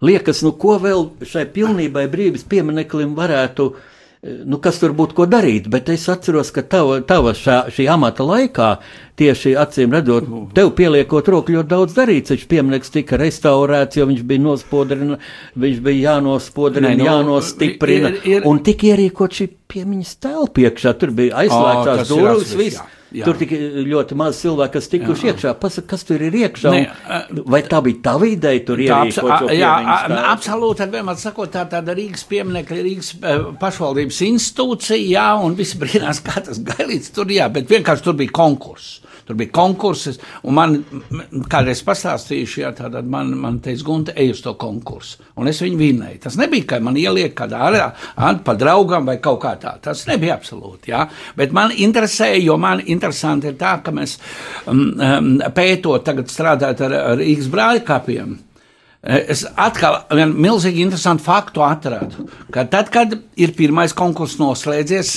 liekas, 0.00 0.42
nu 0.42 0.52
ko 0.52 0.78
vēl 0.78 1.10
šai 1.26 1.46
pilnībai 1.46 2.08
brīvs 2.08 2.44
piemineklim 2.48 3.14
varētu. 3.18 3.72
eh, 3.74 3.97
Nu, 4.20 4.58
kas 4.58 4.80
tur 4.82 4.90
būtu 4.98 5.14
ko 5.14 5.26
darīt, 5.30 5.68
bet 5.70 5.88
es 5.94 6.08
atceros, 6.10 6.48
ka 6.50 6.64
tava, 6.66 6.96
tava 7.06 7.30
šā, 7.38 7.68
šī 7.70 7.84
amata 7.92 8.24
laikā, 8.26 8.70
tieši 9.20 9.52
acīm 9.62 9.92
redzot, 9.94 10.26
tev 10.56 10.72
pieliekot 10.74 11.28
roku 11.30 11.54
ļoti 11.54 11.70
daudz 11.70 11.94
darīts. 11.94 12.32
Viņš 12.34 12.46
piemineklis 12.50 12.90
tika 12.96 13.16
restaurēts, 13.20 13.94
jo 14.00 14.08
viņš 14.10 14.24
bija 14.26 14.42
nospodrināts, 14.42 15.22
viņš 15.54 15.78
bija 15.86 16.10
jānospodrina, 16.18 16.90
Nē, 16.90 16.98
nu, 16.98 17.06
jānostiprina. 17.06 18.10
ir- 18.24 18.26
ir- 18.40 18.46
Un 18.50 18.58
tika 18.58 18.86
ierīkot 18.90 19.38
šī 19.38 19.48
piemiņas 19.70 20.16
telpa 20.18 20.66
iekšā, 20.66 20.98
tur 20.98 21.10
bija 21.14 21.36
aizslēgtās 21.44 22.08
durvis, 22.08 22.54
viss. 22.58 22.76
jā, 22.82 22.86
jā. 23.12 23.24
Tur 23.24 23.36
tika 23.40 23.56
ļoti 23.88 24.16
maz 24.18 24.40
cilvēku, 24.42 24.72
kas 24.78 24.88
tikuši 24.92 25.30
iekšā. 25.32 25.54
Pasaka, 25.60 25.86
kas 25.94 26.04
tur 26.04 26.22
ir 26.22 26.32
iekšā? 26.32 26.70
Ne, 26.74 26.82
un- 27.30 27.42
Vai 27.46 27.62
tā 27.62 27.80
bija 27.82 28.02
tava 28.02 28.26
ideja 28.28 28.64
tur 28.66 28.76
Tā 28.76 28.86
ierīkot 28.88 29.30
abs- 29.36 29.54
jā, 29.56 29.72
telpu? 30.08 30.22
absolūti. 30.34 30.80
ar 30.86 30.88
Vienmēr 30.88 31.16
sakot, 31.22 31.50
tā 31.52 31.64
tāda 31.70 31.94
Rīgas 31.96 32.24
pieminekļa, 32.28 32.82
Rīgas 32.88 33.10
eh, 33.22 33.44
pašvaldības 33.60 34.20
institūcija, 34.28 35.00
jā, 35.12 35.26
un 35.44 35.54
visi 35.58 35.78
brīnās, 35.78 36.20
kā 36.24 36.42
tas 36.44 36.58
gailīts 36.70 37.12
tur, 37.14 37.26
jā, 37.26 37.48
bet 37.52 37.68
vienkārši 37.68 38.02
tur 38.04 38.14
bija 38.14 38.30
konkurss. 38.32 39.00
Tur 39.28 39.36
bija 39.36 39.52
konkurss, 39.52 40.16
man 40.56 40.78
kādreiz 41.52 41.82
pastāstījuši, 41.84 42.62
jā, 42.62 42.72
tātad 42.78 43.08
man, 43.12 43.34
man 43.36 43.58
teica, 43.64 43.84
Gunte, 43.84 44.14
ej 44.16 44.32
uz 44.32 44.40
to 44.44 44.54
konkursu. 44.56 45.20
Un 45.36 45.50
es 45.50 45.60
viņu 45.60 45.76
vinnēju. 45.76 46.20
Tas 46.24 46.38
nebija, 46.40 46.64
ka 46.70 46.80
man 46.84 46.96
ieliek 46.96 47.34
kādā 47.36 47.60
ārā, 47.68 47.90
ārā 48.16 48.40
pa 48.46 48.56
draugam 48.56 49.04
vai 49.08 49.18
kaut 49.20 49.42
kā 49.44 49.52
tā. 49.60 49.74
Tas 49.84 50.06
nebija 50.08 50.38
absolūti, 50.38 50.94
jā. 50.94 51.04
Bet 51.36 51.52
man 51.52 51.76
interesēja, 51.76 52.40
jo 52.40 52.56
man 52.60 52.80
interesanti 52.86 53.52
ir 53.52 53.60
tā, 53.60 53.76
ka 53.84 53.92
mēs 53.92 54.16
um, 54.64 54.82
um, 54.96 55.30
pētot 55.54 56.08
tagad 56.08 56.32
strādāt 56.32 56.80
ar, 56.88 56.96
ar 57.12 57.20
Rīgas 57.20 57.52
brāļu 57.52 57.84
kapiem. 57.88 58.36
Es 59.02 59.44
atkal 59.54 60.00
vienu 60.10 60.34
milzīgi 60.42 60.82
interesantu 60.82 61.22
faktu 61.22 61.62
atradu, 61.62 62.24
ka 62.50 62.64
tad, 62.66 62.88
kad 62.90 63.12
ir 63.38 63.52
pirmais 63.54 63.94
konkurss 63.94 64.40
noslēdzies 64.40 65.12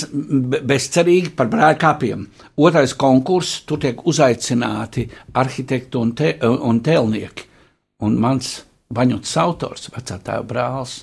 be- 0.52 0.60
bezcerīgi 0.70 1.32
par 1.34 1.50
brāļu 1.50 1.80
kapiem, 1.82 2.22
otrais 2.62 2.94
konkurss, 2.94 3.64
tur 3.66 3.80
tiek 3.82 4.04
uzaicināti 4.06 5.08
arhitekti 5.34 5.98
un, 5.98 6.12
te, 6.14 6.36
un 6.46 6.78
tēlnieki. 6.80 7.48
Un 8.06 8.14
mans 8.22 8.52
baņots 8.94 9.34
autors, 9.42 9.90
vecā 9.94 10.20
tēva 10.22 10.46
brālis, 10.46 11.00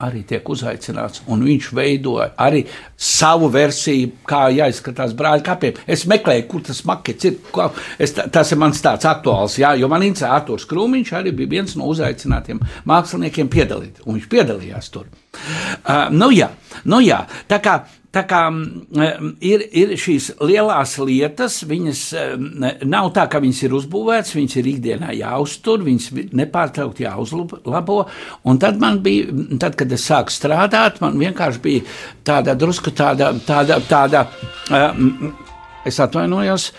arī 0.00 0.22
tiek 0.26 0.48
uzaicināts, 0.48 1.22
un 1.30 1.44
viņš 1.44 1.70
veidoja 1.76 2.30
arī 2.40 2.62
savu 2.96 3.50
versiju, 3.52 4.12
kā 4.28 4.46
jāizskatās 4.54 5.14
brāļa 5.16 5.44
kapiem. 5.46 5.80
Es 5.86 6.06
meklēju, 6.10 6.46
kur 6.50 6.64
tas 6.66 6.82
makets 6.88 7.28
ir. 7.28 7.38
Es, 8.00 8.14
tas 8.16 8.52
ir 8.52 8.60
mans 8.60 8.80
tāds 8.84 9.08
aktuāls, 9.08 9.58
jā, 9.60 9.74
jo 9.80 9.88
man 9.92 10.04
interesē 10.06 10.32
Artūrs 10.34 10.66
Krūmiņš, 10.70 11.14
arī 11.20 11.34
bija 11.36 11.54
viens 11.58 11.76
no 11.78 11.90
uzaicinātiem 11.92 12.62
māksliniekiem 12.88 13.50
piedalīt, 13.52 14.02
un 14.06 14.18
viņš 14.18 14.28
piedalījās 14.32 14.92
tur. 14.94 15.08
Uh, 15.30 16.08
nu 16.10 16.30
jā, 16.34 16.50
nu 16.90 16.98
jā, 17.04 17.22
tā 17.48 17.60
kā 17.62 17.80
Tā 18.10 18.24
kā 18.26 18.40
mm, 18.50 19.36
ir, 19.46 19.62
ir 19.70 19.92
šīs 20.00 20.32
lielās 20.42 20.96
lietas, 20.98 21.60
viņas 21.70 22.00
mm, 22.18 22.64
nav 22.90 23.12
tā, 23.14 23.28
ka 23.30 23.38
viņas 23.42 23.60
ir 23.68 23.76
uzbūvētas, 23.78 24.34
viņas 24.34 24.56
ir 24.58 24.70
ikdienā 24.72 25.12
jāuztur, 25.14 25.84
viņas 25.86 26.08
vi- 26.16 26.26
nepārtraukti 26.40 27.06
jāuzlabo. 27.06 28.00
Un 28.50 28.58
tad 28.62 28.82
man 28.82 28.98
bija, 29.04 29.30
tad, 29.62 29.78
kad 29.78 29.94
es 29.94 30.08
sāku 30.10 30.34
strādāt, 30.34 30.98
man 31.04 31.20
vienkārši 31.22 31.62
bija 31.62 31.86
tāda 32.26 32.56
drusku 32.58 32.90
tāda, 32.90 33.30
tāda, 33.46 33.78
tāda 33.86 34.26
es 35.86 36.02
atvainojos. 36.02 36.72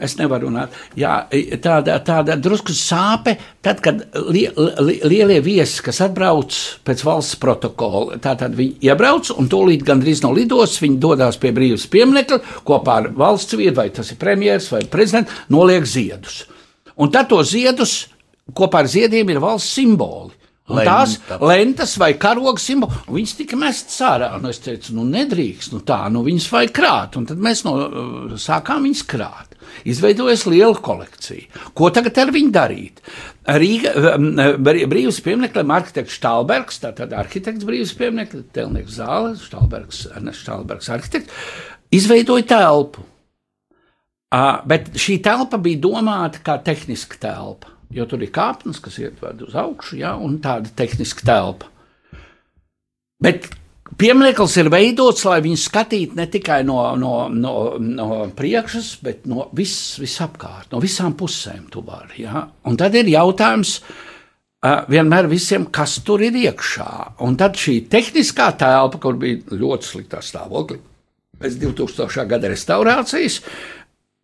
Es 0.00 0.16
nevaru 0.16 0.48
runāt. 0.48 0.74
Jā, 0.98 1.26
tāda, 1.62 1.98
tāda 2.04 2.36
drusku 2.40 2.72
sāpe, 2.76 3.34
tad, 3.64 3.82
kad 3.84 4.02
li, 4.32 4.46
li, 4.56 4.96
lielie 5.04 5.40
viesi, 5.44 5.82
kas 5.84 6.00
atbrauc 6.06 6.56
pēc 6.86 7.04
valsts 7.04 7.38
protokola, 7.40 8.16
tātad 8.22 8.56
viņi 8.56 8.80
iebrauc 8.88 9.32
un 9.36 9.50
tūlīt 9.52 9.84
gandrīz 9.86 10.24
no 10.24 10.32
lidos, 10.36 10.78
viņi 10.80 10.98
dodas 11.02 11.40
pie 11.40 11.52
brīvības 11.56 11.86
pieminekļa 11.92 12.40
kopā 12.68 12.98
ar 13.02 13.10
valsts 13.20 13.58
vietu, 13.60 13.76
vai 13.82 13.90
tas 13.94 14.12
ir 14.14 14.20
premjeras 14.20 14.70
vai 14.72 14.82
prezidents, 14.90 15.44
noliek 15.52 15.84
ziedus. 15.88 16.44
Un 17.00 17.12
tad 17.12 17.28
tos 17.30 17.52
ziedus 17.52 18.02
kopā 18.56 18.84
ar 18.84 18.90
ziediem 18.90 19.30
ir 19.32 19.42
valsts 19.42 19.76
simboli. 19.78 20.39
Un 20.70 20.80
tās 20.86 21.16
Lenta. 21.18 21.38
lentas 21.50 21.94
vai 22.00 22.12
karoga 22.20 22.60
simboli, 22.62 22.98
viņas 23.10 23.36
tika 23.40 23.58
mestas 23.60 24.00
ārā. 24.06 24.32
Un 24.38 24.46
es 24.50 24.60
teicu, 24.62 24.94
nu 24.96 25.04
nedrīkst, 25.10 25.72
nu 25.74 25.80
tā, 25.86 26.00
nu 26.12 26.22
viņas 26.26 26.48
vajag 26.52 26.74
krāt. 26.76 27.16
Un 27.20 27.26
tad 27.26 27.42
mēs 27.42 27.64
no, 27.66 27.74
uh, 27.76 28.36
sākām 28.40 28.86
viņas 28.88 29.02
krāt. 29.10 29.56
Izveidojas 29.86 30.46
liela 30.50 30.74
kolekcija. 30.74 31.62
Ko 31.78 31.90
tagad 31.94 32.18
ar 32.18 32.32
viņu 32.34 32.50
darīt? 32.54 32.98
Rīga, 33.46 33.92
um, 34.16 34.30
brī- 34.62 34.86
brīvs 34.90 35.20
piemineklim 35.24 35.70
arhitekts 35.74 36.18
Štālbergs, 36.18 36.80
tātad 36.82 37.14
arhitekts 37.16 37.64
brīvs 37.66 37.94
piemineklis, 37.98 38.48
Telnieks 38.54 38.98
Zāle, 38.98 39.36
Štālbergs, 39.40 40.04
Ernests 40.14 40.44
Štālbergs 40.44 40.90
arhitekts, 40.92 41.32
izveidoja 41.94 42.46
telpu. 42.54 43.06
Uh, 44.30 44.60
bet 44.70 44.92
šī 44.94 45.16
telpa 45.24 45.58
bija 45.58 45.80
domāta 45.82 46.38
kā 46.46 46.54
tehniska 46.62 47.16
telpa, 47.18 47.72
jo 47.94 48.06
tur 48.10 48.22
ir 48.22 48.32
kāpnes, 48.34 48.80
kas 48.82 48.98
iet 49.02 49.22
ved 49.22 49.42
uz 49.46 49.56
augšu, 49.58 49.98
ja, 50.00 50.14
un 50.16 50.38
tāda 50.42 50.70
tehniska 50.76 51.26
telpa. 51.26 51.70
Bet 53.20 53.48
piemineklis 54.00 54.56
ir 54.62 54.70
veidots, 54.72 55.24
lai 55.28 55.40
viņu 55.44 55.60
skatītu 55.60 56.18
ne 56.18 56.26
tikai 56.30 56.60
no, 56.66 56.78
no, 56.96 57.14
no, 57.32 57.54
no 57.80 58.20
priekšas, 58.36 58.92
bet 59.04 59.26
no 59.30 59.48
vis, 59.56 59.74
visapkārt, 60.00 60.70
no 60.72 60.80
visām 60.82 61.16
pusēm. 61.18 61.66
tu 61.70 61.82
vari, 61.86 62.22
Ja? 62.24 62.46
Un 62.64 62.78
tad 62.80 62.94
ir 62.94 63.10
jautājums. 63.10 63.80
Uh, 64.60 64.82
vienmēr 64.92 65.24
visiem, 65.24 65.64
kas 65.72 66.02
tur 66.04 66.20
ir 66.20 66.34
iekšā. 66.36 67.16
Un 67.24 67.36
tad 67.40 67.56
šī 67.56 67.78
tehniskā 67.88 68.50
telpa, 68.60 68.98
kur 69.00 69.16
bija 69.16 69.56
ļoti 69.56 69.88
sliktā 69.88 70.20
stāvoklī, 70.20 70.76
pēc 71.40 71.56
2000. 71.62 72.26
gada 72.28 72.50
restaurācijas, 72.52 73.40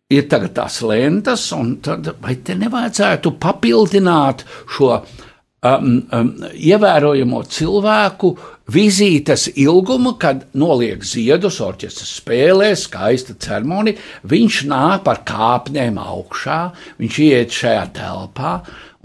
ir 0.07 0.27
tagad 0.31 0.53
tās 0.55 0.79
lentas, 0.87 1.49
un 1.51 1.77
tad 1.83 2.13
vai 2.23 2.37
te 2.39 2.55
nevajadzētu 2.55 3.33
papildināt 3.43 4.45
šo 4.71 4.93
um, 4.95 5.97
um, 6.15 6.29
ievērojamo 6.55 7.41
cilvēku 7.51 8.31
vizītes 8.71 9.49
ilgumu, 9.59 10.13
kad 10.19 10.45
noliek 10.59 11.03
ziedus, 11.07 11.59
orķestris 11.63 12.17
spēlē, 12.21 12.71
skaista 12.79 13.35
ceremonija, 13.35 13.99
viņš 14.31 14.61
nāk 14.71 15.03
par 15.07 15.25
kāpnēm 15.27 15.99
augšā, 15.99 16.61
viņš 17.01 17.19
iet 17.27 17.59
šajā 17.59 17.85
telpā. 17.99 18.53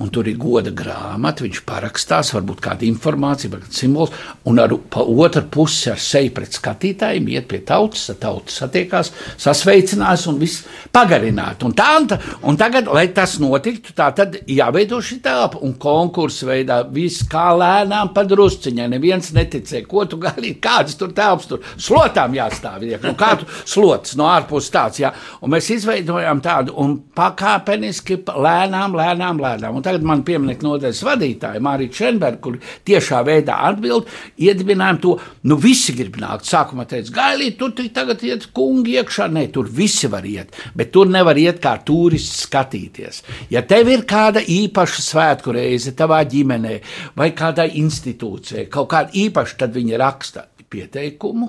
Un 0.00 0.08
tur 0.08 0.24
ir 0.24 0.38
goda 0.40 0.70
grāmata, 0.72 1.44
viņš 1.44 1.58
parakstās, 1.68 2.30
varbūt 2.32 2.62
kāda 2.64 2.86
informācija, 2.88 3.50
varbūt 3.52 3.76
simbols, 3.76 4.14
un 4.48 4.56
ar 4.62 4.72
pa 4.88 5.02
otru 5.04 5.42
pusi 5.52 5.90
ar 5.92 5.98
seju 6.00 6.30
pret 6.32 6.56
skatītājiem 6.56 7.26
iet 7.34 7.44
pie 7.50 7.60
tautas, 7.68 8.06
ar 8.08 8.16
tautu 8.22 8.54
satiekās, 8.54 9.10
sasveicinās 9.36 10.24
un 10.32 10.38
viss 10.40 10.64
pagarināt. 10.96 11.60
Un, 11.68 11.74
tā, 11.76 11.90
un, 12.00 12.08
tā, 12.08 12.16
un 12.48 12.56
tagad, 12.56 12.88
lai 12.88 13.04
tas 13.12 13.34
notiktu, 13.42 13.92
tā 13.98 14.06
tad 14.16 14.38
jāveido 14.48 15.02
šī 15.04 15.18
telpa 15.26 15.60
un 15.60 15.76
konkursu 15.76 16.48
veidā, 16.48 16.80
viss 16.88 17.28
kā 17.28 17.50
lēnām 17.60 18.14
padrusciņā, 18.16 18.88
neviens 18.94 19.28
neticēja, 19.36 19.84
ko 19.92 20.06
tu 20.08 20.22
gaidīji, 20.24 20.56
kādas 20.64 20.96
tur 20.96 21.12
telpas, 21.12 21.50
tur 21.52 21.60
slotām 21.76 22.32
jāstāv. 22.40 22.88
Ja? 22.88 23.02
Nu, 23.04 23.12
kā 23.20 23.34
tu 23.42 23.50
slots 23.68 24.16
no 24.16 24.32
ārpuses 24.32 24.72
tāds, 24.72 25.04
jā. 25.04 25.12
Un 25.44 25.52
mēs 25.52 25.68
izveidojām 25.76 26.40
tādu 26.40 26.80
un 26.80 26.96
pakāpeniski 27.12 28.22
lēnām, 28.24 28.96
lēnām, 28.96 29.44
lēnām. 29.44 29.81
Un 29.81 29.81
tagad 29.84 30.04
man 30.06 30.24
pieminekļa 30.26 30.66
nodaļas 30.66 31.02
vadītāja 31.06 31.62
Mārija 31.62 31.94
Čenberga, 31.96 32.40
kur 32.42 32.58
tiešā 32.88 33.22
veidā 33.26 33.58
atbild, 33.68 34.10
iedibinājām 34.40 35.00
to, 35.02 35.16
nu 35.48 35.58
visi 35.60 35.94
grib 35.96 36.18
nākt. 36.22 36.48
Sākumā 36.48 36.86
teica, 36.90 37.14
gailīt, 37.16 37.58
tur 37.60 37.74
tagad 37.94 38.22
iet 38.26 38.48
kungi 38.56 38.96
iekšā. 39.00 39.28
Nē, 39.32 39.46
tur 39.54 39.70
visi 39.70 40.10
var 40.12 40.26
iet, 40.28 40.54
bet 40.78 40.92
tur 40.94 41.10
nevar 41.12 41.38
iet 41.40 41.60
kā 41.62 41.76
turists 41.86 42.46
skatīties. 42.46 43.22
Ja 43.52 43.64
tev 43.66 43.90
ir 43.92 44.06
kāda 44.08 44.42
īpaša 44.42 45.06
svētku 45.06 45.54
reize 45.56 45.94
tavā 45.98 46.22
ģimenē 46.28 46.78
vai 47.18 47.32
kādai 47.36 47.72
institūcijai, 47.82 48.68
kaut 48.72 48.90
kāda 48.92 49.14
īpaša, 49.24 49.58
tad 49.64 49.76
viņi 49.76 50.00
raksta 50.00 50.46
pieteikumu, 50.72 51.48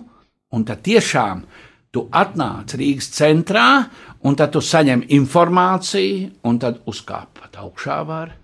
un 0.53 0.65
tad 0.67 0.83
tiešām 0.85 1.45
tu 1.93 2.07
atnāc 2.09 2.73
Rīgas 2.79 3.11
centrā, 3.13 3.67
un 4.23 4.37
tad 4.39 4.53
tu 4.55 4.61
saņem 4.63 5.07
informāciju, 5.17 6.31
un 6.47 6.61
tad 6.61 6.79
uzkāp 6.89 7.41
pat 7.41 7.59
augšā 7.63 7.99
var. 8.07 8.39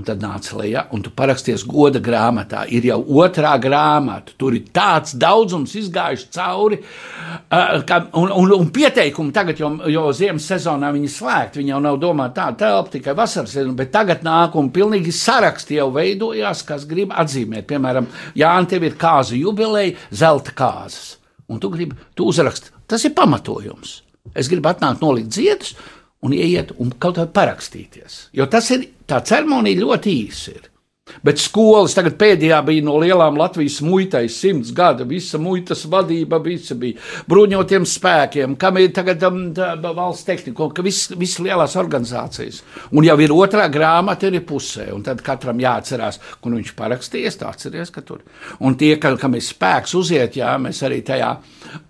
Un 0.00 0.06
tad 0.08 0.22
nāca 0.24 0.56
lejā, 0.56 0.80
un 0.96 1.02
tu 1.04 1.10
paraksties 1.12 1.66
goda 1.68 2.00
grāmatā. 2.02 2.62
Ir 2.72 2.86
jau 2.88 2.96
otrā 3.20 3.52
grāmata, 3.60 4.32
tur 4.40 4.54
ir 4.56 4.70
tāds 4.72 5.12
daudzums 5.20 5.74
izgājuši 5.76 6.30
cauri. 6.32 6.78
Uh, 6.80 7.82
ka, 7.86 7.98
un, 8.18 8.32
un, 8.32 8.54
un 8.56 8.70
pieteikumi 8.72 9.34
tagad, 9.36 9.60
jo, 9.60 9.68
jo 9.92 10.06
ziemas 10.16 10.48
sezonā 10.48 10.88
viņi 10.96 11.10
slēgt, 11.12 11.58
viņi 11.60 11.74
jau 11.74 11.80
nav 11.84 12.00
domāti 12.02 12.38
tāda 12.40 12.58
telpa 12.64 12.94
tikai 12.96 13.14
vasaras 13.20 13.52
sezonā, 13.52 13.76
bet 13.78 13.92
tagad 13.92 14.24
nāk 14.26 14.56
un 14.58 14.72
pilnīgi 14.74 15.12
saraksti 15.14 15.76
jau 15.76 15.90
veidojās, 15.94 16.64
kas 16.66 16.88
grib 16.88 17.12
atzīmēt. 17.12 17.68
Piemēram, 17.68 18.08
Jānis, 18.40 18.72
tev 18.72 18.88
ir 18.88 18.96
kāzu 18.98 19.36
jubileja, 19.38 19.98
zelta 20.08 20.56
kāzas, 20.56 21.18
un 21.52 21.60
tu 21.60 21.70
gribi, 21.70 22.00
tu 22.16 22.32
uzrakst, 22.32 22.72
tas 22.88 23.04
ir 23.04 23.12
pamatojums. 23.14 24.00
Es 24.34 24.48
gribu 24.50 24.70
atnākt 24.70 25.02
nolikt 25.02 25.34
ziedus 25.34 25.74
un 26.22 26.34
ieiet 26.36 26.70
un 26.78 26.92
kaut 27.02 27.18
kā 27.18 27.26
parakstīties. 27.26 28.28
Jo 28.36 28.46
tas 28.50 28.70
ir 28.74 28.86
tā 29.10 29.20
ceremonija 29.26 29.82
ļoti 29.82 30.14
īsa. 30.22 30.54
Bet 31.02 31.40
skolas 31.42 31.96
tagad 31.96 32.14
pēdējā 32.14 32.60
bija 32.62 32.82
no 32.86 32.92
lielām 33.02 33.34
Latvijas 33.34 33.80
muitai, 33.82 34.28
simts 34.30 34.70
gada, 34.74 35.02
visa 35.02 35.38
muitas 35.42 35.80
vadība, 35.90 36.38
visa 36.44 36.76
bija 36.78 37.00
bruņotiem 37.26 37.82
spēkiem, 37.90 38.54
kam 38.54 38.78
ir 38.78 38.92
tagad 38.94 39.26
um, 39.26 39.40
tā, 39.56 39.72
valsts 39.82 40.28
tehnika, 40.28 40.68
ka 40.70 40.84
viss 40.86 41.10
vis 41.18 41.34
lielās 41.42 41.74
organizācijas. 41.80 42.60
Un 42.94 43.08
jau 43.08 43.18
ir 43.18 43.34
otrā 43.34 43.66
grāmata, 43.74 44.30
ir 44.30 44.46
pusē, 44.46 44.92
un 44.94 45.02
tad 45.02 45.24
katram 45.26 45.58
jāatcerās, 45.64 46.20
kur 46.38 46.54
viņš 46.54 46.72
parakstījies, 46.78 47.40
tā 47.42 47.50
atceries, 47.50 47.90
ka 47.90 48.06
tur. 48.06 48.22
Un 48.62 48.78
tie, 48.78 48.94
ka, 49.02 49.16
kam 49.18 49.34
ir 49.34 49.42
spēks 49.42 49.98
uziet, 49.98 50.38
jā, 50.38 50.54
mēs 50.62 50.84
arī 50.86 51.02
tajā 51.10 51.32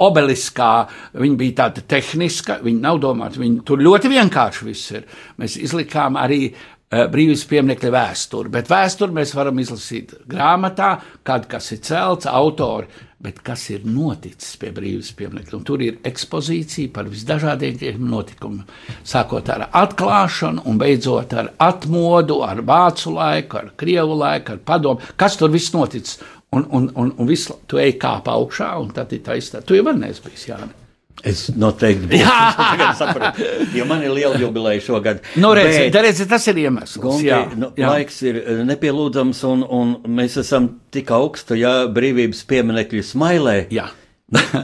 obeliskā, 0.09 0.73
viņi 1.21 1.41
bija 1.45 1.59
tāda 1.67 1.85
tehniska, 1.85 2.63
viņi 2.65 2.81
nav 2.89 3.05
domāti, 3.05 3.45
viņi 3.45 3.61
tur 3.69 3.85
ļoti 3.85 4.17
vienkārši 4.17 4.73
viss 4.73 4.97
ir. 4.97 5.09
Mēs 5.37 5.61
izlikām 5.61 6.17
arī 6.17 6.47
Eh, 6.49 6.72
brīvības 6.93 7.47
pieminiekļa 7.49 7.93
vēsturi. 7.95 8.53
Bet 8.53 8.69
vēsturi 8.71 9.17
mēs 9.17 9.33
varam 9.37 9.61
izlasīt 9.63 10.13
grāmatā, 10.29 10.93
kad 11.25 11.49
kas 11.51 11.71
ir 11.73 11.81
celts, 11.87 12.29
autori, 12.29 12.91
bet 13.23 13.39
kas 13.47 13.65
ir 13.71 13.87
noticis 13.87 14.59
pie 14.61 14.73
brīvības 14.75 15.13
pieminiekļa. 15.17 15.57
Un 15.57 15.65
tur 15.69 15.85
ir 15.85 16.01
ekspozīcija 16.09 16.93
par 16.93 17.09
visdažādākajiem 17.13 18.03
notikumiem. 18.13 18.67
Sākot 19.09 19.49
ar 19.55 19.69
atklāšanu 19.71 20.67
un 20.69 20.83
beidzot 20.83 21.33
ar 21.39 21.53
atmodu, 21.63 22.43
ar 22.45 22.61
vācu 22.67 23.15
laiku, 23.17 23.63
ar 23.63 23.73
krievu 23.79 24.19
laiku, 24.21 24.57
ar 24.57 24.63
padomu. 24.67 25.13
Kas 25.17 25.39
tur 25.41 25.55
viss 25.55 25.73
noticis? 25.75 26.21
Un, 26.53 26.67
un, 26.69 26.91
un, 27.01 27.15
un 27.17 27.29
viss, 27.29 27.49
tu 27.65 27.81
ej 27.81 27.97
kāpā 27.97 28.37
augšā, 28.37 28.75
un 28.83 28.93
tad 28.93 29.15
ir 29.17 29.25
taisnība. 29.25 29.65
Tu 29.65 29.81
jau 29.81 29.97
neesi 29.97 30.27
bijis 30.27 30.49
Jānis. 30.51 30.82
Es 31.23 31.45
noteikti 31.55 32.09
būšu. 32.11 33.19
jo 33.79 33.85
man 33.87 34.03
ir 34.03 34.15
liela 34.17 34.39
jubileja 34.41 34.83
šogad. 34.83 35.21
Nu, 35.39 35.53
redzi, 35.55 35.85
Bet, 35.85 35.99
redzi, 36.09 36.27
tas 36.31 36.47
ir 36.51 36.59
iemesls. 36.65 36.99
Gunti, 37.03 37.29
jā, 37.29 37.45
nu, 37.55 37.71
jā. 37.79 37.93
Laiks 37.95 38.19
ir 38.27 38.41
eh, 38.41 38.63
nepielūdzams, 38.67 39.43
un, 39.47 39.63
un 39.63 39.93
mēs 40.19 40.41
esam 40.43 40.73
tik 40.95 41.13
augstu, 41.15 41.55
ja 41.61 41.83
brīvības 41.93 42.43
pieminekļu 42.51 43.05
smailē. 43.13 43.57
Jā. 43.75 43.87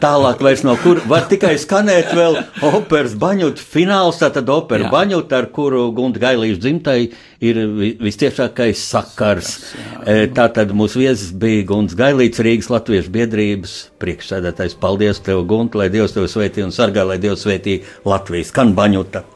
Tālāk 0.04 0.40
vairs 0.44 0.62
nav 0.64 0.78
kur. 0.80 1.00
Var 1.08 1.26
tikai 1.28 1.54
skanēt 1.60 2.12
vēl 2.16 2.38
operas 2.70 3.14
baņuta 3.20 3.62
fināls, 3.62 4.20
tātad 4.20 4.48
opera 4.52 4.86
jā. 4.86 4.92
baņuta, 4.92 5.42
ar 5.42 5.48
kuru 5.54 5.88
Gunta 5.96 6.22
Gailīša 6.22 6.62
dzimtai 6.62 6.98
ir 7.44 7.60
vistiešākais 8.00 8.84
sakars. 8.88 9.52
Jā. 9.76 9.98
E, 10.04 10.28
tātad 10.34 10.72
mūsu 10.76 11.02
viesis 11.02 11.34
bija 11.36 11.66
Gunts 11.68 11.96
Gailīts, 11.98 12.40
Rīgas 12.44 12.70
Latviešu 12.72 13.12
biedrības 13.14 13.76
priekšsēdētājs. 14.02 14.78
Paldies 14.80 15.20
tev, 15.24 15.44
Gunta, 15.48 15.82
lai 15.82 15.90
Dievs 15.92 16.16
tevi 16.16 16.32
svētī 16.32 16.64
un 16.64 16.72
sargā, 16.74 17.04
lai 17.08 17.20
Dievs 17.22 17.44
svētī 17.44 17.82
Latvijas 18.08 18.54
kan 18.56 18.72
baņuta. 18.78 19.26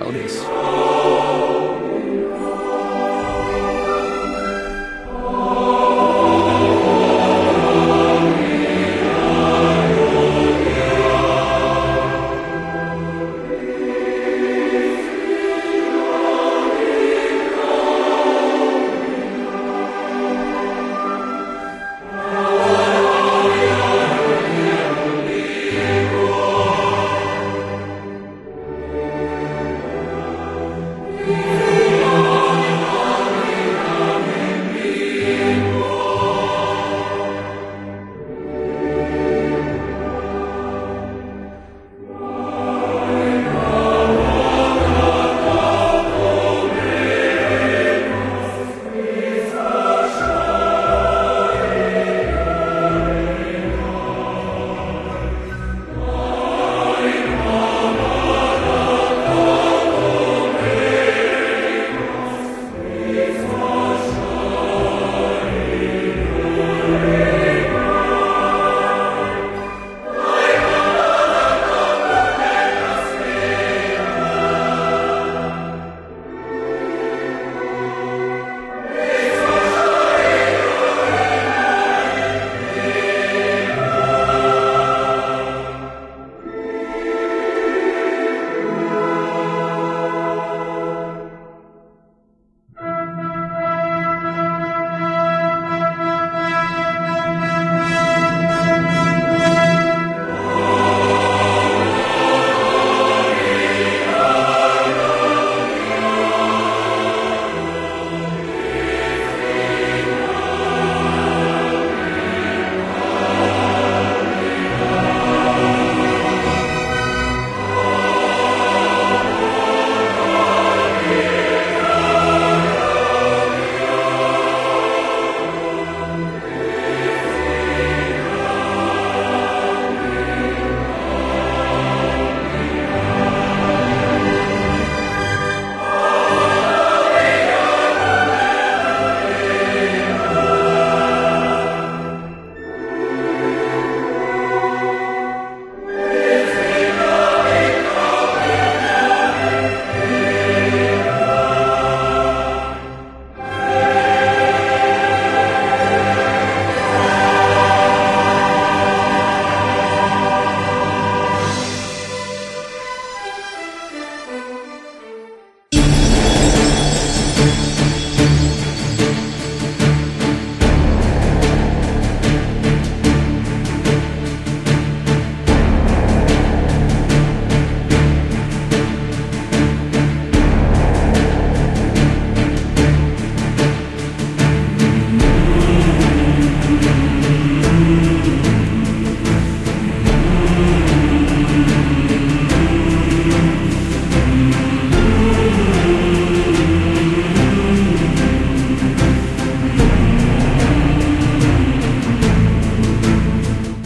Paldies! 0.00 0.40